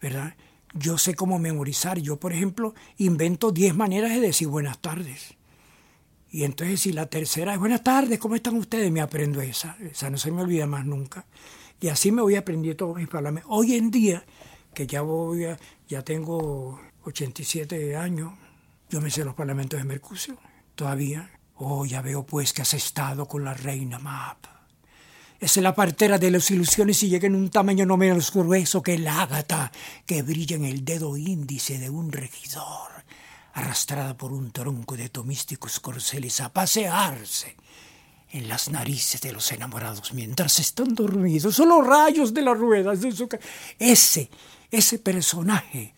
¿verdad? 0.00 0.34
Yo 0.72 0.98
sé 0.98 1.14
cómo 1.14 1.38
memorizar. 1.38 1.98
Yo, 1.98 2.16
por 2.16 2.32
ejemplo, 2.32 2.74
invento 2.96 3.50
10 3.50 3.74
maneras 3.74 4.12
de 4.12 4.20
decir 4.20 4.48
buenas 4.48 4.78
tardes. 4.78 5.34
Y 6.34 6.42
entonces 6.42 6.80
si 6.80 6.92
la 6.92 7.06
tercera 7.06 7.54
es 7.54 7.60
buenas 7.60 7.84
tardes, 7.84 8.18
¿cómo 8.18 8.34
están 8.34 8.56
ustedes? 8.56 8.90
Me 8.90 9.00
aprendo 9.00 9.40
esa. 9.40 9.76
Esa 9.78 10.10
no 10.10 10.18
se 10.18 10.32
me 10.32 10.42
olvida 10.42 10.66
más 10.66 10.84
nunca. 10.84 11.24
Y 11.80 11.86
así 11.86 12.10
me 12.10 12.22
voy 12.22 12.34
aprendiendo 12.34 12.76
todos 12.76 12.96
mis 12.96 13.06
parlamentos. 13.06 13.52
Hoy 13.54 13.76
en 13.76 13.88
día, 13.88 14.24
que 14.74 14.84
ya 14.84 15.02
voy 15.02 15.46
ya 15.88 16.02
tengo 16.02 16.80
87 17.04 17.94
años, 17.94 18.32
yo 18.90 19.00
me 19.00 19.12
sé 19.12 19.24
los 19.24 19.36
parlamentos 19.36 19.78
de 19.78 19.84
Mercucio, 19.84 20.36
todavía. 20.74 21.30
Oh, 21.54 21.86
ya 21.86 22.02
veo 22.02 22.26
pues 22.26 22.52
que 22.52 22.62
has 22.62 22.74
estado 22.74 23.28
con 23.28 23.44
la 23.44 23.54
reina 23.54 24.00
Map 24.00 24.54
es 25.44 25.56
la 25.58 25.74
partera 25.74 26.18
de 26.18 26.30
las 26.30 26.50
ilusiones 26.50 27.02
y 27.02 27.10
llega 27.10 27.26
en 27.26 27.34
un 27.34 27.50
tamaño 27.50 27.84
no 27.84 27.98
menos 27.98 28.32
grueso 28.32 28.82
que 28.82 28.94
el 28.94 29.06
ágata 29.06 29.70
que 30.06 30.22
brilla 30.22 30.56
en 30.56 30.64
el 30.64 30.84
dedo 30.84 31.18
índice 31.18 31.78
de 31.78 31.90
un 31.90 32.10
regidor, 32.10 32.93
arrastrada 33.54 34.16
por 34.16 34.32
un 34.32 34.50
tronco 34.50 34.96
de 34.96 35.08
tomísticos 35.08 35.80
corceles 35.80 36.40
a 36.40 36.52
pasearse 36.52 37.56
en 38.30 38.48
las 38.48 38.68
narices 38.68 39.20
de 39.20 39.32
los 39.32 39.50
enamorados 39.52 40.12
mientras 40.12 40.58
están 40.58 40.94
dormidos. 40.94 41.54
Son 41.54 41.68
los 41.68 41.86
rayos 41.86 42.34
de 42.34 42.42
las 42.42 42.58
ruedas 42.58 43.00
de 43.00 43.12
su 43.12 43.28
Ese, 43.78 44.28
ese 44.72 44.98
personaje, 44.98 45.94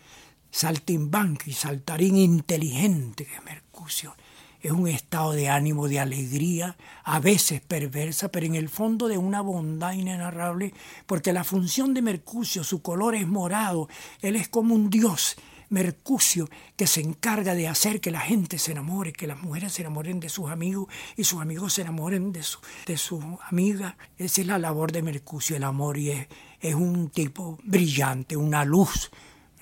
saltimbanqui, 0.50 1.54
saltarín 1.54 2.18
inteligente 2.18 3.24
que 3.24 3.40
Mercucio, 3.40 4.14
es 4.60 4.72
un 4.72 4.88
estado 4.88 5.32
de 5.32 5.48
ánimo, 5.48 5.88
de 5.88 6.00
alegría, 6.00 6.76
a 7.04 7.20
veces 7.20 7.62
perversa, 7.62 8.28
pero 8.28 8.44
en 8.44 8.54
el 8.54 8.68
fondo 8.68 9.08
de 9.08 9.16
una 9.16 9.40
bondad 9.40 9.92
inenarrable, 9.92 10.74
porque 11.06 11.32
la 11.32 11.44
función 11.44 11.94
de 11.94 12.02
Mercucio, 12.02 12.64
su 12.64 12.82
color 12.82 13.14
es 13.14 13.26
morado, 13.26 13.88
él 14.20 14.36
es 14.36 14.48
como 14.48 14.74
un 14.74 14.90
dios. 14.90 15.36
Mercucio 15.68 16.48
que 16.76 16.86
se 16.86 17.00
encarga 17.00 17.54
de 17.54 17.68
hacer 17.68 18.00
que 18.00 18.10
la 18.10 18.20
gente 18.20 18.58
se 18.58 18.72
enamore, 18.72 19.12
que 19.12 19.26
las 19.26 19.42
mujeres 19.42 19.72
se 19.72 19.82
enamoren 19.82 20.20
de 20.20 20.28
sus 20.28 20.50
amigos 20.50 20.88
y 21.16 21.24
sus 21.24 21.40
amigos 21.40 21.72
se 21.74 21.82
enamoren 21.82 22.32
de 22.32 22.42
su, 22.42 22.58
de 22.86 22.96
su 22.96 23.38
amiga. 23.48 23.96
Esa 24.18 24.40
es 24.40 24.46
la 24.46 24.58
labor 24.58 24.92
de 24.92 25.02
Mercucio, 25.02 25.56
el 25.56 25.64
amor, 25.64 25.98
y 25.98 26.10
es, 26.10 26.28
es 26.60 26.74
un 26.74 27.10
tipo 27.10 27.58
brillante, 27.64 28.36
una 28.36 28.64
luz, 28.64 29.10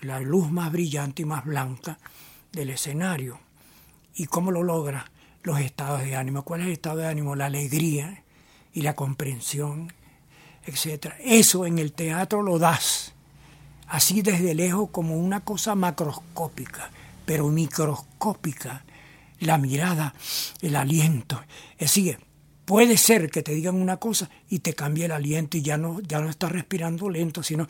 la 0.01 0.21
luz 0.21 0.51
más 0.51 0.71
brillante 0.71 1.23
y 1.23 1.25
más 1.25 1.45
blanca 1.45 1.99
del 2.53 2.71
escenario. 2.71 3.41
¿Y 4.15 4.27
cómo 4.27 4.51
lo 4.51 4.63
logra? 4.63 5.11
Los 5.43 5.61
estados 5.61 6.03
de 6.03 6.17
ánimo. 6.17 6.45
¿Cuál 6.45 6.61
es 6.61 6.67
el 6.67 6.73
estado 6.75 6.99
de 6.99 7.07
ánimo? 7.07 7.35
La 7.35 7.47
alegría 7.47 8.23
y 8.73 8.83
la 8.83 8.95
comprensión, 8.95 9.93
etc. 10.67 11.15
Eso 11.21 11.67
en 11.67 11.79
el 11.79 11.93
teatro 11.93 12.43
lo 12.43 12.59
das, 12.59 13.14
así 13.95 14.23
desde 14.23 14.57
lejos 14.57 14.91
como 14.91 15.17
una 15.17 15.45
cosa 15.45 15.77
macroscópica, 15.77 16.91
pero 17.25 17.49
microscópica, 17.49 18.85
la 19.39 19.57
mirada, 19.57 20.15
el 20.63 20.75
aliento. 20.75 21.41
Es 21.75 21.95
decir, 21.95 22.19
puede 22.65 22.97
ser 22.97 23.31
que 23.31 23.45
te 23.45 23.55
digan 23.55 23.77
una 23.77 23.99
cosa 23.99 24.29
y 24.49 24.59
te 24.59 24.75
cambie 24.75 25.05
el 25.05 25.13
aliento 25.13 25.57
y 25.57 25.63
ya 25.63 25.77
no, 25.77 26.01
ya 26.01 26.19
no 26.19 26.29
estás 26.29 26.51
respirando 26.51 27.09
lento, 27.09 27.45
sino 27.45 27.69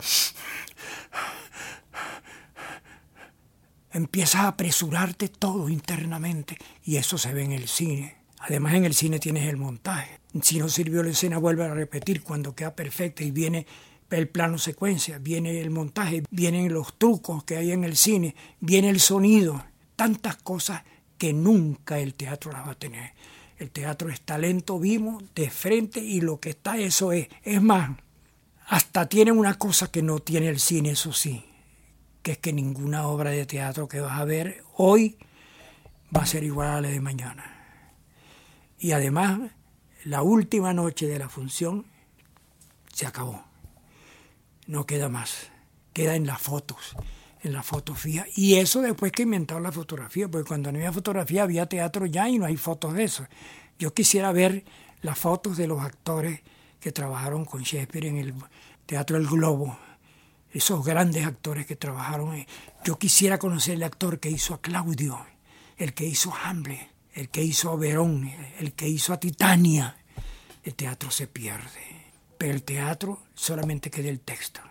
empiezas 3.91 4.41
a 4.41 4.47
apresurarte 4.47 5.27
todo 5.27 5.69
internamente 5.69 6.57
y 6.83 6.95
eso 6.95 7.19
se 7.19 7.33
ve 7.35 7.43
en 7.43 7.51
el 7.51 7.67
cine. 7.67 8.15
Además 8.39 8.73
en 8.73 8.85
el 8.85 8.95
cine 8.95 9.19
tienes 9.19 9.47
el 9.47 9.57
montaje. 9.57 10.19
Si 10.41 10.57
no 10.57 10.69
sirvió 10.69 11.03
la 11.03 11.11
escena 11.11 11.37
vuelve 11.37 11.65
a 11.65 11.73
repetir 11.75 12.23
cuando 12.23 12.55
queda 12.55 12.75
perfecta 12.75 13.23
y 13.23 13.29
viene 13.29 13.67
el 14.09 14.29
plano 14.29 14.57
secuencia, 14.57 15.17
viene 15.17 15.59
el 15.59 15.69
montaje, 15.69 16.23
vienen 16.29 16.73
los 16.73 16.97
trucos 16.97 17.43
que 17.43 17.57
hay 17.57 17.71
en 17.71 17.83
el 17.83 17.95
cine, 17.95 18.35
viene 18.59 18.89
el 18.89 18.99
sonido, 18.99 19.65
tantas 19.95 20.35
cosas 20.37 20.83
que 21.17 21.33
nunca 21.33 21.99
el 21.99 22.13
teatro 22.13 22.51
las 22.51 22.67
va 22.67 22.71
a 22.71 22.79
tener. 22.79 23.13
El 23.57 23.71
teatro 23.71 24.09
es 24.09 24.21
talento 24.21 24.79
vivo, 24.79 25.21
de 25.33 25.49
frente, 25.49 26.01
y 26.01 26.21
lo 26.21 26.39
que 26.39 26.49
está 26.49 26.77
eso 26.77 27.11
es. 27.13 27.29
Es 27.43 27.61
más, 27.61 27.97
hasta 28.67 29.07
tiene 29.07 29.31
una 29.31 29.57
cosa 29.57 29.89
que 29.89 30.01
no 30.01 30.19
tiene 30.19 30.49
el 30.49 30.59
cine, 30.59 30.91
eso 30.91 31.13
sí, 31.13 31.45
que 32.21 32.33
es 32.33 32.37
que 32.37 32.51
ninguna 32.51 33.07
obra 33.07 33.31
de 33.31 33.45
teatro 33.45 33.87
que 33.87 34.01
vas 34.01 34.19
a 34.19 34.25
ver 34.25 34.63
hoy 34.75 35.17
va 36.15 36.23
a 36.23 36.25
ser 36.25 36.43
igual 36.43 36.69
a 36.69 36.81
la 36.81 36.89
de 36.89 36.99
mañana. 36.99 37.51
Y 38.77 38.91
además, 38.91 39.51
la 40.03 40.21
última 40.21 40.73
noche 40.73 41.07
de 41.07 41.17
la 41.17 41.29
función 41.29 41.85
se 42.93 43.07
acabó. 43.07 43.54
No 44.67 44.85
queda 44.85 45.09
más. 45.09 45.51
Queda 45.93 46.15
en 46.15 46.25
las 46.25 46.41
fotos, 46.41 46.95
en 47.43 47.53
la 47.53 47.63
fotografía. 47.63 48.25
Y 48.35 48.55
eso 48.55 48.81
después 48.81 49.11
que 49.11 49.23
inventaron 49.23 49.63
la 49.63 49.71
fotografía, 49.71 50.27
porque 50.27 50.47
cuando 50.47 50.71
no 50.71 50.77
había 50.77 50.91
fotografía 50.91 51.43
había 51.43 51.67
teatro 51.67 52.05
ya 52.05 52.27
y 52.27 52.37
no 52.37 52.45
hay 52.45 52.57
fotos 52.57 52.93
de 52.93 53.03
eso. 53.03 53.25
Yo 53.79 53.93
quisiera 53.93 54.31
ver 54.31 54.65
las 55.01 55.17
fotos 55.17 55.57
de 55.57 55.67
los 55.67 55.81
actores 55.81 56.41
que 56.79 56.91
trabajaron 56.91 57.45
con 57.45 57.63
Shakespeare 57.63 58.07
en 58.07 58.17
el 58.17 58.33
Teatro 58.85 59.17
El 59.17 59.27
Globo, 59.27 59.77
esos 60.51 60.85
grandes 60.85 61.25
actores 61.25 61.65
que 61.65 61.75
trabajaron. 61.75 62.45
Yo 62.83 62.97
quisiera 62.97 63.37
conocer 63.39 63.75
el 63.75 63.83
actor 63.83 64.19
que 64.19 64.29
hizo 64.29 64.53
a 64.53 64.61
Claudio, 64.61 65.25
el 65.77 65.93
que 65.93 66.05
hizo 66.05 66.33
a 66.33 66.49
Hamlet, 66.49 66.89
el 67.13 67.29
que 67.29 67.41
hizo 67.41 67.71
a 67.71 67.75
Verón, 67.75 68.31
el 68.59 68.73
que 68.73 68.87
hizo 68.87 69.13
a 69.13 69.19
Titania. 69.19 69.97
El 70.63 70.75
teatro 70.75 71.11
se 71.11 71.27
pierde, 71.27 71.94
pero 72.37 72.53
el 72.53 72.63
teatro 72.63 73.19
solamente 73.33 73.89
queda 73.89 74.09
el 74.09 74.19
texto. 74.19 74.61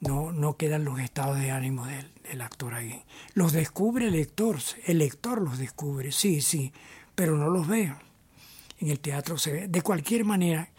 No, 0.00 0.32
no 0.32 0.56
quedan 0.56 0.84
los 0.84 0.98
estados 0.98 1.38
de 1.38 1.50
ánimo 1.52 1.86
del, 1.86 2.10
del 2.28 2.40
actor 2.40 2.74
ahí. 2.74 3.04
Los 3.34 3.52
descubre 3.52 4.06
el 4.06 4.12
lector, 4.12 4.58
el 4.86 4.98
lector 4.98 5.40
los 5.40 5.58
descubre, 5.58 6.10
sí, 6.10 6.40
sí, 6.40 6.72
pero 7.14 7.36
no 7.36 7.48
los 7.48 7.68
ve. 7.68 7.94
En 8.80 8.90
el 8.90 8.98
teatro 8.98 9.38
se 9.38 9.52
ve. 9.52 9.68
De 9.68 9.82
cualquier 9.82 10.24
manera, 10.24 10.70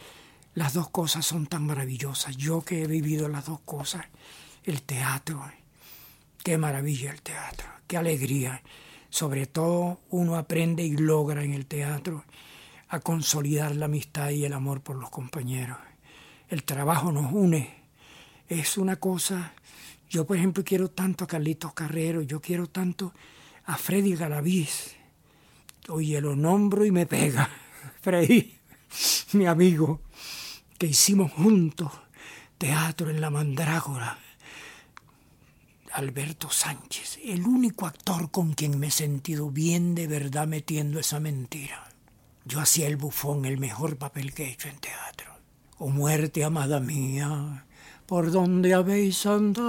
las 0.55 0.74
dos 0.74 0.89
cosas 0.89 1.26
son 1.26 1.47
tan 1.47 1.66
maravillosas. 1.66 2.38
Yo 2.38 2.61
que 2.61 2.84
he 2.84 2.88
vivido 2.88 3.30
las 3.30 3.45
dos 3.45 3.61
cosas, 3.61 4.05
el 4.64 4.82
teatro, 4.82 5.43
qué 6.43 6.57
maravilla 6.57 7.11
el 7.11 7.22
teatro, 7.22 7.68
qué 7.88 7.97
alegría. 7.97 8.61
Sobre 9.09 9.45
todo 9.45 10.01
uno 10.09 10.36
aprende 10.36 10.84
y 10.84 10.97
logra 10.97 11.43
en 11.43 11.53
el 11.53 11.66
teatro 11.66 12.26
a 12.94 13.00
consolidar 13.00 13.76
la 13.76 13.86
amistad 13.86 14.30
y 14.30 14.46
el 14.46 14.54
amor 14.54 14.82
por 14.82 14.98
los 14.98 15.10
compañeros. 15.10 15.80
El 16.48 16.64
trabajo 16.64 17.12
nos 17.12 17.34
une. 17.34 17.74
Es 18.48 18.78
una 18.78 18.98
cosa, 18.98 19.56
yo 20.12 20.28
por 20.28 20.38
ejemplo 20.38 20.64
quiero 20.64 20.91
tanto 20.91 21.24
a 21.24 21.28
Carlitos 21.28 21.74
Carrero, 21.74 22.22
yo 22.22 22.39
quiero 22.39 22.68
tanto 22.68 23.12
a 23.66 23.78
Freddy 23.78 24.16
Galaviz. 24.16 24.96
Oye, 25.89 26.22
lo 26.22 26.36
nombro 26.36 26.86
y 26.86 26.91
me 26.91 27.08
pega. 27.08 27.50
Freddy, 28.02 28.60
mi 29.32 29.48
amigo, 29.48 30.02
que 30.78 30.86
hicimos 30.86 31.32
juntos 31.32 31.91
teatro 32.60 33.10
en 33.10 33.22
la 33.22 33.32
Mandrágora. 33.32 34.20
Alberto 35.94 36.52
Sánchez, 36.52 37.20
el 37.24 37.48
único 37.48 37.88
actor 37.88 38.30
con 38.30 38.54
quien 38.54 38.78
me 38.78 38.88
he 38.88 38.91
sentido 38.91 39.50
bien 39.50 39.96
de 39.96 40.06
verdad 40.06 40.46
metiendo 40.46 41.00
esa 41.00 41.20
mentira. 41.20 41.93
Yo 42.46 42.60
hacía 42.60 42.88
el 42.88 42.98
bufón, 42.98 43.46
el 43.46 43.58
mejor 43.58 43.98
papel 43.98 44.34
que 44.34 44.44
he 44.44 44.52
hecho 44.52 44.68
en 44.68 44.78
teatro. 44.80 45.32
O 45.78 45.88
muerte, 45.89 46.44
amada 46.44 46.80
mía, 46.80 47.66
¿por 48.06 48.32
dónde 48.32 48.74
habéis 48.74 49.26
andado? 49.26 49.64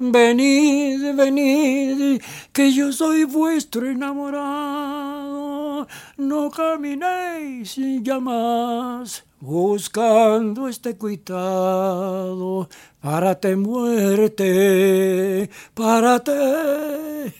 Venid, 0.00 1.14
venid, 1.14 2.22
que 2.52 2.72
yo 2.72 2.92
soy 2.92 3.24
vuestro 3.24 3.88
enamorado. 3.88 5.86
No 6.16 6.50
caminéis 6.50 7.76
ya 8.02 8.20
más 8.20 9.24
buscando 9.40 10.68
este 10.68 10.96
cuitado. 10.96 12.68
Párate, 13.00 13.56
muerte, 13.56 15.48
párate, 15.74 17.34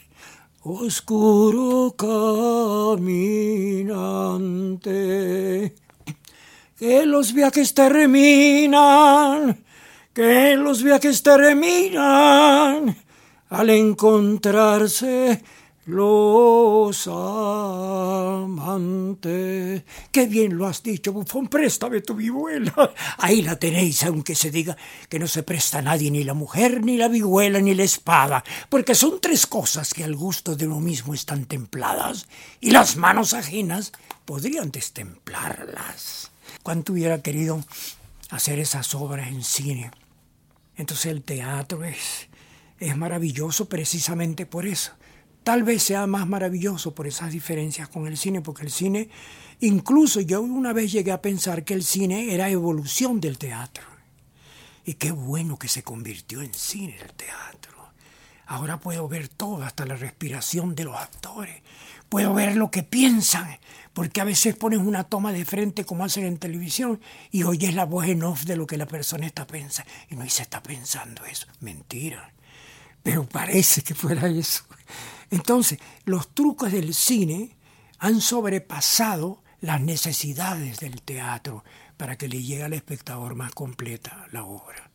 oscuro 0.70 1.94
caminante. 1.96 2.94
Que 6.76 7.06
los 7.06 7.32
viajes 7.32 7.74
terminan 7.74 9.64
que 10.18 10.56
los 10.56 10.82
viajes 10.82 11.22
terminan 11.22 12.96
al 13.50 13.70
encontrarse 13.70 15.44
los 15.88 17.08
amantes. 18.28 18.74
Qué 20.12 20.26
bien 20.26 20.58
lo 20.58 20.66
has 20.66 20.82
dicho, 20.82 21.14
bufón, 21.14 21.48
préstame 21.48 22.02
tu 22.02 22.14
vihuela. 22.14 22.92
Ahí 23.18 23.40
la 23.40 23.58
tenéis, 23.58 24.02
aunque 24.02 24.34
se 24.34 24.50
diga 24.50 24.76
que 25.08 25.18
no 25.18 25.26
se 25.26 25.42
presta 25.42 25.78
a 25.78 25.82
nadie, 25.82 26.10
ni 26.10 26.24
la 26.24 26.34
mujer, 26.34 26.84
ni 26.84 26.98
la 26.98 27.08
vihuela, 27.08 27.60
ni 27.60 27.74
la 27.74 27.84
espada, 27.84 28.44
porque 28.68 28.94
son 28.94 29.18
tres 29.22 29.46
cosas 29.46 29.94
que 29.94 30.04
al 30.04 30.14
gusto 30.14 30.56
de 30.56 30.66
uno 30.66 30.78
mismo 30.78 31.14
están 31.14 31.46
templadas, 31.46 32.28
y 32.60 32.70
las 32.70 32.96
manos 32.96 33.32
ajenas 33.32 33.92
podrían 34.26 34.70
destemplarlas. 34.70 36.30
¿Cuánto 36.62 36.92
hubiera 36.92 37.22
querido 37.22 37.64
hacer 38.28 38.58
esas 38.58 38.94
obras 38.94 39.28
en 39.28 39.42
cine? 39.42 39.90
Entonces 40.76 41.06
el 41.06 41.22
teatro 41.22 41.82
es, 41.82 42.28
es 42.78 42.94
maravilloso 42.94 43.70
precisamente 43.70 44.44
por 44.44 44.66
eso. 44.66 44.92
Tal 45.48 45.62
vez 45.62 45.82
sea 45.82 46.06
más 46.06 46.28
maravilloso 46.28 46.94
por 46.94 47.06
esas 47.06 47.32
diferencias 47.32 47.88
con 47.88 48.06
el 48.06 48.18
cine, 48.18 48.42
porque 48.42 48.64
el 48.64 48.70
cine, 48.70 49.08
incluso 49.60 50.20
yo 50.20 50.42
una 50.42 50.74
vez 50.74 50.92
llegué 50.92 51.10
a 51.10 51.22
pensar 51.22 51.64
que 51.64 51.72
el 51.72 51.84
cine 51.84 52.34
era 52.34 52.50
evolución 52.50 53.18
del 53.18 53.38
teatro. 53.38 53.82
Y 54.84 54.92
qué 54.92 55.10
bueno 55.10 55.58
que 55.58 55.68
se 55.68 55.82
convirtió 55.82 56.42
en 56.42 56.52
cine 56.52 56.98
el 57.00 57.14
teatro. 57.14 57.72
Ahora 58.44 58.78
puedo 58.78 59.08
ver 59.08 59.28
todo, 59.28 59.62
hasta 59.62 59.86
la 59.86 59.96
respiración 59.96 60.74
de 60.74 60.84
los 60.84 60.96
actores. 60.96 61.62
Puedo 62.10 62.34
ver 62.34 62.54
lo 62.54 62.70
que 62.70 62.82
piensan, 62.82 63.58
porque 63.94 64.20
a 64.20 64.24
veces 64.24 64.54
pones 64.54 64.80
una 64.80 65.04
toma 65.04 65.32
de 65.32 65.46
frente 65.46 65.86
como 65.86 66.04
hacen 66.04 66.26
en 66.26 66.36
televisión 66.36 67.00
y 67.30 67.44
oyes 67.44 67.74
la 67.74 67.86
voz 67.86 68.04
en 68.04 68.22
off 68.22 68.44
de 68.44 68.56
lo 68.56 68.66
que 68.66 68.76
la 68.76 68.84
persona 68.84 69.24
está 69.24 69.46
pensando. 69.46 69.90
Y 70.10 70.16
no 70.16 70.28
se 70.28 70.42
está 70.42 70.62
pensando 70.62 71.24
eso. 71.24 71.46
Mentira. 71.60 72.34
Pero 73.02 73.24
parece 73.24 73.80
que 73.80 73.94
fuera 73.94 74.28
eso. 74.28 74.64
Entonces, 75.30 75.78
los 76.04 76.34
trucos 76.34 76.72
del 76.72 76.94
cine 76.94 77.56
han 77.98 78.20
sobrepasado 78.20 79.42
las 79.60 79.80
necesidades 79.80 80.78
del 80.78 81.02
teatro 81.02 81.64
para 81.96 82.16
que 82.16 82.28
le 82.28 82.42
llegue 82.42 82.64
al 82.64 82.72
espectador 82.72 83.34
más 83.34 83.52
completa 83.52 84.26
la 84.30 84.44
obra. 84.44 84.90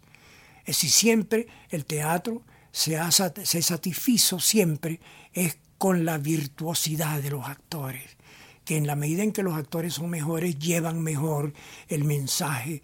Es 0.66 0.78
si 0.78 0.90
siempre 0.90 1.48
el 1.70 1.86
teatro 1.86 2.44
se, 2.72 2.98
se 3.44 3.62
satisfizo 3.62 4.40
siempre 4.40 5.02
es 5.34 5.58
con 5.78 6.06
la 6.06 6.18
virtuosidad 6.18 7.22
de 7.22 7.32
los 7.32 7.46
actores 7.46 8.18
que 8.66 8.78
en 8.78 8.88
la 8.88 8.96
medida 8.96 9.24
en 9.24 9.34
que 9.34 9.44
los 9.44 9.56
actores 9.56 9.96
son 9.96 10.10
mejores, 10.10 10.58
llevan 10.58 11.02
mejor 11.02 11.54
el 11.88 12.04
mensaje 12.04 12.82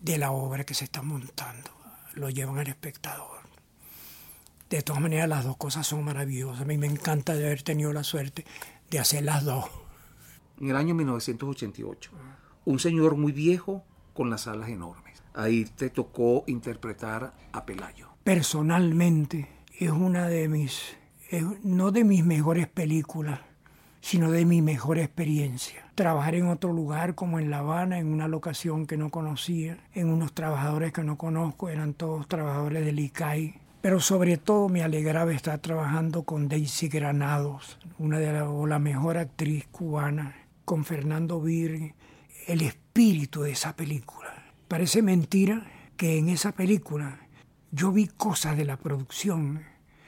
de 0.00 0.18
la 0.18 0.30
obra 0.30 0.64
que 0.64 0.74
se 0.74 0.84
está 0.84 1.02
montando, 1.02 1.70
lo 2.14 2.28
llevan 2.28 2.58
al 2.58 2.68
espectador. 2.68 3.35
De 4.70 4.82
todas 4.82 5.00
maneras, 5.00 5.28
las 5.28 5.44
dos 5.44 5.56
cosas 5.56 5.86
son 5.86 6.04
maravillosas. 6.04 6.62
A 6.62 6.64
mí 6.64 6.76
me 6.76 6.86
encanta 6.86 7.34
de 7.34 7.46
haber 7.46 7.62
tenido 7.62 7.92
la 7.92 8.02
suerte 8.02 8.44
de 8.90 8.98
hacer 8.98 9.22
las 9.22 9.44
dos. 9.44 9.64
En 10.60 10.70
el 10.70 10.76
año 10.76 10.94
1988, 10.94 12.10
un 12.64 12.78
señor 12.78 13.16
muy 13.16 13.32
viejo 13.32 13.84
con 14.12 14.30
las 14.30 14.48
alas 14.48 14.68
enormes. 14.68 15.22
Ahí 15.34 15.66
te 15.66 15.90
tocó 15.90 16.44
interpretar 16.46 17.34
a 17.52 17.66
Pelayo. 17.66 18.08
Personalmente, 18.24 19.48
es 19.78 19.90
una 19.90 20.26
de 20.26 20.48
mis, 20.48 20.96
no 21.62 21.92
de 21.92 22.04
mis 22.04 22.24
mejores 22.24 22.66
películas, 22.66 23.40
sino 24.00 24.30
de 24.30 24.44
mi 24.46 24.62
mejor 24.62 24.98
experiencia. 24.98 25.84
Trabajar 25.94 26.34
en 26.34 26.48
otro 26.48 26.72
lugar 26.72 27.14
como 27.14 27.38
en 27.38 27.50
La 27.50 27.58
Habana, 27.58 27.98
en 27.98 28.06
una 28.06 28.28
locación 28.28 28.86
que 28.86 28.96
no 28.96 29.10
conocía, 29.10 29.78
en 29.94 30.08
unos 30.08 30.32
trabajadores 30.32 30.92
que 30.92 31.02
no 31.02 31.18
conozco, 31.18 31.68
eran 31.68 31.92
todos 31.92 32.26
trabajadores 32.26 32.84
del 32.84 32.98
ICAI. 32.98 33.60
Pero 33.86 34.00
sobre 34.00 34.36
todo 34.36 34.68
me 34.68 34.82
alegraba 34.82 35.32
estar 35.32 35.60
trabajando 35.60 36.24
con 36.24 36.48
Daisy 36.48 36.88
Granados, 36.88 37.78
una 38.00 38.18
de 38.18 38.32
las 38.32 38.48
la 38.68 38.80
mejor 38.80 39.16
actriz 39.16 39.64
cubana, 39.70 40.34
con 40.64 40.84
Fernando 40.84 41.40
Vir, 41.40 41.94
el 42.48 42.62
espíritu 42.62 43.42
de 43.42 43.52
esa 43.52 43.76
película. 43.76 44.52
Parece 44.66 45.02
mentira 45.02 45.70
que 45.96 46.18
en 46.18 46.30
esa 46.30 46.50
película 46.50 47.28
yo 47.70 47.92
vi 47.92 48.08
cosas 48.08 48.56
de 48.56 48.64
la 48.64 48.76
producción. 48.76 49.62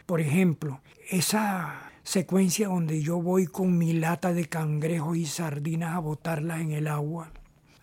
Por 0.07 0.21
ejemplo, 0.21 0.81
esa 1.09 1.93
secuencia 2.03 2.67
donde 2.67 3.01
yo 3.01 3.23
voy 3.23 3.47
con 3.47 3.79
mi 3.79 3.93
lata 3.93 4.33
de 4.33 4.49
cangrejos 4.49 5.17
y 5.17 5.27
sardinas 5.27 5.95
a 5.95 6.01
botarlas 6.01 6.63
en 6.63 6.73
el 6.73 6.89
agua, 6.89 7.31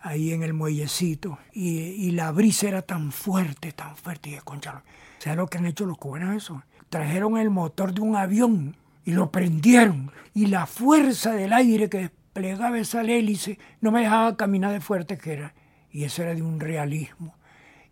ahí 0.02 0.34
en 0.34 0.42
el 0.42 0.52
muellecito, 0.52 1.38
y, 1.54 2.10
la 2.10 2.32
brisa 2.32 2.68
era 2.68 2.82
tan 2.82 3.12
fuerte, 3.12 3.72
tan 3.72 3.96
fuerte, 3.96 4.28
y 4.28 4.36
concha, 4.44 4.84
¿sabes 5.18 5.36
lo 5.36 5.46
que 5.46 5.58
han 5.58 5.66
hecho 5.66 5.86
los 5.86 5.98
cubanos 5.98 6.36
eso? 6.36 6.62
Trajeron 6.88 7.36
el 7.38 7.50
motor 7.50 7.92
de 7.92 8.00
un 8.00 8.16
avión 8.16 8.76
y 9.04 9.12
lo 9.12 9.30
prendieron. 9.30 10.12
Y 10.34 10.46
la 10.46 10.66
fuerza 10.66 11.32
del 11.32 11.52
aire 11.52 11.88
que 11.88 11.98
desplegaba 11.98 12.78
esa 12.78 13.02
hélice 13.02 13.58
no 13.80 13.90
me 13.90 14.02
dejaba 14.02 14.36
caminar 14.36 14.72
de 14.72 14.80
fuerte 14.80 15.16
que 15.16 15.32
era. 15.32 15.54
Y 15.90 16.04
eso 16.04 16.22
era 16.22 16.34
de 16.34 16.42
un 16.42 16.60
realismo. 16.60 17.34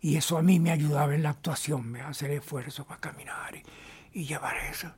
Y 0.01 0.17
eso 0.17 0.37
a 0.37 0.43
mí 0.43 0.59
me 0.59 0.71
ayudaba 0.71 1.15
en 1.15 1.23
la 1.23 1.31
actuación, 1.31 1.89
me 1.91 2.01
hacer 2.01 2.29
esfuerzo 2.29 2.85
para 2.85 2.99
caminar 2.99 3.55
y, 4.13 4.23
llevar 4.23 4.55
eso. 4.69 4.91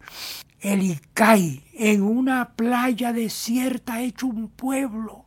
El 0.59 0.83
Icay, 0.83 1.63
en 1.73 2.01
una 2.01 2.49
playa 2.49 3.13
desierta, 3.13 4.01
hecho 4.01 4.27
un 4.27 4.49
pueblo 4.49 5.25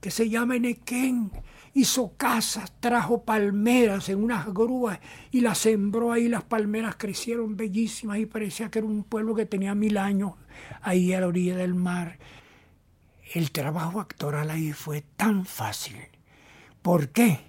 que 0.00 0.10
se 0.10 0.28
llama 0.28 0.56
Enequén 0.56 1.30
hizo 1.74 2.12
casas, 2.16 2.72
trajo 2.80 3.24
palmeras 3.24 4.08
en 4.08 4.22
unas 4.22 4.46
grúas 4.46 5.00
y 5.32 5.40
las 5.40 5.58
sembró 5.58 6.12
ahí. 6.12 6.28
Las 6.28 6.44
palmeras 6.44 6.94
crecieron 6.96 7.56
bellísimas 7.56 8.18
y 8.18 8.26
parecía 8.26 8.70
que 8.70 8.78
era 8.78 8.88
un 8.88 9.02
pueblo 9.02 9.34
que 9.34 9.44
tenía 9.44 9.74
mil 9.74 9.98
años 9.98 10.34
ahí 10.80 11.12
a 11.12 11.20
la 11.20 11.26
orilla 11.26 11.56
del 11.56 11.74
mar. 11.74 12.18
El 13.34 13.50
trabajo 13.50 14.00
actoral 14.00 14.50
ahí 14.50 14.72
fue 14.72 15.02
tan 15.16 15.44
fácil. 15.44 15.96
¿Por 16.80 17.08
qué? 17.08 17.40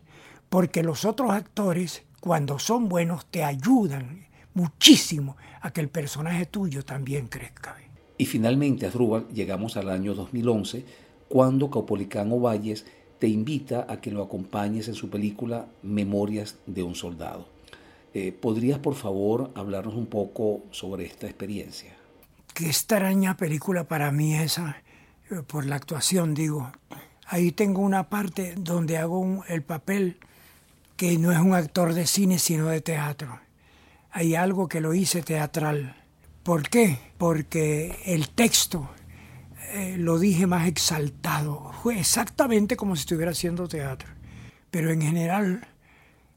Porque 0.49 0.81
los 0.81 1.05
otros 1.05 1.31
actores, 1.31 2.03
cuando 2.19 2.57
son 2.57 2.89
buenos, 2.89 3.27
te 3.27 3.43
ayudan 3.43 4.25
muchísimo 4.53 5.37
a 5.61 5.71
que 5.71 5.81
el 5.81 5.89
personaje 5.89 6.45
tuyo 6.47 6.83
también 6.83 7.27
crezca. 7.27 7.75
Y 8.17 8.25
finalmente, 8.25 8.85
Asdrúbal, 8.85 9.27
llegamos 9.27 9.75
al 9.75 9.89
año 9.89 10.15
2011, 10.15 10.85
cuando 11.27 11.69
Caupolicán 11.69 12.29
Valles 12.41 12.85
te 13.25 13.29
invita 13.29 13.87
a 13.89 13.99
que 14.01 14.11
lo 14.11 14.21
acompañes 14.21 14.87
en 14.87 14.93
su 14.93 15.09
película 15.09 15.65
Memorias 15.81 16.57
de 16.67 16.83
un 16.83 16.93
Soldado. 16.93 17.47
Eh, 18.13 18.31
¿Podrías, 18.31 18.77
por 18.77 18.93
favor, 18.93 19.49
hablarnos 19.55 19.95
un 19.95 20.05
poco 20.05 20.61
sobre 20.69 21.05
esta 21.05 21.25
experiencia? 21.25 21.91
Qué 22.53 22.67
extraña 22.67 23.35
película 23.35 23.85
para 23.85 24.11
mí 24.11 24.35
esa, 24.35 24.77
eh, 25.31 25.41
por 25.47 25.65
la 25.65 25.75
actuación, 25.75 26.35
digo. 26.35 26.71
Ahí 27.25 27.51
tengo 27.51 27.81
una 27.81 28.09
parte 28.09 28.53
donde 28.59 28.99
hago 28.99 29.43
el 29.47 29.63
papel 29.63 30.17
que 30.95 31.17
no 31.17 31.31
es 31.31 31.39
un 31.39 31.55
actor 31.55 31.95
de 31.95 32.05
cine, 32.05 32.37
sino 32.37 32.67
de 32.67 32.81
teatro. 32.81 33.39
Hay 34.11 34.35
algo 34.35 34.67
que 34.67 34.81
lo 34.81 34.93
hice 34.93 35.23
teatral. 35.23 35.95
¿Por 36.43 36.69
qué? 36.69 36.99
Porque 37.17 37.97
el 38.05 38.29
texto 38.29 38.87
eh, 39.75 39.97
lo 39.97 40.17
dije 40.17 40.47
más 40.47 40.67
exaltado. 40.67 41.73
Fue 41.83 41.99
exactamente 41.99 42.77
como 42.77 42.95
si 42.95 43.01
estuviera 43.01 43.31
haciendo 43.31 43.67
teatro. 43.67 44.07
Pero 44.71 44.89
en 44.89 45.01
general, 45.01 45.67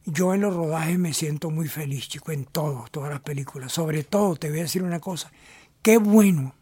yo 0.05 0.35
en 0.35 0.41
los 0.41 0.57
rodajes 0.57 0.99
me 0.99 1.15
siento 1.15 1.51
muy 1.51 1.69
feliz, 1.69 2.09
chico, 2.09 2.33
en 2.33 2.45
todo, 2.45 2.87
todas 2.91 3.11
las 3.11 3.21
películas. 3.21 3.73
Sobre 3.73 4.03
todo, 4.03 4.35
te 4.35 4.51
voy 4.51 4.59
a 4.59 4.63
decir 4.63 4.83
una 4.83 4.99
cosa. 4.99 5.31
Qué 5.83 5.99
bueno 5.99 6.57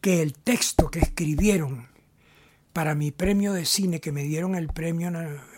que 0.00 0.22
el 0.22 0.34
texto 0.34 0.90
que 0.92 1.00
escribieron 1.00 1.88
para 2.72 2.94
mi 2.94 3.10
premio 3.10 3.52
de 3.52 3.64
cine, 3.64 4.00
que 4.00 4.12
me 4.12 4.22
dieron 4.22 4.54
el 4.54 4.68
premio, 4.68 5.10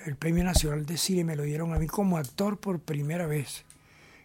el 0.06 0.16
premio 0.16 0.44
Nacional 0.44 0.86
de 0.86 0.96
Cine, 0.96 1.24
me 1.24 1.36
lo 1.36 1.42
dieron 1.42 1.74
a 1.74 1.78
mí 1.78 1.86
como 1.86 2.16
actor 2.16 2.58
por 2.58 2.80
primera 2.80 3.26
vez. 3.26 3.66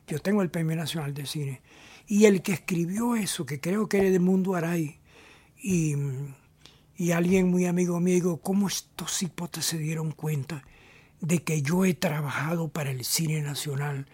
Yo 0.08 0.20
tengo 0.20 0.41
el 0.41 0.49
Premio 0.49 0.78
Nacional 0.78 1.14
de 1.14 1.26
Cine. 1.26 1.62
Y 2.08 2.26
el 2.26 2.41
que 2.41 2.53
escribió 2.53 3.18
eso, 3.18 3.45
que 3.45 3.60
creo 3.60 3.89
que 3.89 3.97
era 3.97 4.10
de 4.10 4.20
Mundo 4.20 4.55
Aray, 4.55 4.97
y, 5.62 5.95
y 6.95 7.12
alguien 7.12 7.49
muy 7.49 7.66
amigo 7.66 7.99
mío 7.99 8.16
dijo, 8.16 8.38
¿cómo 8.38 8.68
estos 8.68 9.22
hipotes 9.24 9.66
se 9.66 9.78
dieron 9.78 10.12
cuenta 10.12 10.64
de 11.20 11.43
que 11.43 11.62
yo 11.62 11.86
he 11.86 11.93
trabajado 11.93 12.70
para 12.70 12.91
el 12.91 13.05
cine 13.05 13.41
nacional? 13.41 14.08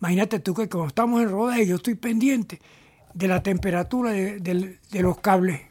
Imagínate 0.00 0.38
tú 0.38 0.54
que 0.54 0.68
cuando 0.68 0.88
estamos 0.88 1.22
en 1.22 1.30
rodaje 1.30 1.66
yo 1.66 1.76
estoy 1.76 1.94
pendiente 1.94 2.60
de 3.14 3.28
la 3.28 3.42
temperatura 3.42 4.12
de, 4.12 4.78
los 4.92 5.18
cables 5.18 5.62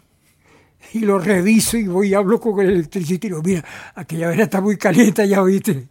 y 0.93 0.99
lo 0.99 1.17
reviso 1.19 1.77
y 1.77 1.87
voy 1.87 2.09
y 2.09 2.13
hablo 2.13 2.39
con 2.39 2.59
el 2.59 2.71
electricista 2.71 3.27
y 3.27 3.29
digo, 3.29 3.41
mira, 3.41 3.63
aquella 3.95 4.27
vez 4.29 4.39
está 4.39 4.59
muy 4.59 4.77
caliente, 4.77 5.27
ya 5.27 5.41
oíste. 5.41 5.87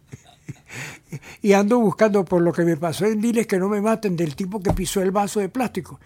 y 1.41 1.53
ando 1.53 1.79
buscando 1.79 2.23
por 2.23 2.41
lo 2.41 2.53
que 2.53 2.63
me 2.63 2.77
pasó 2.77 3.05
en 3.05 3.19
Diles 3.19 3.47
que 3.47 3.57
no 3.57 3.69
me 3.69 3.81
maten 3.81 4.15
del 4.15 4.35
tipo 4.35 4.61
que 4.61 4.73
pisó 4.73 5.01
el 5.01 5.11
vaso 5.11 5.39
de 5.39 5.49
plástico 5.49 5.99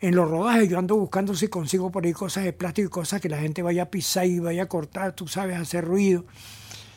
en 0.00 0.14
los 0.14 0.30
rodajes 0.30 0.68
yo 0.68 0.78
ando 0.78 0.96
buscando 0.96 1.34
si 1.34 1.48
consigo 1.48 1.90
por 1.90 2.04
ahí 2.04 2.12
cosas 2.12 2.44
de 2.44 2.52
plástico 2.52 2.86
y 2.86 2.90
cosas 2.90 3.20
que 3.20 3.28
la 3.28 3.38
gente 3.38 3.62
vaya 3.62 3.84
a 3.84 3.90
pisar 3.90 4.26
y 4.26 4.38
vaya 4.38 4.64
a 4.64 4.66
cortar, 4.66 5.12
tú 5.12 5.26
sabes, 5.26 5.56
hacer 5.58 5.84
ruido. 5.84 6.24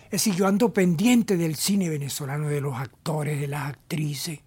Es 0.06 0.24
decir, 0.24 0.36
yo 0.36 0.46
ando 0.46 0.74
pendiente 0.74 1.38
del 1.38 1.56
cine 1.56 1.90
venezolano, 1.90 2.48
de 2.48 2.62
los 2.62 2.76
actores, 2.76 3.40
de 3.40 3.48
las 3.48 3.70
actrices, 3.70 4.40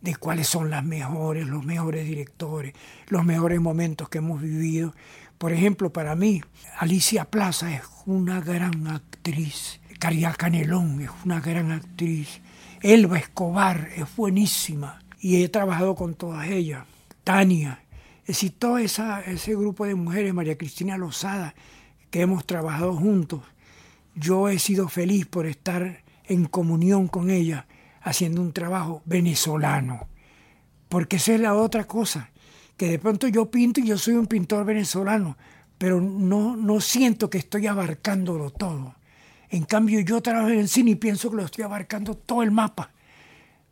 de 0.00 0.16
cuáles 0.16 0.46
son 0.46 0.70
las 0.70 0.84
mejores, 0.84 1.46
los 1.46 1.64
mejores 1.64 2.06
directores, 2.06 2.74
los 3.08 3.24
mejores 3.24 3.60
momentos 3.60 4.08
que 4.08 4.18
hemos 4.18 4.40
vivido. 4.40 4.94
Por 5.38 5.52
ejemplo, 5.52 5.92
para 5.92 6.14
mí, 6.14 6.42
Alicia 6.78 7.24
Plaza 7.24 7.74
es 7.74 7.82
una 8.06 8.40
gran 8.40 8.86
actriz. 8.86 9.80
Caridad 9.98 10.36
Canelón 10.36 11.00
es 11.00 11.10
una 11.24 11.40
gran 11.40 11.72
actriz. 11.72 12.40
Elba 12.82 13.18
Escobar 13.18 13.88
es 13.96 14.14
buenísima. 14.14 15.00
Y 15.20 15.42
he 15.42 15.48
trabajado 15.48 15.94
con 15.94 16.14
todas 16.14 16.48
ellas. 16.48 16.84
Tania, 17.24 17.82
es 18.28 18.36
decir, 18.36 18.58
todo 18.58 18.76
ese 18.76 19.54
grupo 19.54 19.86
de 19.86 19.94
mujeres, 19.94 20.34
María 20.34 20.58
Cristina 20.58 20.98
Lozada, 20.98 21.54
que 22.10 22.20
hemos 22.20 22.44
trabajado 22.44 22.94
juntos, 22.94 23.40
yo 24.14 24.50
he 24.50 24.58
sido 24.58 24.90
feliz 24.90 25.24
por 25.24 25.46
estar 25.46 26.04
en 26.26 26.44
comunión 26.44 27.08
con 27.08 27.30
ella, 27.30 27.66
haciendo 28.02 28.42
un 28.42 28.52
trabajo 28.52 29.00
venezolano. 29.06 30.08
Porque 30.90 31.16
esa 31.16 31.36
es 31.36 31.40
la 31.40 31.54
otra 31.54 31.84
cosa, 31.84 32.28
que 32.76 32.90
de 32.90 32.98
pronto 32.98 33.28
yo 33.28 33.50
pinto 33.50 33.80
y 33.80 33.86
yo 33.86 33.96
soy 33.96 34.12
un 34.12 34.26
pintor 34.26 34.66
venezolano, 34.66 35.38
pero 35.78 35.98
no, 35.98 36.54
no 36.54 36.82
siento 36.82 37.30
que 37.30 37.38
estoy 37.38 37.66
abarcándolo 37.66 38.50
todo. 38.50 38.94
En 39.48 39.64
cambio, 39.64 40.00
yo 40.00 40.20
trabajo 40.20 40.50
en 40.50 40.58
el 40.58 40.68
cine 40.68 40.90
y 40.90 40.96
pienso 40.96 41.30
que 41.30 41.36
lo 41.36 41.46
estoy 41.46 41.64
abarcando 41.64 42.14
todo 42.14 42.42
el 42.42 42.50
mapa. 42.50 42.92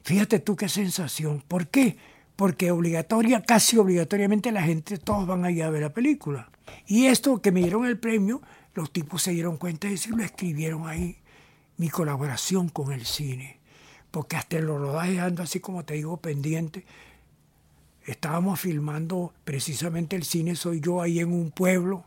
Fíjate 0.03 0.39
tú 0.39 0.57
qué 0.57 0.71
sensación. 0.71 1.45
¿Por 1.47 1.69
qué? 1.69 1.99
Porque 2.37 2.71
obligatoria, 2.71 3.43
casi 3.43 3.79
obligatoriamente 3.79 4.53
la 4.53 4.63
gente, 4.63 4.99
todos 4.99 5.27
van 5.27 5.45
a 5.45 5.51
ir 5.51 5.63
a 5.63 5.71
ver 5.71 5.83
la 5.83 5.95
película. 5.95 6.51
Y 6.87 7.07
esto 7.07 7.41
que 7.41 7.51
me 7.51 7.61
dieron 7.61 7.87
el 7.87 7.99
premio, 7.99 8.43
los 8.75 8.93
tipos 8.93 9.23
se 9.23 9.33
dieron 9.33 9.57
cuenta 9.57 9.89
de 9.89 9.95
eso 9.95 10.11
y 10.11 10.17
lo 10.17 10.23
escribieron 10.23 10.87
ahí, 10.87 11.17
mi 11.79 11.89
colaboración 11.89 12.69
con 12.69 12.93
el 12.93 13.07
cine. 13.07 13.59
Porque 14.11 14.37
hasta 14.37 14.59
en 14.59 14.67
los 14.67 14.79
rodajes 14.79 15.19
ando 15.19 15.43
así 15.43 15.61
como 15.61 15.85
te 15.85 15.95
digo 15.95 16.19
pendiente. 16.19 16.85
Estábamos 18.05 18.61
filmando 18.61 19.33
precisamente 19.45 20.15
el 20.15 20.25
cine, 20.25 20.57
soy 20.57 20.81
yo 20.81 21.01
ahí 21.01 21.21
en 21.21 21.33
un 21.33 21.51
pueblo. 21.51 22.05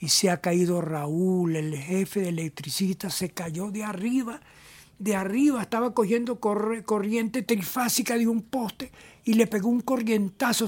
Y 0.00 0.08
se 0.08 0.30
ha 0.30 0.40
caído 0.40 0.82
Raúl, 0.82 1.56
el 1.56 1.76
jefe 1.76 2.20
de 2.20 2.28
electricista, 2.28 3.08
se 3.08 3.30
cayó 3.30 3.70
de 3.70 3.84
arriba 3.84 4.40
de 4.98 5.16
arriba 5.16 5.62
estaba 5.62 5.94
cogiendo 5.94 6.38
corriente 6.40 7.42
trifásica 7.42 8.16
de 8.16 8.28
un 8.28 8.42
poste 8.42 8.92
y 9.24 9.34
le 9.34 9.46
pegó 9.46 9.68
un 9.68 9.80
corrientazo. 9.80 10.66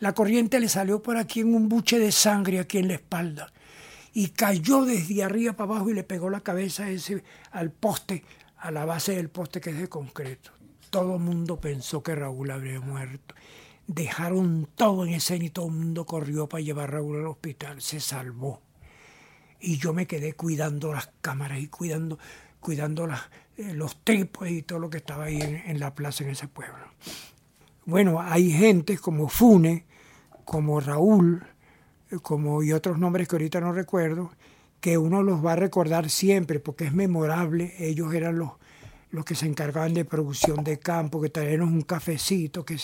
La 0.00 0.14
corriente 0.14 0.60
le 0.60 0.68
salió 0.68 1.02
por 1.02 1.16
aquí 1.16 1.40
en 1.40 1.54
un 1.54 1.68
buche 1.68 1.98
de 1.98 2.12
sangre 2.12 2.58
aquí 2.58 2.78
en 2.78 2.88
la 2.88 2.94
espalda 2.94 3.52
y 4.14 4.28
cayó 4.28 4.84
desde 4.84 5.24
arriba 5.24 5.54
para 5.54 5.72
abajo 5.72 5.90
y 5.90 5.94
le 5.94 6.04
pegó 6.04 6.30
la 6.30 6.40
cabeza 6.40 6.88
ese, 6.88 7.24
al 7.50 7.72
poste, 7.72 8.24
a 8.56 8.70
la 8.70 8.84
base 8.84 9.16
del 9.16 9.28
poste 9.28 9.60
que 9.60 9.70
es 9.70 9.78
de 9.78 9.88
concreto. 9.88 10.52
Todo 10.88 11.16
el 11.16 11.20
mundo 11.20 11.60
pensó 11.60 12.02
que 12.02 12.14
Raúl 12.14 12.52
habría 12.52 12.80
muerto. 12.80 13.34
Dejaron 13.88 14.68
todo 14.76 15.04
en 15.04 15.14
escena 15.14 15.44
y 15.44 15.50
todo 15.50 15.66
el 15.66 15.72
mundo 15.72 16.06
corrió 16.06 16.48
para 16.48 16.62
llevar 16.62 16.90
a 16.90 16.92
Raúl 16.92 17.18
al 17.18 17.26
hospital. 17.26 17.82
Se 17.82 17.98
salvó. 17.98 18.62
Y 19.60 19.78
yo 19.78 19.92
me 19.92 20.06
quedé 20.06 20.34
cuidando 20.34 20.92
las 20.92 21.10
cámaras 21.20 21.58
y 21.58 21.66
cuidando, 21.66 22.18
cuidando 22.60 23.08
las, 23.08 23.22
eh, 23.56 23.72
los 23.74 24.02
trípodes 24.02 24.52
y 24.52 24.62
todo 24.62 24.78
lo 24.80 24.90
que 24.90 24.98
estaba 24.98 25.24
ahí 25.24 25.38
en, 25.40 25.78
la 25.78 25.94
plaza 25.94 26.24
en 26.24 26.30
ese 26.30 26.48
pueblo. 26.48 26.84
Bueno, 27.86 28.20
hay 28.20 28.50
gente 28.50 28.98
como 28.98 29.28
Fune, 29.28 29.84
como 30.44 30.80
Raúl, 30.80 31.46
eh, 32.10 32.16
como 32.20 32.62
y 32.62 32.72
otros 32.72 32.98
nombres 32.98 33.28
que 33.28 33.36
ahorita 33.36 33.60
no 33.60 33.72
recuerdo, 33.72 34.32
que 34.80 34.98
uno 34.98 35.22
los 35.22 35.44
va 35.44 35.52
a 35.52 35.56
recordar 35.56 36.10
siempre 36.10 36.58
porque 36.58 36.84
es 36.84 36.92
memorable. 36.92 37.74
Ellos 37.78 38.12
eran 38.12 38.38
los, 38.38 38.50
los 39.10 39.24
que 39.24 39.36
se 39.36 39.46
encargaban 39.46 39.94
de 39.94 40.04
producción 40.04 40.64
de 40.64 40.80
campo, 40.80 41.20
que 41.20 41.28
traían 41.28 41.62
un 41.62 41.82
cafecito, 41.82 42.64
que, 42.64 42.78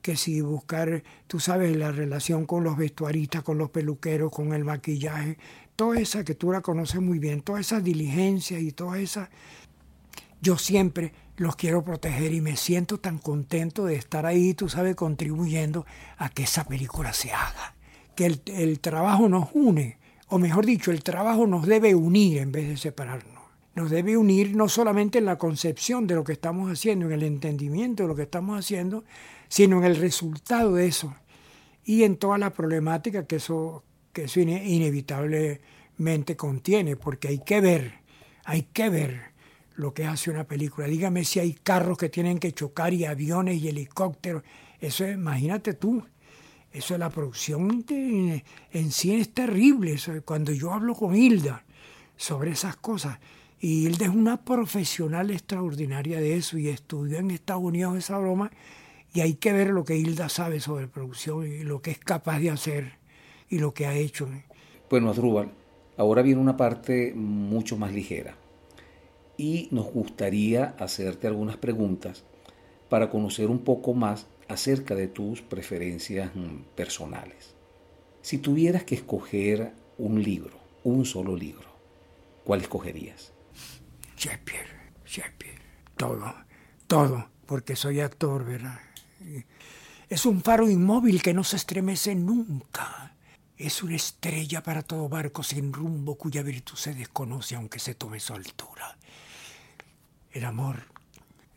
que 0.00 0.16
si 0.16 0.40
buscar, 0.40 1.02
tú 1.26 1.40
sabes, 1.40 1.76
la 1.76 1.90
relación 1.90 2.46
con 2.46 2.62
los 2.62 2.76
vestuaristas, 2.76 3.42
con 3.42 3.58
los 3.58 3.70
peluqueros, 3.70 4.30
con 4.30 4.52
el 4.52 4.64
maquillaje, 4.64 5.36
toda 5.74 5.98
esa 5.98 6.24
que 6.24 6.34
tú 6.34 6.52
la 6.52 6.60
conoces 6.60 7.00
muy 7.00 7.18
bien, 7.18 7.42
toda 7.42 7.60
esa 7.60 7.80
diligencia 7.80 8.60
y 8.60 8.72
toda 8.72 9.00
esa 9.00 9.30
yo 10.42 10.58
siempre 10.58 11.14
los 11.36 11.56
quiero 11.56 11.84
proteger 11.84 12.34
y 12.34 12.40
me 12.40 12.56
siento 12.56 12.98
tan 12.98 13.18
contento 13.18 13.86
de 13.86 13.94
estar 13.94 14.26
ahí, 14.26 14.54
tú 14.54 14.68
sabes, 14.68 14.96
contribuyendo 14.96 15.86
a 16.18 16.28
que 16.28 16.42
esa 16.42 16.64
película 16.64 17.12
se 17.12 17.32
haga. 17.32 17.76
Que 18.16 18.26
el, 18.26 18.80
trabajo 18.80 19.28
nos 19.28 19.50
une, 19.54 19.98
o 20.26 20.38
mejor 20.38 20.66
dicho, 20.66 20.90
el 20.90 21.04
trabajo 21.04 21.46
nos 21.46 21.66
debe 21.66 21.94
unir 21.94 22.38
en 22.38 22.50
vez 22.50 22.68
de 22.68 22.76
separarnos. 22.76 23.40
Nos 23.74 23.88
debe 23.90 24.16
unir 24.16 24.54
no 24.54 24.68
solamente 24.68 25.18
en 25.18 25.24
la 25.24 25.38
concepción 25.38 26.06
de 26.06 26.16
lo 26.16 26.24
que 26.24 26.32
estamos 26.32 26.70
haciendo, 26.70 27.06
en 27.06 27.12
el 27.12 27.22
entendimiento 27.22 28.02
de 28.02 28.08
lo 28.08 28.16
que 28.16 28.22
estamos 28.22 28.58
haciendo, 28.58 29.04
sino 29.48 29.78
en 29.78 29.84
el 29.84 29.96
resultado 29.96 30.74
de 30.74 30.88
eso. 30.88 31.14
y 31.84 32.04
en 32.04 32.16
toda 32.16 32.38
la 32.38 32.50
problemática 32.52 33.26
que 33.26 33.36
eso, 33.36 33.82
que 34.12 34.24
eso 34.24 34.38
inevitablemente 34.40 36.36
contiene, 36.36 36.96
porque 36.96 37.28
hay 37.28 37.38
que 37.40 37.60
ver, 37.60 37.94
hay 38.44 38.62
que 38.72 38.88
ver 38.88 39.31
lo 39.76 39.94
que 39.94 40.04
hace 40.04 40.30
una 40.30 40.44
película. 40.44 40.86
Dígame 40.86 41.24
si 41.24 41.40
hay 41.40 41.54
carros 41.54 41.98
que 41.98 42.08
tienen 42.08 42.38
que 42.38 42.52
chocar 42.52 42.92
y 42.92 43.04
aviones 43.04 43.62
y 43.62 43.68
helicópteros. 43.68 44.42
Eso 44.80 45.06
imagínate 45.06 45.74
tú, 45.74 46.02
eso 46.72 46.94
es 46.94 47.00
la 47.00 47.10
producción 47.10 47.84
en 47.88 48.92
sí 48.92 49.14
es 49.14 49.32
terrible. 49.32 49.96
Cuando 50.24 50.52
yo 50.52 50.72
hablo 50.72 50.94
con 50.94 51.14
Hilda 51.14 51.64
sobre 52.16 52.52
esas 52.52 52.76
cosas, 52.76 53.18
y 53.60 53.86
Hilda 53.86 54.06
es 54.06 54.10
una 54.10 54.44
profesional 54.44 55.30
extraordinaria 55.30 56.20
de 56.20 56.36
eso 56.36 56.58
y 56.58 56.68
estudió 56.68 57.18
en 57.18 57.30
Estados 57.30 57.62
Unidos 57.62 57.96
esa 57.96 58.18
broma, 58.18 58.50
y 59.14 59.20
hay 59.20 59.34
que 59.34 59.52
ver 59.52 59.68
lo 59.68 59.84
que 59.84 59.96
Hilda 59.96 60.28
sabe 60.28 60.58
sobre 60.58 60.88
producción 60.88 61.46
y 61.46 61.62
lo 61.62 61.82
que 61.82 61.92
es 61.92 61.98
capaz 61.98 62.40
de 62.40 62.50
hacer 62.50 62.98
y 63.48 63.58
lo 63.58 63.74
que 63.74 63.86
ha 63.86 63.94
hecho. 63.94 64.28
Bueno, 64.88 65.10
Adrúbal, 65.10 65.50
ahora 65.96 66.22
viene 66.22 66.40
una 66.40 66.56
parte 66.56 67.12
mucho 67.14 67.76
más 67.76 67.92
ligera 67.92 68.34
y 69.42 69.66
nos 69.72 69.86
gustaría 69.86 70.76
hacerte 70.78 71.26
algunas 71.26 71.56
preguntas 71.56 72.22
para 72.88 73.10
conocer 73.10 73.50
un 73.50 73.58
poco 73.58 73.92
más 73.92 74.28
acerca 74.46 74.94
de 74.94 75.08
tus 75.08 75.42
preferencias 75.42 76.32
mm, 76.32 76.76
personales. 76.76 77.56
Si 78.20 78.38
tuvieras 78.38 78.84
que 78.84 78.94
escoger 78.94 79.72
un 79.98 80.22
libro, 80.22 80.56
un 80.84 81.04
solo 81.04 81.34
libro, 81.34 81.66
¿cuál 82.44 82.60
escogerías? 82.60 83.32
Shakespeare, 84.16 84.68
Shakespeare, 85.04 85.58
todo, 85.96 86.32
todo, 86.86 87.28
porque 87.44 87.74
soy 87.74 87.98
actor, 87.98 88.44
¿verdad? 88.44 88.78
Es 90.08 90.24
un 90.24 90.40
faro 90.40 90.70
inmóvil 90.70 91.20
que 91.20 91.34
no 91.34 91.42
se 91.42 91.56
estremece 91.56 92.14
nunca. 92.14 93.16
Es 93.56 93.82
una 93.82 93.96
estrella 93.96 94.62
para 94.62 94.82
todo 94.82 95.08
barco 95.08 95.42
sin 95.42 95.72
rumbo 95.72 96.14
cuya 96.16 96.44
virtud 96.44 96.76
se 96.76 96.94
desconoce 96.94 97.56
aunque 97.56 97.80
se 97.80 97.96
tome 97.96 98.20
su 98.20 98.34
altura. 98.34 98.98
El 100.32 100.46
amor 100.46 100.84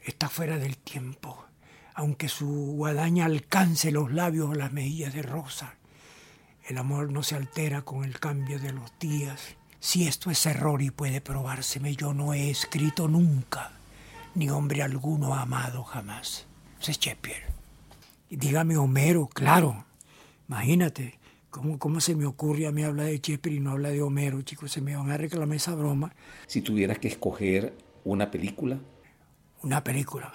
está 0.03 0.27
fuera 0.27 0.57
del 0.57 0.77
tiempo, 0.77 1.45
aunque 1.93 2.27
su 2.27 2.73
guadaña 2.75 3.23
alcance 3.23 3.89
los 3.89 4.11
labios 4.11 4.49
o 4.49 4.53
las 4.53 4.73
mejillas 4.73 5.13
de 5.13 5.21
rosa. 5.21 5.75
El 6.67 6.77
amor 6.77 7.09
no 7.09 7.23
se 7.23 7.35
altera 7.35 7.83
con 7.83 8.03
el 8.03 8.19
cambio 8.19 8.59
de 8.59 8.73
los 8.73 8.91
días. 8.99 9.55
Si 9.79 10.07
esto 10.07 10.29
es 10.29 10.45
error 10.45 10.81
y 10.81 10.91
puede 10.91 11.21
probárseme, 11.21 11.95
yo 11.95 12.13
no 12.13 12.33
he 12.33 12.49
escrito 12.49 13.07
nunca, 13.07 13.71
ni 14.33 14.49
hombre 14.49 14.83
alguno 14.83 15.35
ha 15.35 15.43
amado 15.43 15.85
jamás. 15.85 16.45
Es 16.81 16.99
Shakespeare. 16.99 17.45
Dígame 18.29 18.75
Homero, 18.75 19.27
claro. 19.27 19.85
Imagínate, 20.49 21.17
¿cómo, 21.49 21.79
¿cómo 21.79 22.01
se 22.01 22.13
me 22.15 22.25
ocurre 22.25 22.67
a 22.67 22.71
mí 22.73 22.83
hablar 22.83 23.05
de 23.05 23.15
Shakespeare 23.19 23.55
y 23.55 23.59
no 23.61 23.71
habla 23.71 23.89
de 23.89 24.01
Homero, 24.01 24.41
chicos? 24.41 24.73
Se 24.73 24.81
me 24.81 24.97
van 24.97 25.11
a 25.11 25.17
reclamar 25.17 25.55
esa 25.55 25.75
broma. 25.75 26.13
Si 26.45 26.61
tuvieras 26.61 26.99
que 26.99 27.07
escoger 27.07 27.84
una 28.05 28.31
película. 28.31 28.79
Una 29.63 29.83
película. 29.83 30.31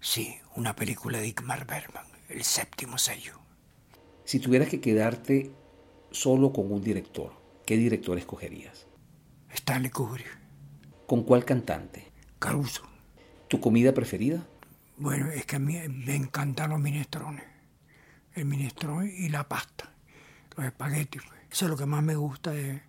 Sí, 0.00 0.34
una 0.56 0.74
película 0.74 1.18
de 1.18 1.28
Igmar 1.28 1.66
Bergman, 1.66 2.06
El 2.28 2.42
séptimo 2.42 2.98
sello. 2.98 3.38
Si 4.24 4.40
tuvieras 4.40 4.68
que 4.68 4.80
quedarte 4.80 5.52
solo 6.10 6.52
con 6.52 6.72
un 6.72 6.82
director, 6.82 7.32
¿qué 7.66 7.76
director 7.76 8.18
escogerías? 8.18 8.86
Stanley 9.50 9.90
Kubrick. 9.90 10.38
¿Con 11.06 11.22
cuál 11.22 11.44
cantante? 11.44 12.10
Caruso. 12.38 12.82
¿Tu 13.48 13.60
comida 13.60 13.92
preferida? 13.92 14.46
Bueno, 14.96 15.30
es 15.30 15.44
que 15.44 15.56
a 15.56 15.58
mí 15.58 15.76
me 15.88 16.16
encantan 16.16 16.70
los 16.70 16.80
minestrones. 16.80 17.44
El 18.34 18.46
minestrone 18.46 19.12
y 19.12 19.28
la 19.28 19.46
pasta. 19.48 19.92
Los 20.56 20.66
espaguetis. 20.66 21.22
Eso 21.50 21.66
es 21.66 21.70
lo 21.70 21.76
que 21.76 21.86
más 21.86 22.02
me 22.02 22.14
gusta 22.14 22.52
de, 22.52 22.80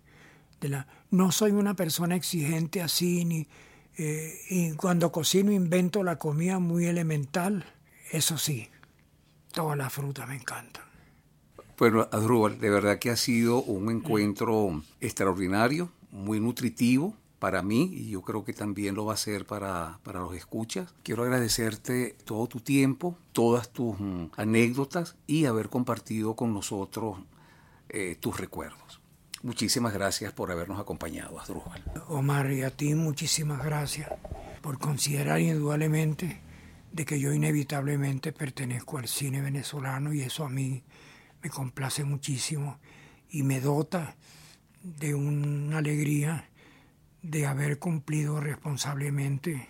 la... 0.60 0.86
No 1.10 1.30
soy 1.30 1.50
una 1.50 1.74
persona 1.74 2.16
exigente 2.16 2.80
así, 2.80 3.26
ni... 3.26 3.48
Eh, 3.96 4.40
y 4.48 4.72
cuando 4.72 5.12
cocino 5.12 5.52
invento 5.52 6.02
la 6.02 6.18
comida 6.18 6.58
muy 6.58 6.86
elemental. 6.86 7.64
Eso 8.10 8.38
sí, 8.38 8.68
toda 9.52 9.76
la 9.76 9.90
fruta 9.90 10.26
me 10.26 10.36
encanta. 10.36 10.86
Bueno, 11.78 12.08
Adrúbal, 12.12 12.60
de 12.60 12.70
verdad 12.70 12.98
que 12.98 13.10
ha 13.10 13.16
sido 13.16 13.62
un 13.62 13.90
encuentro 13.90 14.82
extraordinario, 15.00 15.90
muy 16.10 16.38
nutritivo 16.38 17.16
para 17.42 17.60
mí 17.60 17.90
y 17.92 18.10
yo 18.10 18.22
creo 18.22 18.44
que 18.44 18.52
también 18.52 18.94
lo 18.94 19.06
va 19.06 19.14
a 19.14 19.16
ser 19.16 19.46
para, 19.46 19.98
los 20.04 20.34
escuchas. 20.36 20.94
Quiero 21.02 21.24
agradecerte 21.24 22.14
todo 22.24 22.46
tu 22.46 22.60
tiempo, 22.60 23.18
todas 23.32 23.72
tus 23.72 23.98
mm, 23.98 24.26
anécdotas 24.36 25.16
y 25.26 25.46
haber 25.46 25.68
compartido 25.68 26.36
con 26.36 26.54
nosotros 26.54 27.18
eh, 27.88 28.16
tus 28.20 28.38
recuerdos. 28.38 29.01
Muchísimas 29.42 29.92
gracias 29.92 30.32
por 30.32 30.52
habernos 30.52 30.78
acompañado, 30.78 31.40
Asdrúbal. 31.40 31.82
Omar, 32.08 32.52
y 32.52 32.62
a 32.62 32.70
ti 32.70 32.94
muchísimas 32.94 33.64
gracias 33.64 34.08
por 34.60 34.78
considerar 34.78 35.40
indudablemente 35.40 36.40
de 36.92 37.04
que 37.04 37.18
yo 37.18 37.32
inevitablemente 37.32 38.32
pertenezco 38.32 38.98
al 38.98 39.08
cine 39.08 39.40
venezolano 39.40 40.12
y 40.12 40.20
eso 40.20 40.44
a 40.44 40.48
mí 40.48 40.84
me 41.42 41.50
complace 41.50 42.04
muchísimo 42.04 42.78
y 43.30 43.42
me 43.42 43.60
dota 43.60 44.14
de 44.82 45.14
una 45.14 45.78
alegría 45.78 46.48
de 47.22 47.46
haber 47.46 47.78
cumplido 47.78 48.40
responsablemente 48.40 49.68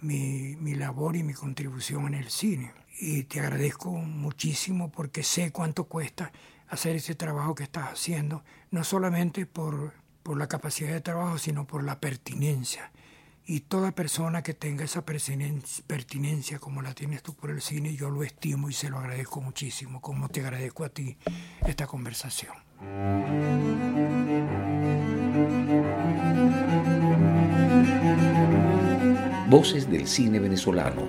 mi, 0.00 0.74
labor 0.74 1.16
y 1.16 1.22
mi 1.22 1.34
contribución 1.34 2.08
en 2.08 2.14
el 2.14 2.30
cine. 2.30 2.72
Y 2.98 3.24
te 3.24 3.40
agradezco 3.40 3.90
muchísimo 3.90 4.90
porque 4.90 5.22
sé 5.22 5.52
cuánto 5.52 5.84
cuesta 5.84 6.32
hacer 6.68 6.96
ese 6.96 7.14
trabajo 7.14 7.54
que 7.54 7.64
estás 7.64 7.92
haciendo, 7.92 8.44
no 8.70 8.84
solamente 8.84 9.46
por, 9.46 9.92
por 10.22 10.36
la 10.36 10.48
capacidad 10.48 10.92
de 10.92 11.00
trabajo, 11.00 11.38
sino 11.38 11.66
por 11.66 11.84
la 11.84 12.00
pertinencia. 12.00 12.92
Y 13.48 13.60
toda 13.60 13.92
persona 13.92 14.42
que 14.42 14.54
tenga 14.54 14.84
esa 14.84 15.04
pertinencia 15.04 16.58
como 16.58 16.82
la 16.82 16.94
tienes 16.94 17.22
tú 17.22 17.34
por 17.34 17.50
el 17.50 17.60
cine, 17.60 17.94
yo 17.94 18.10
lo 18.10 18.24
estimo 18.24 18.68
y 18.68 18.72
se 18.72 18.90
lo 18.90 18.98
agradezco 18.98 19.40
muchísimo, 19.40 20.00
como 20.00 20.28
te 20.28 20.40
agradezco 20.40 20.84
a 20.84 20.88
ti 20.88 21.16
esta 21.64 21.86
conversación. 21.86 22.54
Voces 29.48 29.88
del 29.88 30.08
cine 30.08 30.40
venezolano, 30.40 31.08